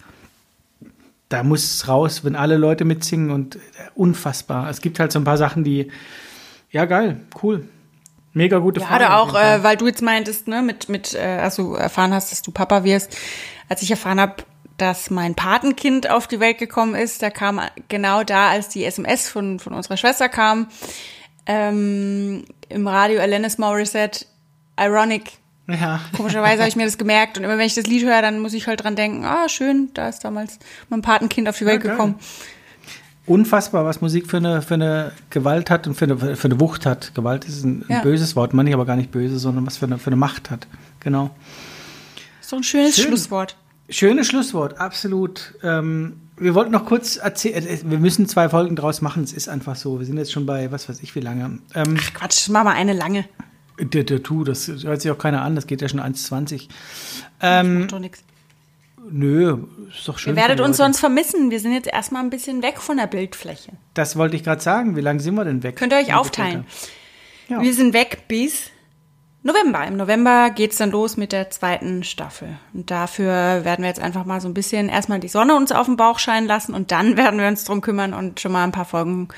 [1.32, 3.58] da muss es raus, wenn alle Leute mitsingen und äh,
[3.94, 4.68] unfassbar.
[4.70, 5.90] Es gibt halt so ein paar Sachen, die,
[6.70, 7.68] ja geil, cool.
[8.34, 9.12] Mega gute Ja, Frage.
[9.14, 12.32] auf auch, äh, weil du jetzt meintest, ne, mit, mit, äh, als du erfahren hast,
[12.32, 13.16] dass du Papa wirst,
[13.68, 14.36] als ich erfahren habe,
[14.78, 19.28] dass mein Patenkind auf die Welt gekommen ist, da kam genau da, als die SMS
[19.28, 20.68] von, von unserer Schwester kam,
[21.46, 24.24] ähm, im Radio Alanis Morissette,
[24.80, 25.32] Ironic.
[25.72, 26.00] Ja.
[26.16, 28.52] Komischerweise habe ich mir das gemerkt und immer wenn ich das Lied höre, dann muss
[28.52, 30.58] ich halt dran denken, ah, schön, da ist damals
[30.88, 32.16] mein Patenkind auf die Welt ja, gekommen.
[33.24, 36.86] Unfassbar, was Musik für eine, für eine Gewalt hat und für eine, für eine Wucht
[36.86, 37.14] hat.
[37.14, 38.02] Gewalt ist ein, ein ja.
[38.02, 40.50] böses Wort, meine ich aber gar nicht böse, sondern was für eine, für eine Macht
[40.50, 40.66] hat.
[41.00, 41.30] Genau.
[42.40, 43.06] So ein schönes Schön.
[43.06, 43.56] Schlusswort.
[43.88, 45.54] Schönes Schlusswort, absolut.
[45.62, 49.48] Ähm, wir wollten noch kurz erzählen, äh, wir müssen zwei Folgen draus machen, es ist
[49.48, 50.00] einfach so.
[50.00, 51.58] Wir sind jetzt schon bei, was weiß ich, wie lange.
[51.74, 53.24] Ähm, Ach Quatsch, mach mal eine lange.
[53.78, 56.68] Der, tu, das hört sich auch keiner an, das geht ja schon 1,20.
[57.40, 58.24] Ähm, das doch nichts.
[59.10, 60.34] Nö, ist doch schön.
[60.34, 61.50] Ihr werdet uns sonst vermissen.
[61.50, 63.72] Wir sind jetzt erstmal ein bisschen weg von der Bildfläche.
[63.94, 64.96] Das wollte ich gerade sagen.
[64.96, 65.76] Wie lange sind wir denn weg?
[65.76, 66.66] Könnt ihr euch aufteilen.
[67.48, 67.60] Ja.
[67.60, 68.70] Wir sind weg bis
[69.42, 69.84] November.
[69.86, 72.56] Im November geht's dann los mit der zweiten Staffel.
[72.72, 75.86] Und dafür werden wir jetzt einfach mal so ein bisschen erstmal die Sonne uns auf
[75.86, 78.72] den Bauch scheinen lassen und dann werden wir uns drum kümmern und schon mal ein
[78.72, 79.28] paar Folgen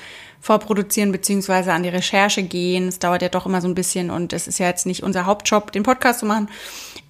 [0.45, 2.87] vorproduzieren beziehungsweise an die Recherche gehen.
[2.87, 5.25] Es dauert ja doch immer so ein bisschen und es ist ja jetzt nicht unser
[5.25, 6.49] Hauptjob, den Podcast zu machen.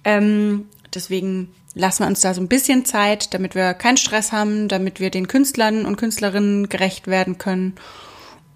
[0.04, 4.68] Ähm, deswegen lassen wir uns da so ein bisschen Zeit, damit wir keinen Stress haben,
[4.68, 7.74] damit wir den Künstlern und Künstlerinnen gerecht werden können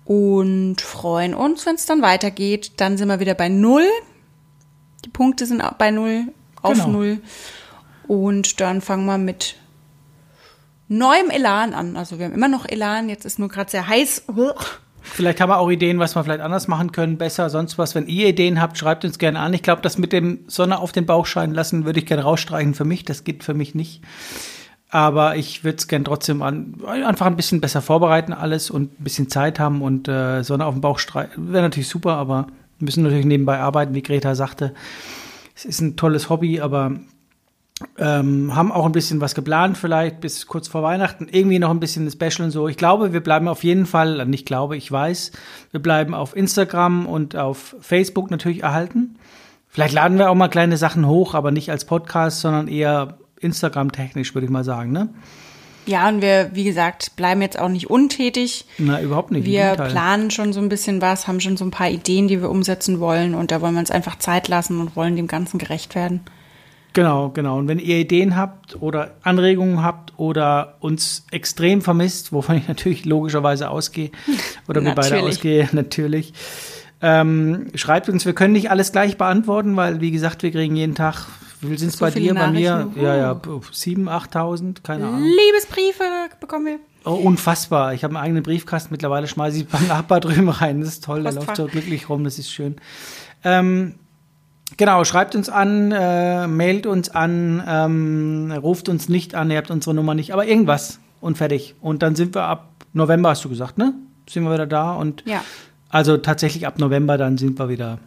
[0.07, 2.73] und freuen uns, wenn es dann weitergeht.
[2.79, 3.87] Dann sind wir wieder bei Null.
[5.05, 6.29] Die Punkte sind bei Null,
[6.63, 6.89] auf genau.
[6.89, 7.21] Null.
[8.09, 9.57] Und dann fangen wir mit
[10.91, 11.97] neuem Elan an.
[11.97, 14.25] Also wir haben immer noch Elan, jetzt ist nur gerade sehr heiß.
[15.01, 17.95] Vielleicht haben wir auch Ideen, was wir vielleicht anders machen können, besser, sonst was.
[17.95, 19.55] Wenn ihr Ideen habt, schreibt uns gerne an.
[19.55, 22.75] Ich glaube, das mit dem Sonne auf den Bauch scheinen lassen, würde ich gerne rausstreichen
[22.75, 23.05] für mich.
[23.05, 24.03] Das geht für mich nicht.
[24.91, 29.05] Aber ich würde es gerne trotzdem an, einfach ein bisschen besser vorbereiten alles und ein
[29.05, 31.53] bisschen Zeit haben und äh, Sonne auf den Bauch streichen.
[31.53, 32.49] Wäre natürlich super, aber
[32.79, 34.75] wir müssen natürlich nebenbei arbeiten, wie Greta sagte.
[35.55, 36.97] Es ist ein tolles Hobby, aber
[37.99, 41.29] ähm, haben auch ein bisschen was geplant, vielleicht bis kurz vor Weihnachten.
[41.31, 42.69] Irgendwie noch ein bisschen Special und so.
[42.69, 45.33] Ich glaube, wir bleiben auf jeden Fall, nicht glaube, ich weiß,
[45.71, 49.17] wir bleiben auf Instagram und auf Facebook natürlich erhalten.
[49.69, 54.35] Vielleicht laden wir auch mal kleine Sachen hoch, aber nicht als Podcast, sondern eher Instagram-technisch,
[54.35, 55.09] würde ich mal sagen, ne?
[55.87, 58.67] Ja, und wir, wie gesagt, bleiben jetzt auch nicht untätig.
[58.79, 59.47] Na, überhaupt nicht.
[59.47, 62.51] Wir planen schon so ein bisschen was, haben schon so ein paar Ideen, die wir
[62.51, 65.95] umsetzen wollen und da wollen wir uns einfach Zeit lassen und wollen dem Ganzen gerecht
[65.95, 66.21] werden.
[66.93, 67.59] Genau, genau.
[67.59, 73.05] Und wenn ihr Ideen habt oder Anregungen habt oder uns extrem vermisst, wovon ich natürlich
[73.05, 74.11] logischerweise ausgehe,
[74.69, 76.33] oder wir beide ausgehen, natürlich,
[77.03, 80.95] ähm, schreibt uns, wir können nicht alles gleich beantworten, weil, wie gesagt, wir kriegen jeden
[80.95, 81.27] Tag,
[81.61, 82.91] wie viel sind es so bei dir, bei mir?
[82.97, 85.23] Ja, ja, 7.000, 8.000, keine Ahnung.
[85.23, 86.05] Liebesbriefe
[86.41, 86.79] bekommen wir.
[87.05, 87.95] Oh, unfassbar.
[87.95, 88.93] Ich habe einen eigenen Briefkasten.
[88.93, 90.81] Mittlerweile schmeiße ich beim Nachbar drüben rein.
[90.81, 91.23] Das ist toll.
[91.23, 92.25] Der läuft so glücklich rum.
[92.25, 92.77] Das ist schön.
[93.43, 93.95] Ähm,
[94.77, 99.71] Genau, schreibt uns an, äh, mailt uns an, ähm, ruft uns nicht an, ihr habt
[99.71, 101.75] unsere Nummer nicht, aber irgendwas und fertig.
[101.81, 103.95] Und dann sind wir ab November, hast du gesagt, ne?
[104.29, 105.43] Sind wir wieder da und ja.
[105.89, 107.99] also tatsächlich ab November dann sind wir wieder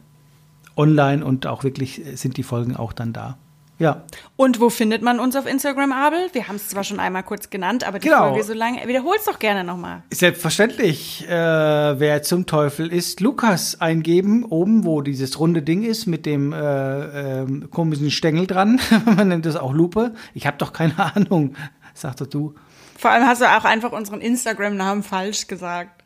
[0.77, 3.37] online und auch wirklich sind die Folgen auch dann da.
[3.79, 4.03] Ja.
[4.35, 6.29] Und wo findet man uns auf Instagram, Abel?
[6.33, 8.29] Wir haben es zwar schon einmal kurz genannt, aber die genau.
[8.29, 8.87] Folge so lange.
[8.87, 10.03] Wiederhol's doch gerne nochmal.
[10.11, 11.27] Selbstverständlich.
[11.27, 16.53] Äh, wer zum Teufel ist Lukas eingeben, oben, wo dieses runde Ding ist mit dem
[16.53, 18.79] äh, äh, komischen Stängel dran.
[19.05, 20.13] man nennt das auch Lupe.
[20.33, 21.55] Ich habe doch keine Ahnung,
[21.93, 22.55] sagt doch du.
[22.97, 26.03] Vor allem hast du auch einfach unseren Instagram-Namen falsch gesagt.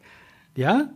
[0.56, 0.88] Ja?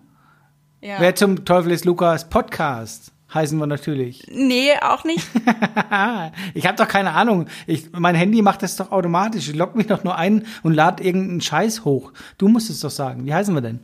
[0.79, 0.95] Ja.
[0.99, 3.11] Wer zum Teufel ist Lukas Podcast?
[3.33, 4.25] Heißen wir natürlich.
[4.31, 5.27] Nee, auch nicht.
[6.53, 7.47] ich habe doch keine Ahnung.
[7.67, 9.49] Ich, mein Handy macht das doch automatisch.
[9.49, 12.11] Ich logge mich doch nur ein und lade irgendeinen Scheiß hoch.
[12.37, 13.25] Du musst es doch sagen.
[13.25, 13.79] Wie heißen wir denn?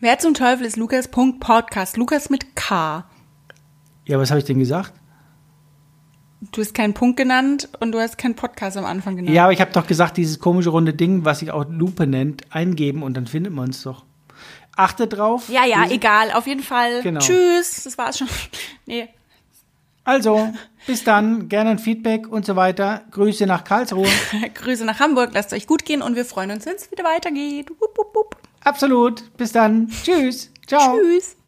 [0.00, 1.96] Wer zum Teufel ist Lukas.podcast?
[1.96, 3.04] Lukas mit K.
[4.06, 4.92] Ja, was habe ich denn gesagt?
[6.52, 9.34] Du hast keinen Punkt genannt und du hast keinen Podcast am Anfang genannt.
[9.34, 12.52] Ja, aber ich habe doch gesagt, dieses komische runde Ding, was sich auch Lupe nennt,
[12.52, 14.04] eingeben und dann findet man es doch.
[14.76, 15.48] Achte drauf.
[15.48, 16.32] Ja, ja, egal.
[16.32, 17.02] Auf jeden Fall.
[17.02, 17.20] Genau.
[17.20, 17.84] Tschüss.
[17.84, 18.28] Das war's schon.
[18.86, 19.08] Nee.
[20.06, 20.52] Also,
[20.86, 21.48] bis dann.
[21.48, 23.04] Gerne ein Feedback und so weiter.
[23.10, 24.08] Grüße nach Karlsruhe.
[24.54, 25.30] Grüße nach Hamburg.
[25.32, 27.70] Lasst euch gut gehen und wir freuen uns, wenn es wieder weitergeht.
[27.70, 28.36] Wupp, wupp, wupp.
[28.62, 29.34] Absolut.
[29.38, 29.88] Bis dann.
[30.02, 30.50] Tschüss.
[30.66, 30.98] Ciao.
[30.98, 31.36] Tschüss.